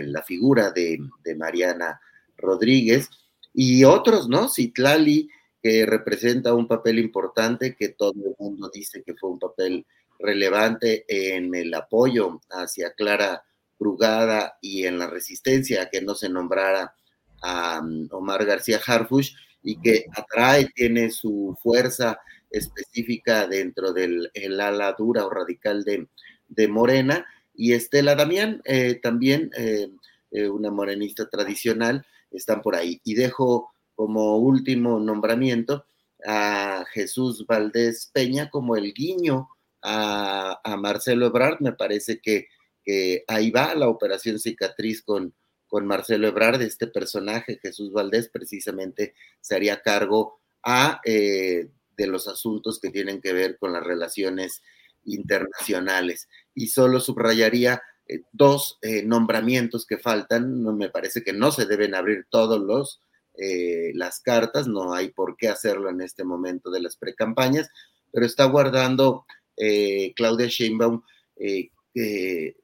[0.03, 1.99] la figura de, de, Mariana
[2.37, 3.09] Rodríguez
[3.53, 4.49] y otros, ¿no?
[4.49, 5.29] Citlali,
[5.61, 9.85] que representa un papel importante, que todo el mundo dice que fue un papel
[10.19, 13.43] relevante en el apoyo hacia Clara
[13.79, 16.93] Brugada y en la resistencia a que no se nombrara
[17.41, 19.33] a um, Omar García Harfush
[19.63, 22.19] y que atrae, tiene su fuerza
[22.49, 26.07] específica dentro del el ala dura o radical de,
[26.47, 27.25] de Morena.
[27.53, 29.89] Y Estela Damián, eh, también eh,
[30.31, 33.01] eh, una morenista tradicional, están por ahí.
[33.03, 35.85] Y dejo como último nombramiento
[36.25, 39.49] a Jesús Valdés Peña como el guiño
[39.81, 42.47] a, Marcelo Ebrard, me parece que,
[43.27, 45.35] ahí va la operación cicatriz con,
[45.67, 50.39] con Marcelo Ebrard, este personaje, Jesús Valdés, precisamente se haría cargo
[51.05, 54.61] eh, de los asuntos que tienen que ver con las relaciones
[55.03, 56.27] internacionales.
[56.53, 61.65] Y solo subrayaría eh, dos eh, nombramientos que faltan, no, me parece que no se
[61.65, 63.01] deben abrir todos los
[63.93, 67.69] las cartas, no hay por qué hacerlo en este momento de las precampañas,
[68.11, 69.25] pero está guardando
[69.59, 71.01] eh, Claudia Sheinbaum
[71.35, 72.55] eh, eh,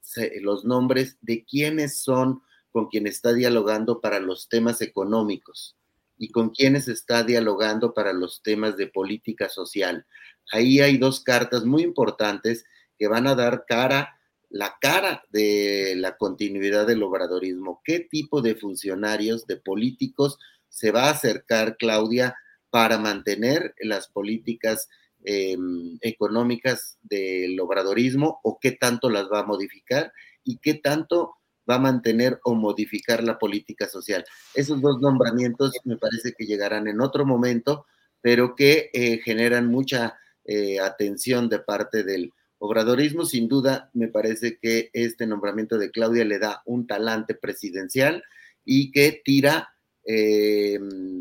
[0.42, 2.42] los nombres de quienes son
[2.72, 5.76] con quien está dialogando para los temas económicos
[6.18, 10.06] y con quienes está dialogando para los temas de política social.
[10.52, 12.64] ahí hay dos cartas muy importantes
[12.98, 14.18] que van a dar cara,
[14.50, 17.82] la cara de la continuidad del obradorismo.
[17.84, 20.38] ¿Qué tipo de funcionarios, de políticos
[20.70, 22.36] se va a acercar Claudia
[22.70, 24.88] para mantener las políticas
[25.26, 31.36] em, económicas del obradorismo o qué tanto las va a modificar y qué tanto
[31.70, 34.24] va a mantener o modificar la política social.
[34.54, 37.86] Esos dos nombramientos me parece que llegarán en otro momento,
[38.22, 43.26] pero que eh, generan mucha eh, atención de parte del obradorismo.
[43.26, 48.24] Sin duda, me parece que este nombramiento de Claudia le da un talante presidencial
[48.64, 49.70] y que tira
[50.06, 50.80] eh,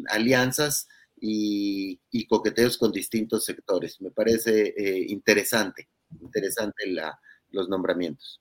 [0.09, 0.89] alianzas
[1.26, 4.01] y, coqueteos con distintos sectores.
[4.01, 4.74] Me parece
[5.09, 5.88] interesante,
[6.20, 7.18] interesante la,
[7.51, 8.40] los nombramientos.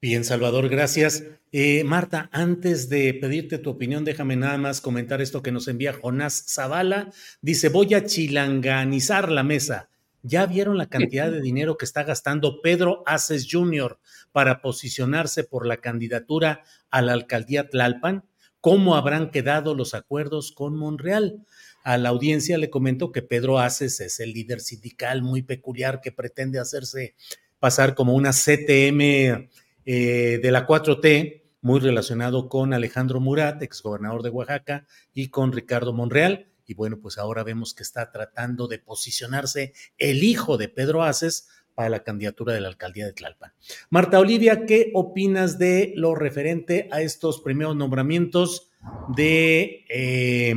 [0.00, 1.22] Bien, Salvador, gracias.
[1.52, 5.92] Eh, Marta, antes de pedirte tu opinión, déjame nada más comentar esto que nos envía
[5.92, 7.12] Jonás Zavala.
[7.40, 9.90] Dice, voy a chilanganizar la mesa.
[10.24, 13.98] ¿Ya vieron la cantidad de dinero que está gastando Pedro Aces Jr.
[14.32, 18.24] para posicionarse por la candidatura a la alcaldía Tlalpan?
[18.60, 21.44] ¿Cómo habrán quedado los acuerdos con Monreal?
[21.82, 26.12] A la audiencia le comento que Pedro Aces es el líder sindical muy peculiar que
[26.12, 27.14] pretende hacerse
[27.58, 29.48] pasar como una CTM
[29.84, 35.92] eh, de la 4T, muy relacionado con Alejandro Murat, exgobernador de Oaxaca, y con Ricardo
[35.92, 36.48] Monreal.
[36.66, 41.48] Y bueno, pues ahora vemos que está tratando de posicionarse el hijo de Pedro Aces
[41.74, 43.52] para la candidatura de la alcaldía de Tlalpan.
[43.90, 48.70] Marta Olivia, ¿qué opinas de lo referente a estos primeros nombramientos
[49.16, 50.54] de eh,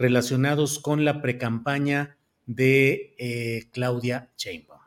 [0.00, 2.16] relacionados con la precampaña
[2.46, 4.80] de eh, Claudia Sheinbaum?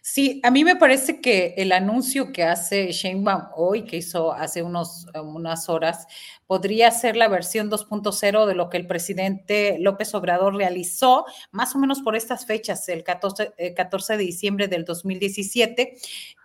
[0.00, 4.62] Sí, a mí me parece que el anuncio que hace Sheinbaum hoy, que hizo hace
[4.62, 6.06] unos, unas horas,
[6.46, 11.78] podría ser la versión 2.0 de lo que el presidente López Obrador realizó más o
[11.80, 15.98] menos por estas fechas, el 14, el 14 de diciembre del 2017,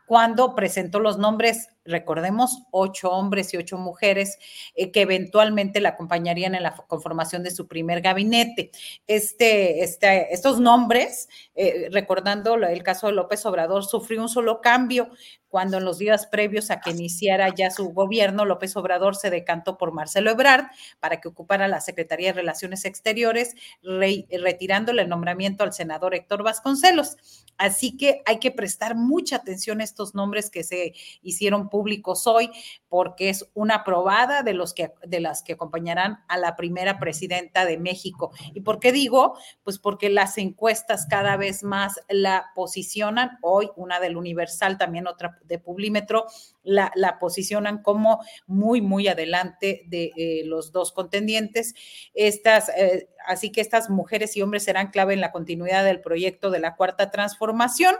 [0.08, 4.38] cuando presentó los nombres recordemos, ocho hombres y ocho mujeres
[4.76, 8.72] eh, que eventualmente la acompañarían en la conformación de su primer gabinete.
[9.08, 15.10] Este, este estos nombres, eh, recordando el caso de López Obrador, sufrió un solo cambio
[15.52, 19.78] cuando en los días previos a que iniciara ya su gobierno, López Obrador se decantó
[19.78, 20.68] por Marcelo Ebrard
[21.02, 23.54] para que ocupara la Secretaría de Relaciones Exteriores,
[23.84, 27.18] retirándole el nombramiento al senador Héctor Vasconcelos.
[27.58, 32.52] Así que hay que prestar mucha atención a estos nombres que se hicieron públicos hoy,
[32.88, 37.66] porque es una probada de, los que, de las que acompañarán a la primera presidenta
[37.66, 38.32] de México.
[38.54, 39.36] ¿Y por qué digo?
[39.64, 43.40] Pues porque las encuestas cada vez más la posicionan.
[43.42, 46.28] Hoy una del Universal, también otra de Publímetro,
[46.62, 51.74] la, la posicionan como muy, muy adelante de eh, los dos contendientes.
[52.14, 56.52] Estas, eh, así que estas mujeres y hombres serán clave en la continuidad del proyecto
[56.52, 57.96] de la cuarta transformación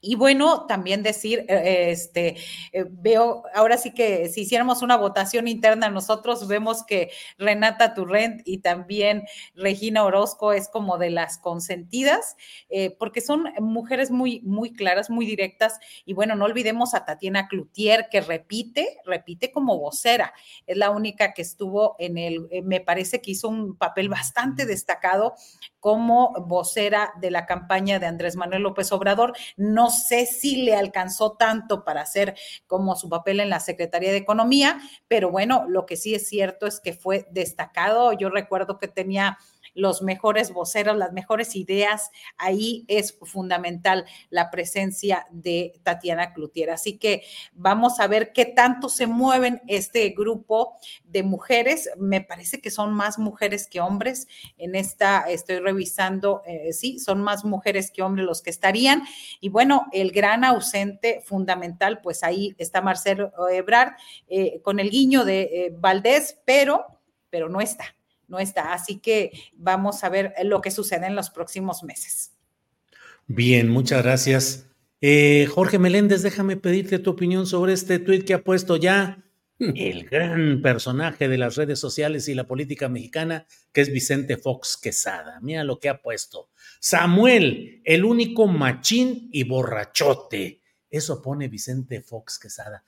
[0.00, 2.36] y bueno, también decir, eh, este,
[2.72, 8.42] eh, veo, ahora sí que si hiciéramos una votación interna, nosotros vemos que Renata Turrent
[8.44, 9.24] y también
[9.54, 12.36] Regina Orozco es como de las consentidas,
[12.68, 15.80] eh, porque son mujeres muy, muy claras, muy directas.
[16.04, 20.34] Y bueno, no olvidemos a Tatiana Cloutier, que repite, repite como vocera.
[20.66, 25.34] Es la única que estuvo en el, me parece que hizo un papel bastante destacado
[25.80, 29.34] como vocera de la campaña de Andrés Manuel López Obrador.
[29.56, 32.34] No sé si le alcanzó tanto para hacer
[32.66, 36.66] como su papel en la Secretaría de Economía, pero bueno, lo que sí es cierto
[36.66, 38.12] es que fue destacado.
[38.12, 39.38] Yo recuerdo que tenía
[39.76, 42.10] los mejores voceros, las mejores ideas.
[42.38, 46.70] Ahí es fundamental la presencia de Tatiana Cloutier.
[46.70, 47.22] Así que
[47.52, 51.90] vamos a ver qué tanto se mueven este grupo de mujeres.
[51.98, 54.26] Me parece que son más mujeres que hombres.
[54.56, 59.02] En esta estoy revisando, eh, sí, son más mujeres que hombres los que estarían.
[59.40, 63.92] Y bueno, el gran ausente fundamental, pues ahí está Marcelo Ebrard
[64.28, 66.86] eh, con el guiño de eh, Valdés, pero,
[67.28, 67.95] pero no está
[68.28, 68.72] no está.
[68.72, 72.32] Así que vamos a ver lo que sucede en los próximos meses.
[73.26, 74.66] Bien, muchas gracias.
[75.00, 79.22] Eh, Jorge Meléndez, déjame pedirte tu opinión sobre este tuit que ha puesto ya
[79.58, 84.76] el gran personaje de las redes sociales y la política mexicana, que es Vicente Fox
[84.76, 85.40] Quesada.
[85.40, 86.50] Mira lo que ha puesto.
[86.78, 90.60] Samuel, el único machín y borrachote.
[90.90, 92.84] Eso pone Vicente Fox Quesada.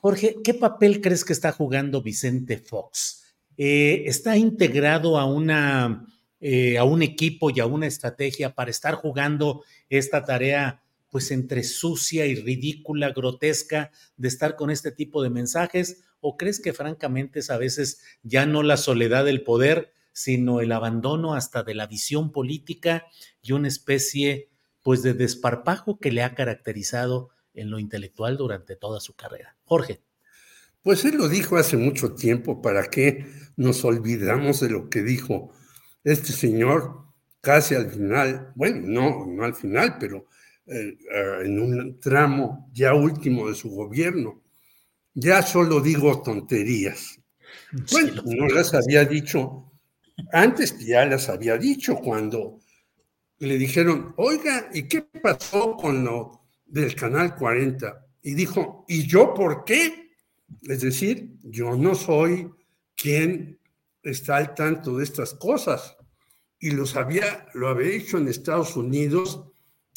[0.00, 3.21] Jorge, ¿qué papel crees que está jugando Vicente Fox?
[3.56, 6.06] Eh, está integrado a, una,
[6.40, 11.62] eh, a un equipo y a una estrategia para estar jugando esta tarea pues entre
[11.62, 16.04] sucia y ridícula, grotesca, de estar con este tipo de mensajes?
[16.20, 20.72] ¿O crees que francamente es a veces ya no la soledad del poder, sino el
[20.72, 23.06] abandono hasta de la visión política
[23.42, 24.48] y una especie
[24.82, 29.56] pues de desparpajo que le ha caracterizado en lo intelectual durante toda su carrera.
[29.64, 30.00] Jorge.
[30.82, 33.26] Pues él lo dijo hace mucho tiempo, ¿para qué
[33.56, 35.52] nos olvidamos de lo que dijo
[36.02, 37.04] este señor
[37.40, 38.52] casi al final?
[38.54, 40.26] Bueno, no, no al final, pero
[40.66, 44.42] eh, eh, en un tramo ya último de su gobierno.
[45.14, 47.20] Ya solo digo tonterías.
[47.90, 49.72] Bueno, no las había dicho
[50.32, 52.60] antes, ya las había dicho cuando
[53.38, 58.06] le dijeron, oiga, ¿y qué pasó con lo del Canal 40?
[58.22, 60.11] Y dijo, ¿y yo por qué?
[60.62, 62.50] Es decir, yo no soy
[62.96, 63.58] quien
[64.02, 65.96] está al tanto de estas cosas.
[66.58, 69.44] Y los había, lo había hecho en Estados Unidos,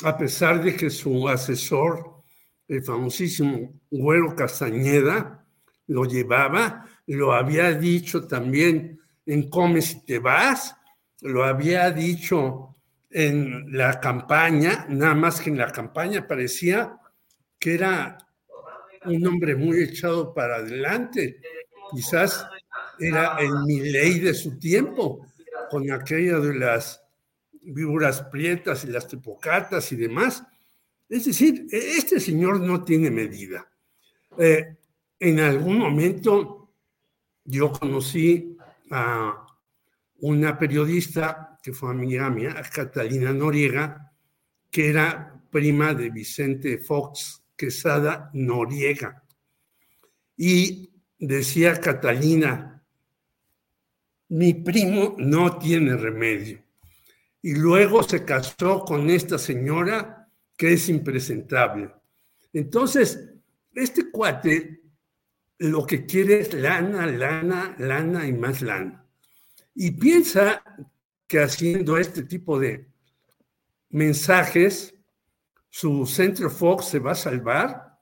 [0.04, 2.22] a pesar de que su asesor,
[2.68, 5.46] el famosísimo Güero Castañeda,
[5.88, 10.76] lo llevaba, lo había dicho también en Come si te vas,
[11.22, 12.76] lo había dicho
[13.10, 17.00] en la campaña, nada más que en la campaña parecía
[17.60, 18.18] que era
[19.08, 21.40] un hombre muy echado para adelante.
[21.92, 22.46] Quizás
[23.00, 25.26] era el Milei de su tiempo,
[25.70, 27.02] con aquella de las
[27.62, 30.44] víboras prietas y las tepocatas y demás.
[31.10, 33.68] Es decir, e-, este señor no tiene medida.
[34.38, 34.76] Eh,
[35.20, 36.74] en algún momento
[37.44, 38.58] yo conocí
[38.92, 39.46] a
[40.20, 44.12] una periodista que fue amiga mía, Catalina Noriega,
[44.70, 49.24] que era prima de Vicente Fox, Quesada Noriega.
[50.38, 52.84] Y decía Catalina,
[54.30, 56.62] mi primo no tiene remedio.
[57.42, 60.28] Y luego se casó con esta señora
[60.58, 61.92] que es impresentable.
[62.54, 63.34] Entonces,
[63.74, 64.82] este cuate
[65.60, 69.06] lo que quiere es lana, lana, lana y más lana.
[69.74, 70.64] Y piensa
[71.28, 72.88] que haciendo este tipo de
[73.90, 74.95] mensajes
[75.78, 78.00] su Centro Fox se va a salvar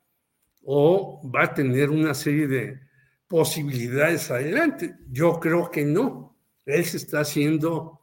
[0.61, 2.79] o va a tener una serie de
[3.27, 4.95] posibilidades adelante.
[5.09, 6.37] Yo creo que no.
[6.67, 7.99] Él se está haciendo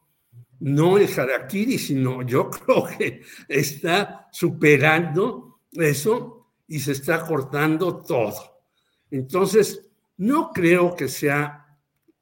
[0.58, 8.64] no el harakiri, sino yo creo que está superando eso y se está cortando todo.
[9.08, 11.78] Entonces, no creo que sea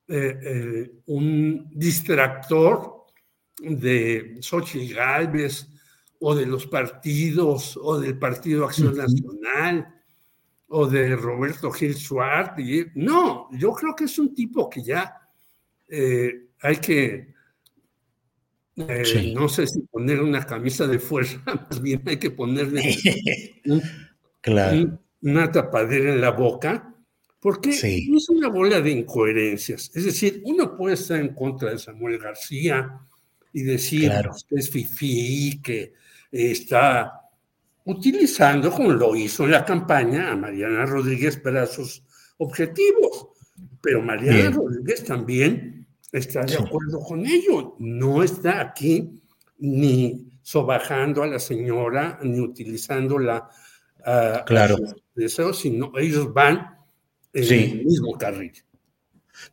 [0.06, 3.06] eh, eh, un distractor
[3.58, 5.77] de Xochitl Galvez
[6.20, 9.94] o de los partidos, o del Partido Acción Nacional,
[10.68, 12.88] o de Roberto Gil Suárez.
[12.94, 15.14] No, yo creo que es un tipo que ya
[15.88, 17.34] eh, hay que,
[18.76, 22.82] eh, no sé si poner una camisa de fuerza, más bien hay que ponerle
[25.22, 26.94] una tapadera en la boca,
[27.40, 29.92] porque es una bola de incoherencias.
[29.94, 33.00] Es decir, uno puede estar en contra de Samuel García
[33.52, 34.12] y decir
[34.48, 35.92] que es fifí, que
[36.30, 37.20] está
[37.84, 42.02] utilizando, como lo hizo en la campaña, a Mariana Rodríguez para sus
[42.36, 43.28] objetivos.
[43.80, 47.76] Pero Mariana Rodríguez también está de acuerdo con ello.
[47.78, 49.22] No está aquí
[49.58, 53.48] ni sobajando a la señora, ni utilizándola
[54.00, 54.76] uh, claro.
[55.52, 56.78] sino ellos van
[57.32, 58.52] en el mismo carril.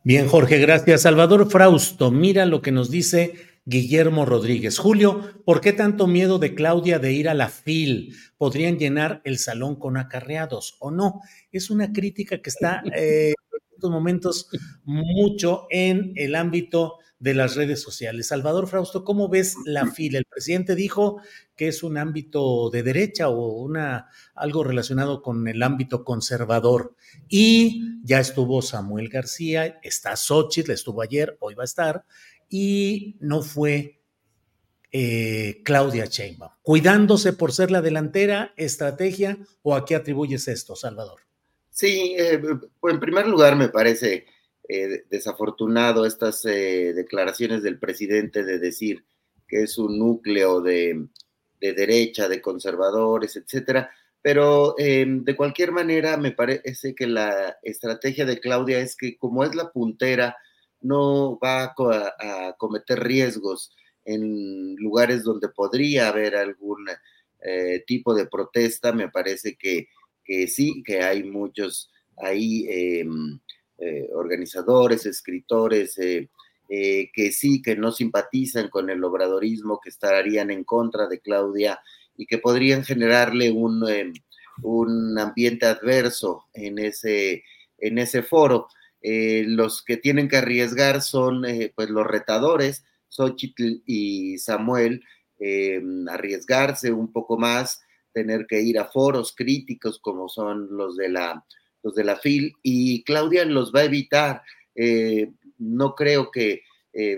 [0.02, 1.02] Bien, Jorge, gracias.
[1.02, 3.34] Salvador Frausto, mira lo que nos dice
[3.68, 4.78] Guillermo Rodríguez.
[4.78, 8.14] Julio, ¿por qué tanto miedo de Claudia de ir a la FIL?
[8.38, 11.20] ¿Podrían llenar el salón con acarreados o no?
[11.50, 14.48] Es una crítica que está eh, en estos momentos
[14.84, 18.28] mucho en el ámbito de las redes sociales.
[18.28, 20.16] Salvador Frausto, ¿cómo ves la FIL?
[20.16, 21.20] El presidente dijo
[21.56, 26.94] que es un ámbito de derecha o una, algo relacionado con el ámbito conservador.
[27.28, 32.04] Y ya estuvo Samuel García, está Xochitl, estuvo ayer, hoy va a estar,
[32.48, 33.96] y no fue
[34.92, 41.20] eh, Claudia Sheinbaum, cuidándose por ser la delantera, estrategia, o a qué atribuyes esto, Salvador?
[41.70, 42.40] Sí, eh,
[42.82, 44.26] en primer lugar me parece
[44.68, 49.04] eh, desafortunado estas declaraciones del presidente de decir
[49.46, 51.06] que es un núcleo de,
[51.60, 53.90] de derecha, de conservadores, etcétera.
[54.22, 59.54] Pero de cualquier manera, me parece que la estrategia de Claudia es que como es
[59.54, 60.36] la puntera
[60.80, 63.72] no va a, cometer riesgos
[64.04, 66.86] en lugares donde podría haber algún
[67.42, 69.88] eh, tipo de protesta, me parece que,
[70.48, 73.38] sí, que hay muchos ahí em,
[73.78, 76.28] eh, organizadores, escritores, eh,
[76.68, 81.80] que sí, que no simpatizan con el obradorismo, que estarían en contra de Claudia
[82.16, 83.84] y que podrían generarle un,
[84.62, 87.44] un ambiente adverso en ese,
[87.78, 88.68] en ese foro.
[89.08, 95.00] Eh, los que tienen que arriesgar son eh, pues los retadores, Xochitl y Samuel,
[95.38, 95.80] eh,
[96.10, 97.80] arriesgarse un poco más,
[98.12, 101.46] tener que ir a foros críticos como son los de la,
[101.84, 104.42] los de la FIL, y Claudia los va a evitar.
[105.58, 106.62] no creo que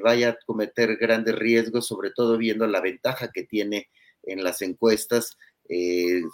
[0.02, 3.89] vaya a cometer grandes riesgos, sobre todo viendo la ventaja que tiene
[4.24, 5.39] en las encuestas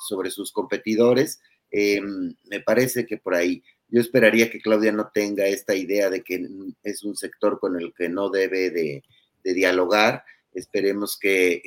[0.09, 1.41] sobre sus competidores.
[1.71, 6.47] me parece que por ahí yo esperaría que Claudia no tenga esta idea de que
[6.83, 9.03] es un sector con el que no debe de,
[9.45, 10.25] dialogar.
[10.53, 11.63] Esperemos que,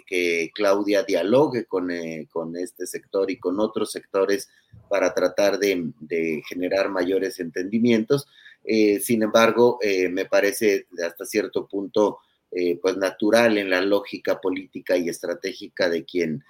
[0.53, 4.49] Claudia dialogue con, eh, con, este sector y con otros sectores
[4.89, 8.27] para tratar de, generar mayores entendimientos.
[8.63, 12.19] Eh, sin embargo, eh, me parece hasta cierto punto
[12.81, 16.43] pues natural en la lógica política y estratégica de quien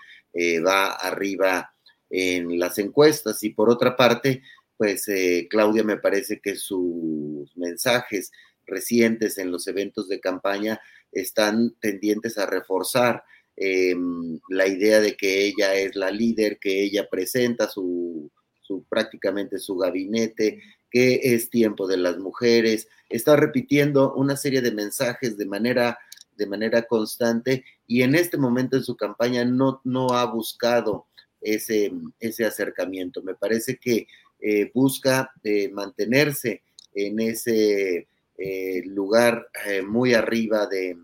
[0.64, 1.74] va arriba
[2.10, 3.44] en las encuestas.
[3.44, 4.42] Y por otra parte,
[4.78, 8.32] pues eh, Claudia me parece que sus mensajes
[8.66, 10.80] recientes en los eventos de campaña
[11.12, 13.24] están tendientes a reforzar
[13.56, 18.30] em, la idea de que ella es la líder, que ella presenta su,
[18.62, 24.72] su, prácticamente su gabinete, que es tiempo de las mujeres, está repitiendo una serie de
[24.72, 25.98] mensajes de manera,
[26.36, 31.08] de manera constante y en este momento en su campaña no, no ha buscado
[31.42, 33.24] ese, ese acercamiento.
[33.24, 34.08] Me parece que
[34.40, 36.62] eh, busca eh, mantenerse
[36.94, 38.08] en ese
[38.38, 39.48] eh, lugar
[39.86, 40.96] muy arriba de,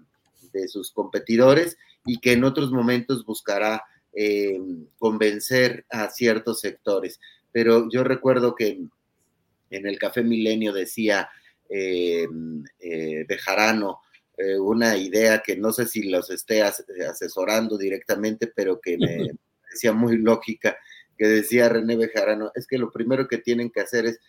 [0.67, 3.83] sus competidores y que en otros momentos buscará
[4.99, 7.19] convencer a ciertos sectores.
[7.51, 8.79] Pero yo recuerdo que
[9.71, 11.27] en el Café Milenio decía
[13.27, 14.01] Bejarano,
[14.59, 19.31] una idea que no sé si los esté asesorando directamente, pero que me
[19.63, 20.77] parecía muy lógica,
[21.17, 24.19] que decía René Bejarano, es que lo primero que tienen que hacer es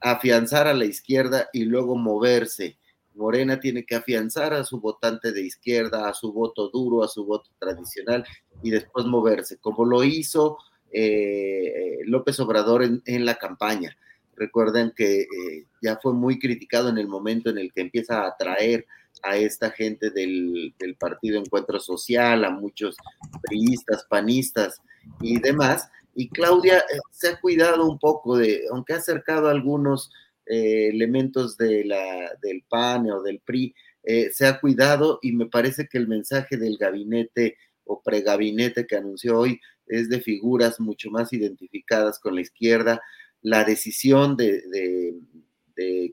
[0.00, 2.78] afianzar a la izquierda y luego moverse.
[3.14, 7.24] Morena tiene que afianzar a su votante de izquierda, a su voto duro, a su
[7.24, 8.24] voto tradicional
[8.62, 10.58] y después moverse, como lo hizo
[10.92, 13.96] eh, López Obrador en, la campaña.
[14.36, 18.28] Recuerden que eh, ya fue muy criticado en el momento en el que empieza a
[18.28, 18.86] atraer
[19.24, 22.96] a esta gente del, del Partido Encuentro Social, a muchos
[23.42, 24.80] priistas, panistas
[25.20, 30.10] y demás, y Claudia eh, se ha cuidado un poco de, aunque ha acercado algunos
[30.46, 33.72] eh, elementos de la, del PAN o del PRI,
[34.02, 38.96] eh, se ha cuidado y me parece que el mensaje del gabinete o pregabinete que
[38.96, 43.00] anunció hoy es de figuras mucho más identificadas con la izquierda.
[43.40, 45.14] La decisión de,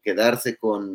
[0.04, 0.94] quedarse con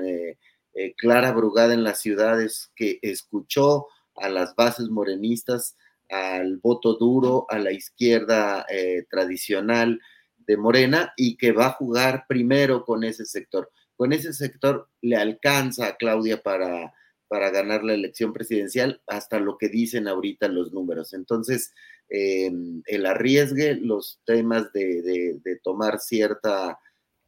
[0.97, 5.77] Clara Brugada en las ciudades que escuchó a las bases morenistas
[6.11, 10.01] al voto duro, a la izquierda eh, tradicional
[10.37, 13.71] de Morena y que va a jugar primero con ese sector.
[13.97, 16.93] Con ese sector le alcanza a Claudia para,
[17.29, 21.13] para ganar la elección presidencial hasta lo que dicen ahorita los números.
[21.13, 21.73] Entonces,
[22.09, 26.79] em, el arriesgue, los temas de, tomar cierta,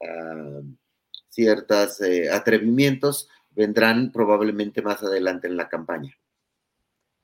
[0.01, 0.65] uh,
[1.29, 6.17] ciertos eh, atrevimientos vendrán probablemente más adelante en la campaña.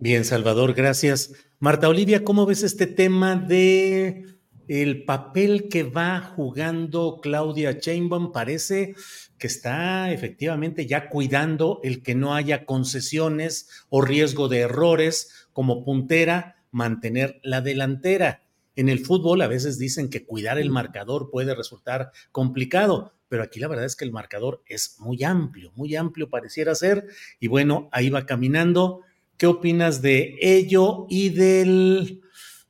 [0.01, 1.33] Bien, Salvador, gracias.
[1.59, 4.27] Marta Olivia, ¿cómo ves este tema de
[4.69, 8.31] el papel que va jugando Claudia Sheinbaum?
[8.31, 8.95] Parece
[9.39, 15.85] que está efectivamente ya cuidando el que no haya concesiones o riesgo de errores como
[15.85, 18.45] puntera, mantener la delantera.
[18.77, 23.59] En el fútbol a veces dicen que cuidar el marcador puede resultar complicado, pero aquí
[23.59, 27.09] la verdad es que el marcador es muy amplio, muy amplio pareciera ser,
[27.41, 29.03] y bueno, ahí va caminando
[29.39, 32.19] ¿Qué opinas de ello y de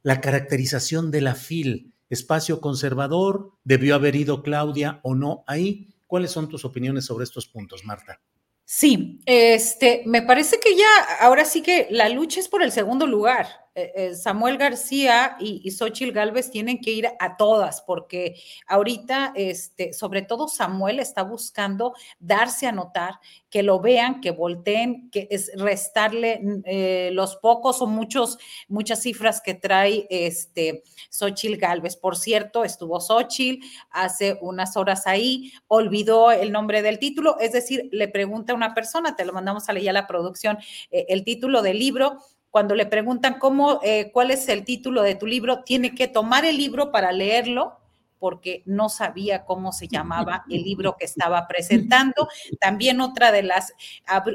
[0.03, 1.95] la caracterización de la FIL?
[2.11, 3.53] ¿Espacio conservador?
[3.65, 5.89] ¿Debió haber ido Claudia o no ahí?
[6.07, 8.21] ¿Cuáles son tus opiniones sobre estos puntos, Marta?
[8.67, 10.87] Sí, este, me parece que ya
[11.21, 13.47] ahora sí que la lucha es por el segundo lugar.
[13.79, 18.35] Eh, eh, Samuel García y, y Xochitl Galvez tienen que ir a todas, porque
[18.67, 25.11] ahorita, este, sobre todo Samuel está buscando darse a notar, que lo vean, que volteen,
[25.11, 31.97] que es restarle eh, los pocos o muchos, muchas cifras que trae este Xochitl Galvez.
[31.97, 37.89] Por cierto, estuvo Xochitl hace unas horas ahí, olvidó el nombre del título, es decir,
[37.93, 40.59] le pregunta a una persona, te lo mandamos a leer a la producción,
[40.91, 42.19] el título del libro
[42.51, 46.45] cuando le preguntan cómo, eh, cuál es el título de tu libro, tiene que tomar
[46.45, 47.79] el libro para leerlo
[48.19, 52.29] porque no sabía cómo se llamaba el libro que estaba presentando.
[52.61, 53.73] También otra de las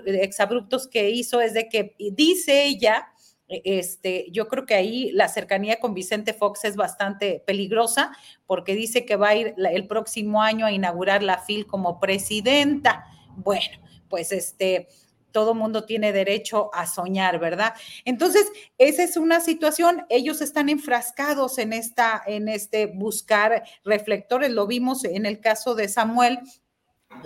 [0.06, 3.10] exabruptos que hizo es de que dice ella
[3.48, 8.12] este, yo creo que ahí la cercanía con Vicente Fox es bastante peligrosa
[8.48, 13.06] porque dice que va a ir el próximo año a inaugurar la FIL como presidenta.
[13.36, 13.78] Bueno,
[14.10, 14.88] pues este,
[15.34, 17.74] todo mundo tiene derecho a soñar, ¿verdad?
[18.06, 24.66] Entonces, esa es una situación, ellos están enfrascados en esta, en este buscar reflectores, lo
[24.68, 26.40] vimos en el caso de Samuel,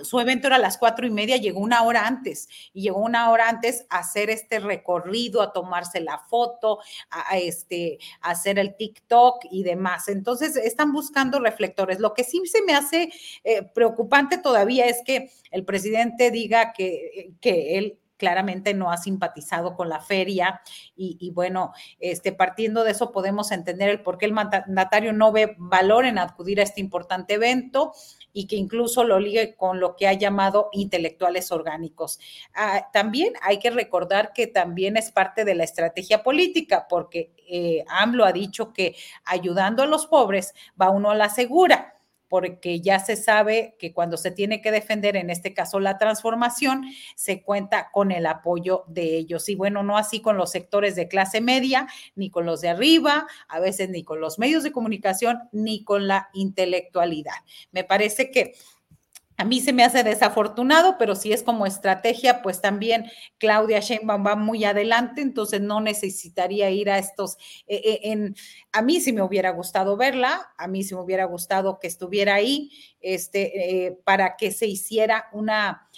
[0.02, 3.30] su evento era a las cuatro y media, llegó una hora antes y llegó una
[3.30, 6.78] hora antes a hacer este recorrido, a tomarse la foto,
[7.10, 10.08] a, este, hacer el TikTok y demás.
[10.08, 12.00] Entonces, están buscando reflectores.
[12.00, 13.10] Lo que sí se me hace
[13.44, 19.74] eh, preocupante todavía es que el presidente diga que, que él claramente no ha simpatizado
[19.74, 20.60] con la feria
[20.96, 25.54] y, bueno, este, partiendo de eso podemos entender el por qué el mandatario no ve
[25.58, 27.92] valor en acudir a este importante evento
[28.32, 32.20] y que incluso lo ligue con lo que ha llamado intelectuales orgánicos.
[32.54, 37.84] Ah, también hay que recordar que también es parte de la estrategia política, porque eh,
[37.88, 41.97] AMLO ha dicho que ayudando a los pobres va uno a la segura
[42.28, 46.84] porque ya se sabe que cuando se tiene que defender, en este caso la transformación,
[47.16, 49.48] se cuenta con el apoyo de ellos.
[49.48, 53.26] Y bueno, no así con los sectores de clase media, ni con los de arriba,
[53.48, 57.36] a veces ni con los medios de comunicación, ni con la intelectualidad.
[57.72, 58.54] Me parece que
[59.40, 63.08] a mí se me hace desafortunado, pero si es como estrategia, pues también
[63.38, 67.36] Claudia Sheinbaum va muy adelante, entonces no necesitaría ir a estos.
[67.68, 68.32] Eh, eh,
[68.72, 72.34] a mí sí me hubiera gustado verla, a mí sí me hubiera gustado que estuviera
[72.34, 75.88] ahí, este, eh, para que se hiciera una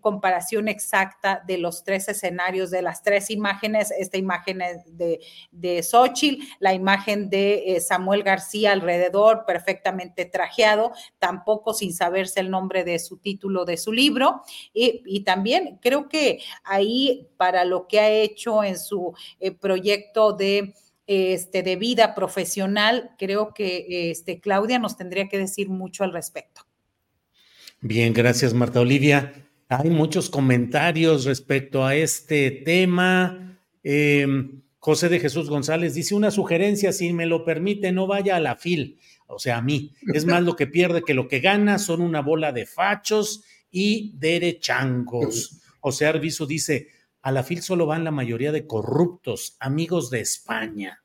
[0.00, 5.20] comparación exacta de los tres escenarios, de las tres imágenes, esta imagen de,
[5.50, 12.84] de Xochitl, la imagen de Samuel García alrededor, perfectamente trajeado, tampoco sin saberse el nombre
[12.84, 14.42] de su título de su libro.
[14.72, 20.74] Y, también creo que ahí para lo que ha hecho en su eh, proyecto de
[21.08, 26.62] este, de vida profesional, creo que este, Claudia nos tendría que decir mucho al respecto.
[27.80, 29.32] Bien, gracias Marta Olivia.
[29.68, 33.58] Hay muchos comentarios respecto a este tema.
[33.82, 38.40] Em, José de Jesús González dice una sugerencia, si me lo permite, no vaya a
[38.40, 38.98] la FIL
[39.28, 39.94] o sea, a mí.
[40.14, 44.12] Es más lo que pierde que lo que gana, son una bola de fachos y
[44.18, 45.60] derechangos.
[45.80, 46.88] José Arviso dice,
[47.22, 51.02] a la FIL solo van la mayoría de corruptos, amigos de España.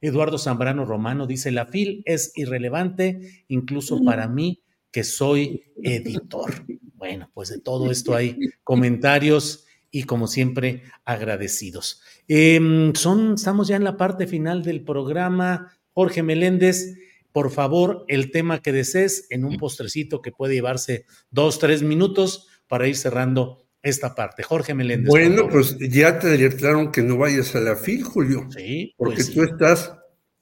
[0.00, 6.64] Eduardo Zambrano Romano dice, la FIL es irrelevante incluso para mí que soy editor.
[6.94, 12.02] Bueno, pues de todo esto hay comentarios y como siempre agradecidos.
[12.28, 15.72] Em, son, estamos ya en la parte final del programa.
[15.92, 16.96] Jorge Meléndez,
[17.36, 22.48] por favor, el tema que desees en un postrecito que puede llevarse dos, tres minutos
[22.66, 24.42] para ir cerrando esta parte.
[24.42, 25.10] Jorge Meléndez.
[25.10, 28.48] Bueno, pues ya te alertaron que no vayas a la FIL, Julio.
[28.56, 28.94] Sí.
[28.96, 29.92] Porque pues tú estás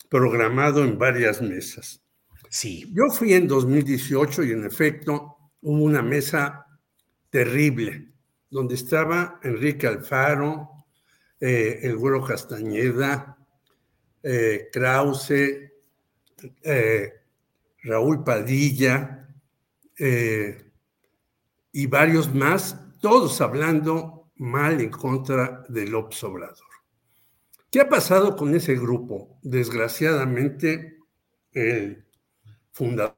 [0.08, 2.00] programado en varias mesas.
[2.48, 2.84] Sí.
[2.94, 6.64] Yo fui en 2018 y en efecto hubo una mesa
[7.28, 8.06] terrible,
[8.48, 10.86] donde estaba Enrique Alfaro,
[11.40, 13.36] eh, el Güero Castañeda,
[14.22, 15.73] eh, Krause,
[16.62, 17.12] eh,
[17.82, 19.28] Raúl Padilla
[19.98, 20.72] eh,
[21.72, 26.66] y varios más, todos hablando mal en contra del López Obrador.
[27.70, 29.38] ¿Qué ha pasado con ese grupo?
[29.42, 30.98] Desgraciadamente,
[31.52, 32.04] el
[32.72, 33.16] fundador.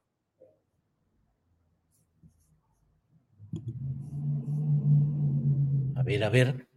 [5.95, 6.67] A ver, a ver.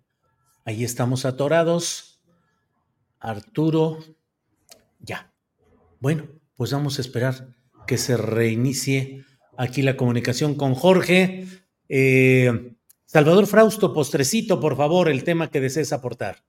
[0.64, 2.20] Ahí estamos atorados.
[3.18, 3.98] Arturo.
[4.98, 5.32] Ya.
[6.00, 7.56] Bueno, pues vamos a esperar
[7.86, 9.24] que se reinicie
[9.56, 11.46] aquí la comunicación con Jorge.
[11.88, 12.74] Eh,
[13.06, 16.44] Salvador Frausto, postrecito, por favor, el tema que desees aportar.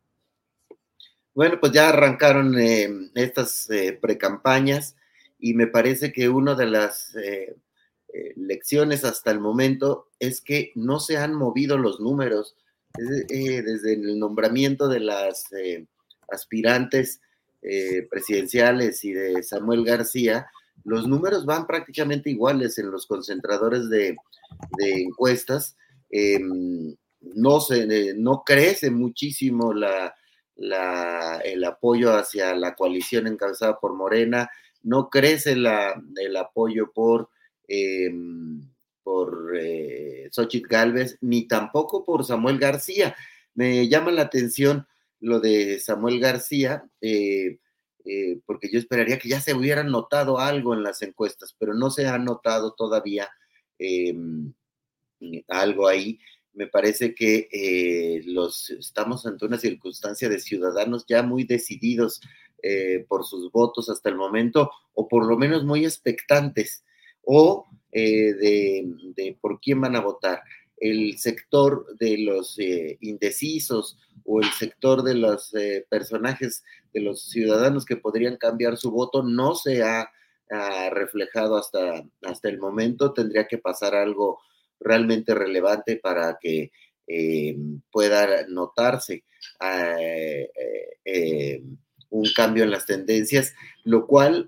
[1.34, 4.98] Bueno, pues ya arrancaron eh, estas eh, precampañas
[5.40, 7.16] y me parece que una de las
[8.36, 12.58] lecciones hasta el momento es que no se han movido los números
[12.98, 15.46] desde el nombramiento de las
[16.28, 17.22] aspirantes
[17.62, 20.48] eh, presidenciales y de Samuel García,
[20.84, 24.16] los números van prácticamente iguales en los concentradores de,
[24.80, 25.76] encuestas.
[26.10, 30.16] Em, no, se, eh, no crece muchísimo la,
[31.44, 34.50] el apoyo hacia la coalición encabezada por Morena,
[34.84, 37.30] no crece la, el apoyo por,
[37.68, 38.62] em,
[39.04, 43.16] por eh, Xochitl Galvez, ni tampoco por Samuel García.
[43.54, 44.88] Me llama la atención
[45.22, 47.60] lo de Samuel García, eh,
[48.06, 51.90] eh, porque yo esperaría que ya se hubiera notado algo en las encuestas, pero no
[51.90, 53.30] se ha notado todavía
[53.78, 54.54] em,
[55.48, 56.20] algo ahí.
[56.54, 62.20] me parece que eh, los, estamos ante una circunstancia de ciudadanos ya muy decididos
[62.64, 66.84] eh, por sus votos hasta el momento, o por lo menos muy expectantes,
[67.24, 70.42] o eh, de, por quién van a votar.
[70.82, 72.58] El sector de los
[73.00, 75.54] indecisos o el sector de los
[75.90, 80.12] personajes, de los ciudadanos que podrían cambiar su voto, no se ha,
[80.92, 83.14] reflejado hasta, hasta el momento.
[83.14, 84.42] Tendría que pasar algo
[84.82, 86.72] realmente relevante para que
[87.14, 87.58] eh,
[87.92, 89.26] pueda notarse
[90.00, 90.50] eh,
[91.04, 91.62] eh,
[92.10, 93.54] un cambio en las tendencias,
[93.84, 94.48] lo cual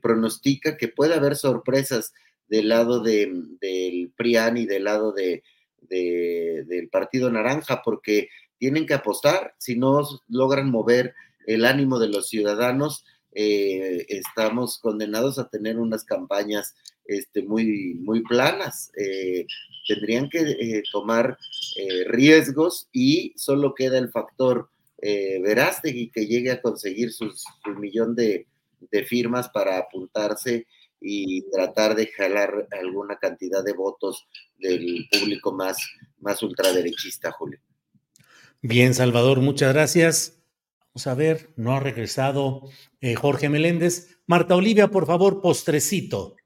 [0.00, 2.14] pronostica que puede haber sorpresas
[2.48, 5.42] del lado del PRIAN y del lado de,
[5.88, 8.28] del Partido Naranja, porque
[8.58, 11.14] tienen que apostar, si no logran mover
[11.46, 13.04] el ánimo de los ciudadanos,
[13.34, 16.74] estamos condenados a tener unas campañas
[17.06, 18.90] este, muy, muy planas.
[18.96, 19.46] Eh,
[19.86, 21.36] tendrían que eh, tomar
[21.76, 24.68] eh, riesgos y solo queda el factor
[25.04, 28.46] Verástegui que llegue a conseguir sus, su millón de,
[28.92, 30.68] de, firmas para apuntarse
[31.02, 34.26] y tratar de jalar alguna cantidad de votos
[34.58, 35.78] del público más,
[36.20, 37.60] más ultraderechista, Julio.
[38.60, 40.42] Bien, Salvador, muchas gracias.
[40.94, 42.62] Vamos a ver, no ha regresado
[43.16, 44.18] Jorge Meléndez.
[44.26, 46.36] Marta Olivia, por favor, postrecito.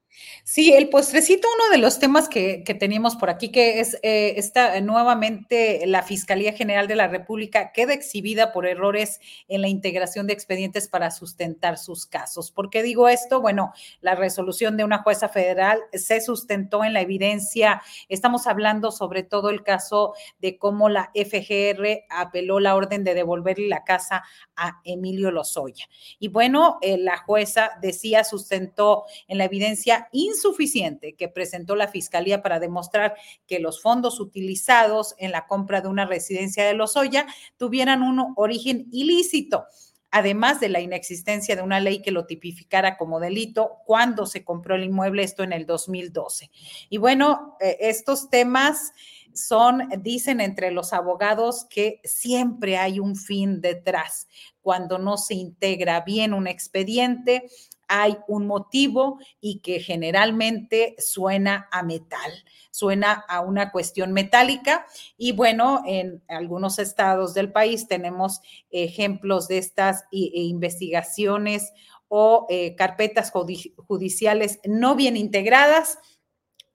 [0.43, 4.35] Sí, el postrecito, uno de los temas que, que teníamos por aquí, que es eh,
[4.37, 10.27] esta nuevamente la Fiscalía General de la República queda exhibida por errores en la integración
[10.27, 12.51] de expedientes para sustentar sus casos.
[12.51, 13.41] ¿Por qué digo esto?
[13.41, 17.81] Bueno, la resolución de una jueza federal se sustentó en la evidencia.
[18.09, 23.67] Estamos hablando sobre todo el caso de cómo la FGR apeló la orden de devolverle
[23.67, 24.23] la casa
[24.55, 25.87] a Emilio Lozoya.
[26.19, 32.41] Y bueno, eh, la jueza decía, sustentó en la evidencia insuficiente que presentó la Fiscalía
[32.41, 33.15] para demostrar
[33.45, 37.27] que los fondos utilizados en la compra de una residencia de Lozoya
[37.57, 39.65] tuvieran un origen ilícito
[40.11, 44.75] además de la inexistencia de una ley que lo tipificara como delito cuando se compró
[44.75, 46.49] el inmueble, esto en el 2012.
[46.89, 48.93] Y bueno, eh, estos temas
[49.33, 54.27] son, dicen entre los abogados que siempre hay un fin detrás.
[54.61, 57.49] Cuando no se integra bien un expediente,
[57.87, 62.31] hay un motivo y que generalmente suena a metal,
[62.71, 64.85] suena a una cuestión metálica.
[65.17, 71.71] Y bueno, en algunos estados del país tenemos ejemplos de estas investigaciones
[72.09, 75.97] o eh, carpetas judiciales no bien integradas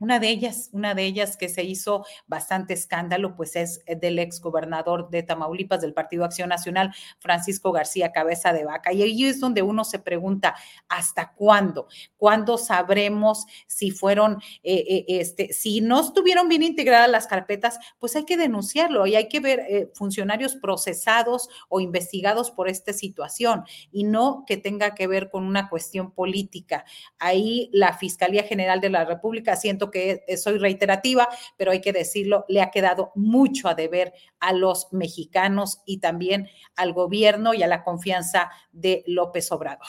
[0.02, 4.40] una de ellas, una de ellas que se hizo bastante escándalo, pues es del ex
[4.40, 8.92] gobernador de Tamaulipas del Partido Acción Nacional, Francisco García Cabeza de Vaca.
[8.92, 10.56] Y ahí es donde uno se pregunta,
[10.88, 11.86] ¿hasta cuándo?
[12.16, 17.78] ¿Cuándo sabremos si fueron, eh, eh, este, si no estuvieron bien integradas las carpetas?
[18.00, 22.92] Pues hay que denunciarlo y hay que ver eh, funcionarios procesados o investigados por esta
[22.92, 23.62] situación
[23.92, 26.84] y no que tenga que ver con una cuestión política.
[27.20, 32.44] Ahí la Fiscalía General de la República, siento que soy reiterativa, pero hay que decirlo,
[32.48, 37.68] le ha quedado mucho a deber a los mexicanos y también al gobierno y a
[37.68, 39.86] la confianza de López Obrador.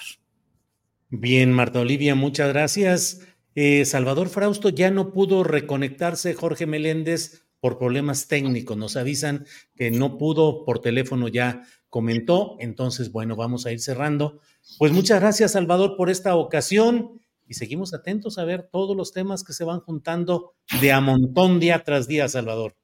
[1.10, 3.22] Bien, Marta Olivia, muchas gracias.
[3.56, 8.76] Eh, Salvador Frausto ya no pudo reconectarse Jorge Meléndez por problemas técnicos.
[8.76, 12.58] Nos avisan que no pudo por teléfono ya comentó.
[12.60, 14.42] Entonces, bueno, vamos a ir cerrando.
[14.80, 19.44] Pues muchas gracias, Salvador, por esta ocasión y seguimos atentos a ver todos los temas
[19.44, 22.76] que se van juntando de a montón día tras día, Salvador.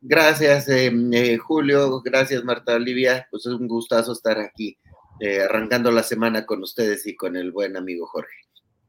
[0.00, 2.00] Gracias, eh, eh, Julio.
[2.02, 3.28] Gracias, Marta Olivia.
[3.30, 4.78] Pues es un gustazo estar aquí,
[5.20, 8.34] eh, arrancando la semana con ustedes y con el buen amigo Jorge.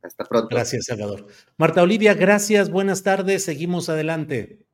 [0.01, 0.47] Hasta pronto.
[0.49, 1.27] Gracias, Salvador.
[1.57, 2.69] Marta Olivia, gracias.
[2.69, 3.43] Buenas tardes.
[3.43, 4.65] Seguimos adelante.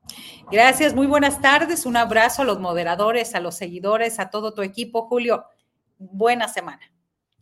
[0.51, 1.87] Gracias, muy buenas tardes.
[1.87, 5.45] Un abrazo a los moderadores, a los seguidores, a todo tu equipo, Julio.
[5.97, 6.91] Buena semana.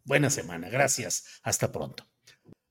[0.06, 0.70] Buena semana.
[0.70, 1.42] Gracias.
[1.44, 2.06] Hasta pronto.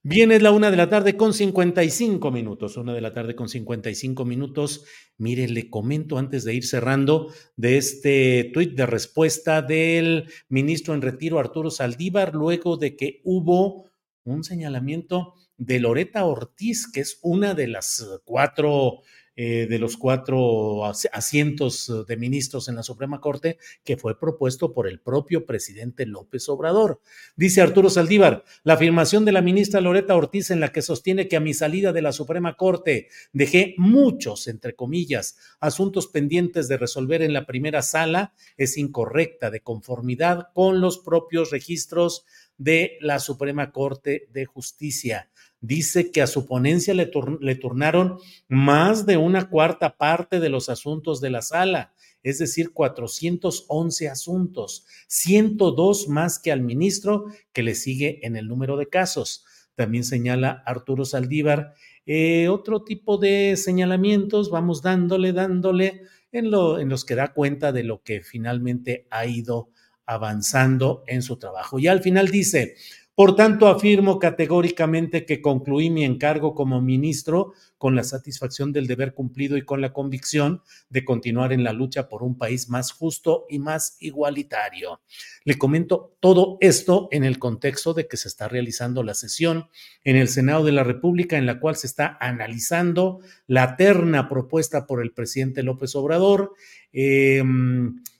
[0.05, 2.77] Bien, es la una de la tarde con 55 minutos.
[2.77, 4.85] Una de la tarde con 55 minutos.
[5.17, 11.03] Mire, le comento antes de ir cerrando de este tuit de respuesta del ministro en
[11.03, 13.93] retiro Arturo Saldívar, luego de que hubo
[14.25, 19.03] un señalamiento de Loreta Ortiz, que es una de las cuatro
[19.35, 24.75] eh, de los cuatro asientos eh, de ministros en la Suprema Corte que fue propuesto
[24.75, 27.01] por el propio presidente López Obrador.
[27.35, 31.37] Dice Arturo Saldívar, la afirmación de la ministra Loreta Ortiz en la que sostiene que
[31.37, 37.23] a mi salida de la Suprema Corte dejé muchos, entre comillas, asuntos pendientes de resolver
[37.23, 42.27] en la primera sala es incorrecta de conformidad con los propios registros
[42.59, 45.31] de la Suprema Corte de Justicia.
[45.63, 48.19] Dice que a su ponencia le, turnaron
[48.49, 51.95] más de una cuarta parte de los asuntos de la sala
[52.25, 58.77] es decir, 411 asuntos, 102 más que al ministro que le sigue en el número
[58.77, 59.45] de casos.
[59.75, 61.75] También señala Arturo Saldívar
[62.07, 66.03] eh, otro tipo de señalamientos, vamos dándole, dándole
[66.33, 69.71] en los que da cuenta de lo que finalmente ha ido
[70.07, 71.79] avanzando en su trabajo.
[71.79, 72.75] Y al final dice,
[73.15, 79.13] por tanto, afirmo categóricamente que concluí mi encargo como ministro con la satisfacción del deber
[79.13, 83.45] cumplido y con la convicción de continuar en la lucha por un país más justo
[83.51, 85.03] y más igualitario.
[85.45, 89.69] Le comento todo esto en el contexto de que se está realizando la sesión
[90.05, 94.87] en el Senado de la República en la cual se está analizando la terna propuesta
[94.87, 96.55] por el presidente López Obrador.
[96.95, 97.43] Eh,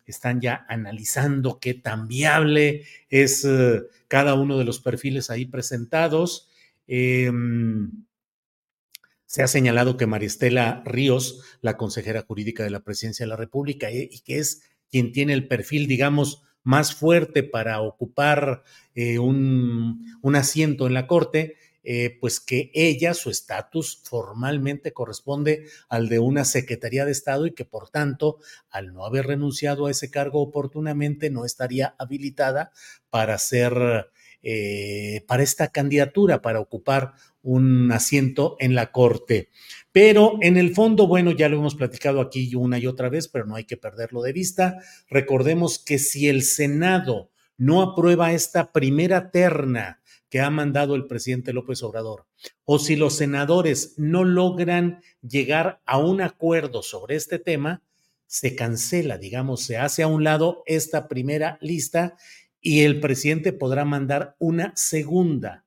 [0.07, 6.49] están ya analizando qué tan viable es eh, cada uno de los perfiles ahí presentados.
[6.87, 8.05] Em,
[9.27, 13.91] se ha señalado que Maristela Ríos, la consejera jurídica de la Presidencia de la República,
[13.91, 18.63] eh, y que es quien tiene el perfil, digamos, más fuerte para ocupar
[18.95, 25.67] eh, un, un, asiento en la Corte, eh, pues que ella, su estatus formalmente corresponde
[25.89, 28.39] al de una Secretaría de Estado y que por tanto,
[28.71, 32.71] al no haber renunciado a ese cargo oportunamente, no estaría habilitada
[33.11, 34.11] para ser,
[34.43, 39.49] eh, para esta candidatura, para ocupar un asiento en la Corte.
[39.91, 43.45] Pero en el fondo, bueno, ya lo hemos platicado aquí una y otra vez, pero
[43.45, 44.79] no hay que perderlo de vista.
[45.09, 50.02] Recordemos que si el Senado no aprueba esta primera terna,
[50.33, 52.25] que ha mandado el presidente López Obrador,
[52.65, 57.83] o si los senadores no logran llegar a un acuerdo sobre este tema,
[58.27, 62.17] se cancela, digamos, se hace a un lado esta primera lista
[62.63, 65.67] y el presidente podrá mandar una segunda.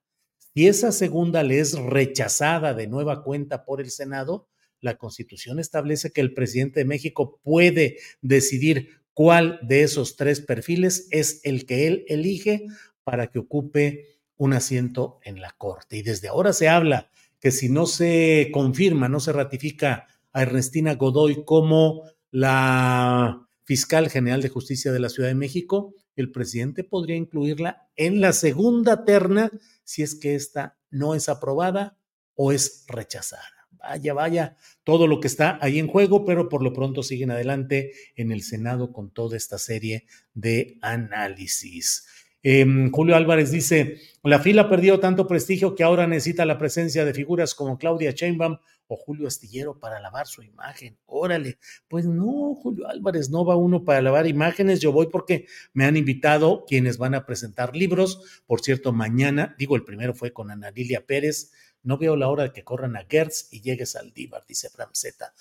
[0.52, 4.48] Si esa segunda le es rechazada de nueva cuenta por el Senado,
[4.80, 11.06] la Constitución establece que el presidente de México puede decidir cuál de esos tres perfiles
[11.12, 12.66] es el que él elige
[13.04, 15.96] para que ocupe un asiento en la Corte.
[15.96, 17.10] Y desde ahora se habla
[17.40, 24.42] que si no se confirma, no se ratifica a Ernestina Godoy como la fiscal general
[24.42, 29.50] de justicia de la Ciudad de México, el presidente podría incluirla en la segunda terna
[29.84, 31.98] si es que esta no es aprobada
[32.34, 33.42] o es rechazada.
[33.70, 37.92] Vaya, vaya, todo lo que está ahí en juego, pero por lo pronto siguen adelante
[38.16, 42.06] en el Senado con toda esta serie de análisis.
[42.48, 47.04] Em, Julio Álvarez dice, la fila ha perdido tanto prestigio que ahora necesita la presencia
[47.04, 50.96] de figuras como Claudia Sheinbaum o Julio Astillero para lavar su imagen.
[51.06, 51.58] Órale,
[51.88, 55.96] pues no, Julio Álvarez, no va uno para lavar imágenes, yo voy porque me han
[55.96, 58.44] invitado quienes van a presentar libros.
[58.46, 61.50] Por cierto, mañana, digo, el primero fue con Ana Lilia Pérez,
[61.82, 65.32] no veo la hora de que corran a Gertz y llegue Saldívar, dice Framzeta.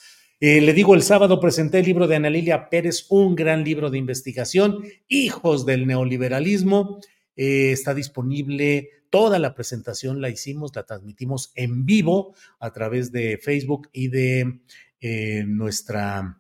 [0.47, 3.89] Eh, le digo, el sábado presenté el libro de Ana Lilia Pérez, un gran libro
[3.89, 6.99] de investigación, Hijos del Neoliberalismo.
[7.35, 13.39] Eh, está disponible, toda la presentación la hicimos, la transmitimos en vivo a través de
[13.39, 14.59] Facebook y de
[14.99, 16.39] eh, nuestra,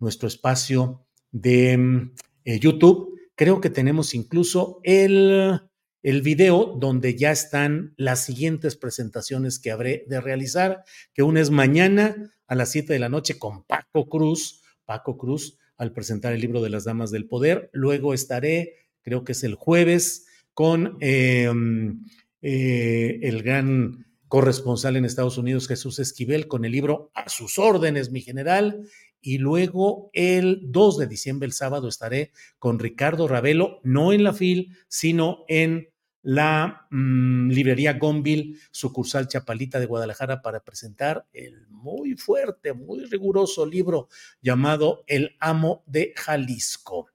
[0.00, 2.10] nuestro espacio de
[2.44, 3.18] YouTube.
[3.36, 5.62] Creo que tenemos incluso el,
[6.02, 11.50] el video donde ya están las siguientes presentaciones que habré de realizar, que una es
[11.50, 16.40] mañana a las 7 de la noche con Paco Cruz, Paco Cruz, al presentar el
[16.40, 17.70] libro de las Damas del Poder.
[17.72, 22.04] Luego estaré, creo que es el jueves, con em,
[22.40, 28.10] eh, el gran corresponsal en Estados Unidos, Jesús Esquivel, con el libro A sus órdenes,
[28.10, 28.88] mi general.
[29.20, 34.32] Y luego el 2 de diciembre, el sábado, estaré con Ricardo Ravelo, no en la
[34.32, 35.88] FIL, sino en
[36.22, 43.64] la mm, librería Gonville, sucursal Chapalita de Guadalajara, para presentar el muy fuerte, muy riguroso
[43.64, 44.08] libro
[44.42, 47.06] llamado El amo de Jalisco.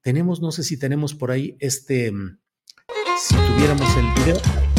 [0.00, 2.38] Tenemos, no sé si tenemos por ahí este, mm,
[3.18, 4.73] si tuviéramos el video.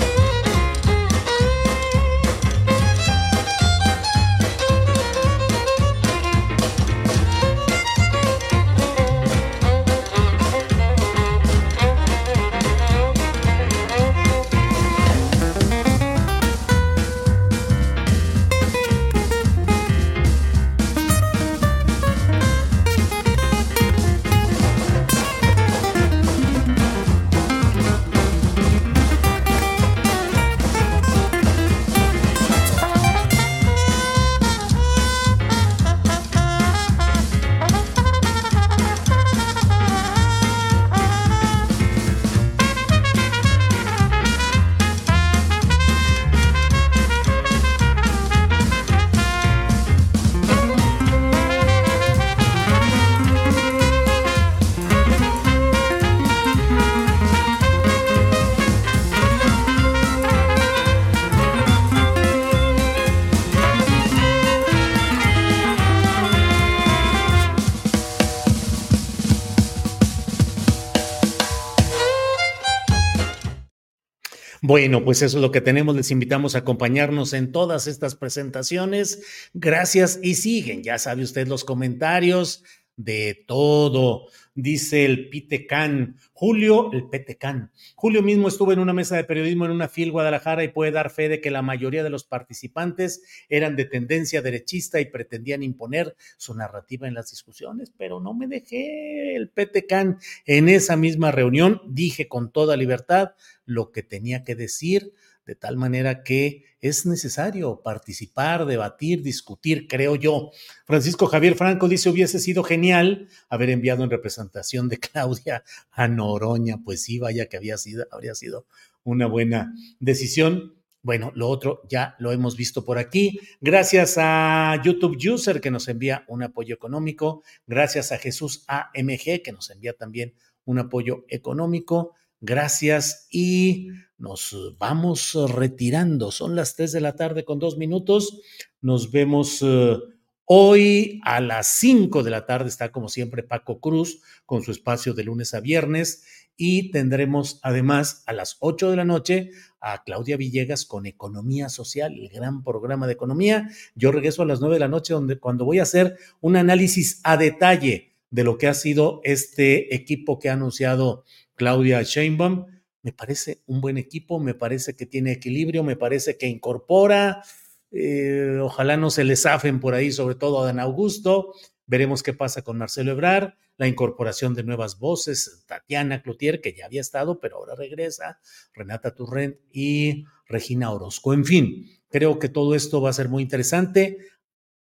[74.68, 75.96] Bueno, pues eso es lo que tenemos.
[75.96, 79.22] Les invitamos a acompañarnos en todas estas presentaciones.
[79.54, 82.64] Gracias y siguen, ya sabe usted los comentarios
[82.96, 84.26] de todo.
[84.58, 87.74] Dice el Pitecán, Julio, el Petecán.
[87.96, 91.10] Julio mismo estuvo en una mesa de periodismo en una FIL Guadalajara y puede dar
[91.10, 96.16] fe de que la mayoría de los participantes eran de tendencia derechista y pretendían imponer
[96.38, 100.20] su narrativa en las discusiones, pero no me dejé el Petecán.
[100.46, 103.32] En esa misma reunión dije con toda libertad
[103.66, 105.12] lo que tenía que decir
[105.46, 110.52] de tal manera que es necesario participar, debatir, discutir, creo yo.
[110.86, 116.78] Francisco Javier Franco dice, hubiese sido genial haber enviado en representación de Claudia a Noroña.
[116.84, 118.68] Pues sí, vaya que había sido, habría sido
[119.04, 120.76] una buena decisión.
[121.02, 123.40] Bueno, lo otro ya lo hemos visto por aquí.
[123.62, 127.44] Gracias a YouTube User que nos envía un apoyo económico.
[127.66, 130.36] Gracias a Jesús AMG que nos envía también
[130.66, 132.14] un apoyo económico.
[132.48, 133.88] Gracias y
[134.20, 136.32] nos vamos retirando.
[136.32, 138.40] Son las 3 de la tarde con dos minutos.
[138.82, 139.98] Nos vemos eh,
[140.46, 142.70] hoy a las 5 de la tarde.
[142.70, 146.24] Está como siempre Paco Cruz con su espacio de lunes a viernes.
[146.56, 149.50] Y tendremos además a las 8 de la noche
[149.82, 153.70] a Claudia Villegas con Economía Social, el gran programa de economía.
[153.96, 157.22] Yo regreso a las 9 de la noche donde, cuando voy a hacer un análisis
[157.24, 161.24] a detalle de lo que ha sido este equipo que ha anunciado
[161.56, 162.66] Claudia Sheinbaum.
[163.02, 167.44] Me parece un buen equipo, me parece que tiene equilibrio, me parece que incorpora.
[167.92, 171.54] Eh, ojalá no se le zafen por ahí, sobre todo a Dan Augusto.
[171.88, 176.88] Veremos qué pasa con Marcelo Ebrar, la incorporación de nuevas voces, Tatiana Cloutier, que ya
[176.88, 178.40] había estado, pero ahora regresa,
[178.74, 181.34] Renata Turrent y Regina Orozco.
[181.34, 184.18] En fin, creo que todo esto va a ser muy interesante.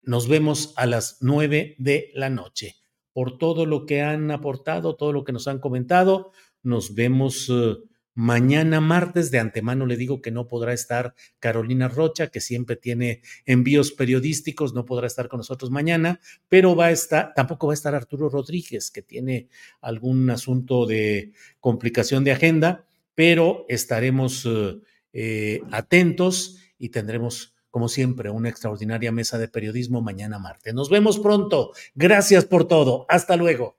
[0.03, 2.77] Nos vemos a las nueve de la noche.
[3.13, 6.33] Por todo lo que han aportado, todo lo que nos han comentado,
[6.65, 7.77] nos vemos eh,
[8.15, 9.31] mañana martes.
[9.31, 14.75] De antemano le digo que no podrá estar Carolina Rocha, que siempre tiene envíos periodísticos,
[14.75, 18.29] no podrá estar con nosotros mañana, pero va a estar, tampoco va a estar Arturo
[18.29, 19.49] Rodríguez, que tiene
[19.81, 24.81] algún asunto de complicación de agenda, pero estaremos eh,
[25.13, 30.73] eh, atentos y tendremos como siempre, una extraordinaria mesa de periodismo mañana martes.
[30.75, 31.73] Nos vemos pronto.
[31.97, 33.05] Gracias por todo.
[33.09, 33.79] Hasta luego.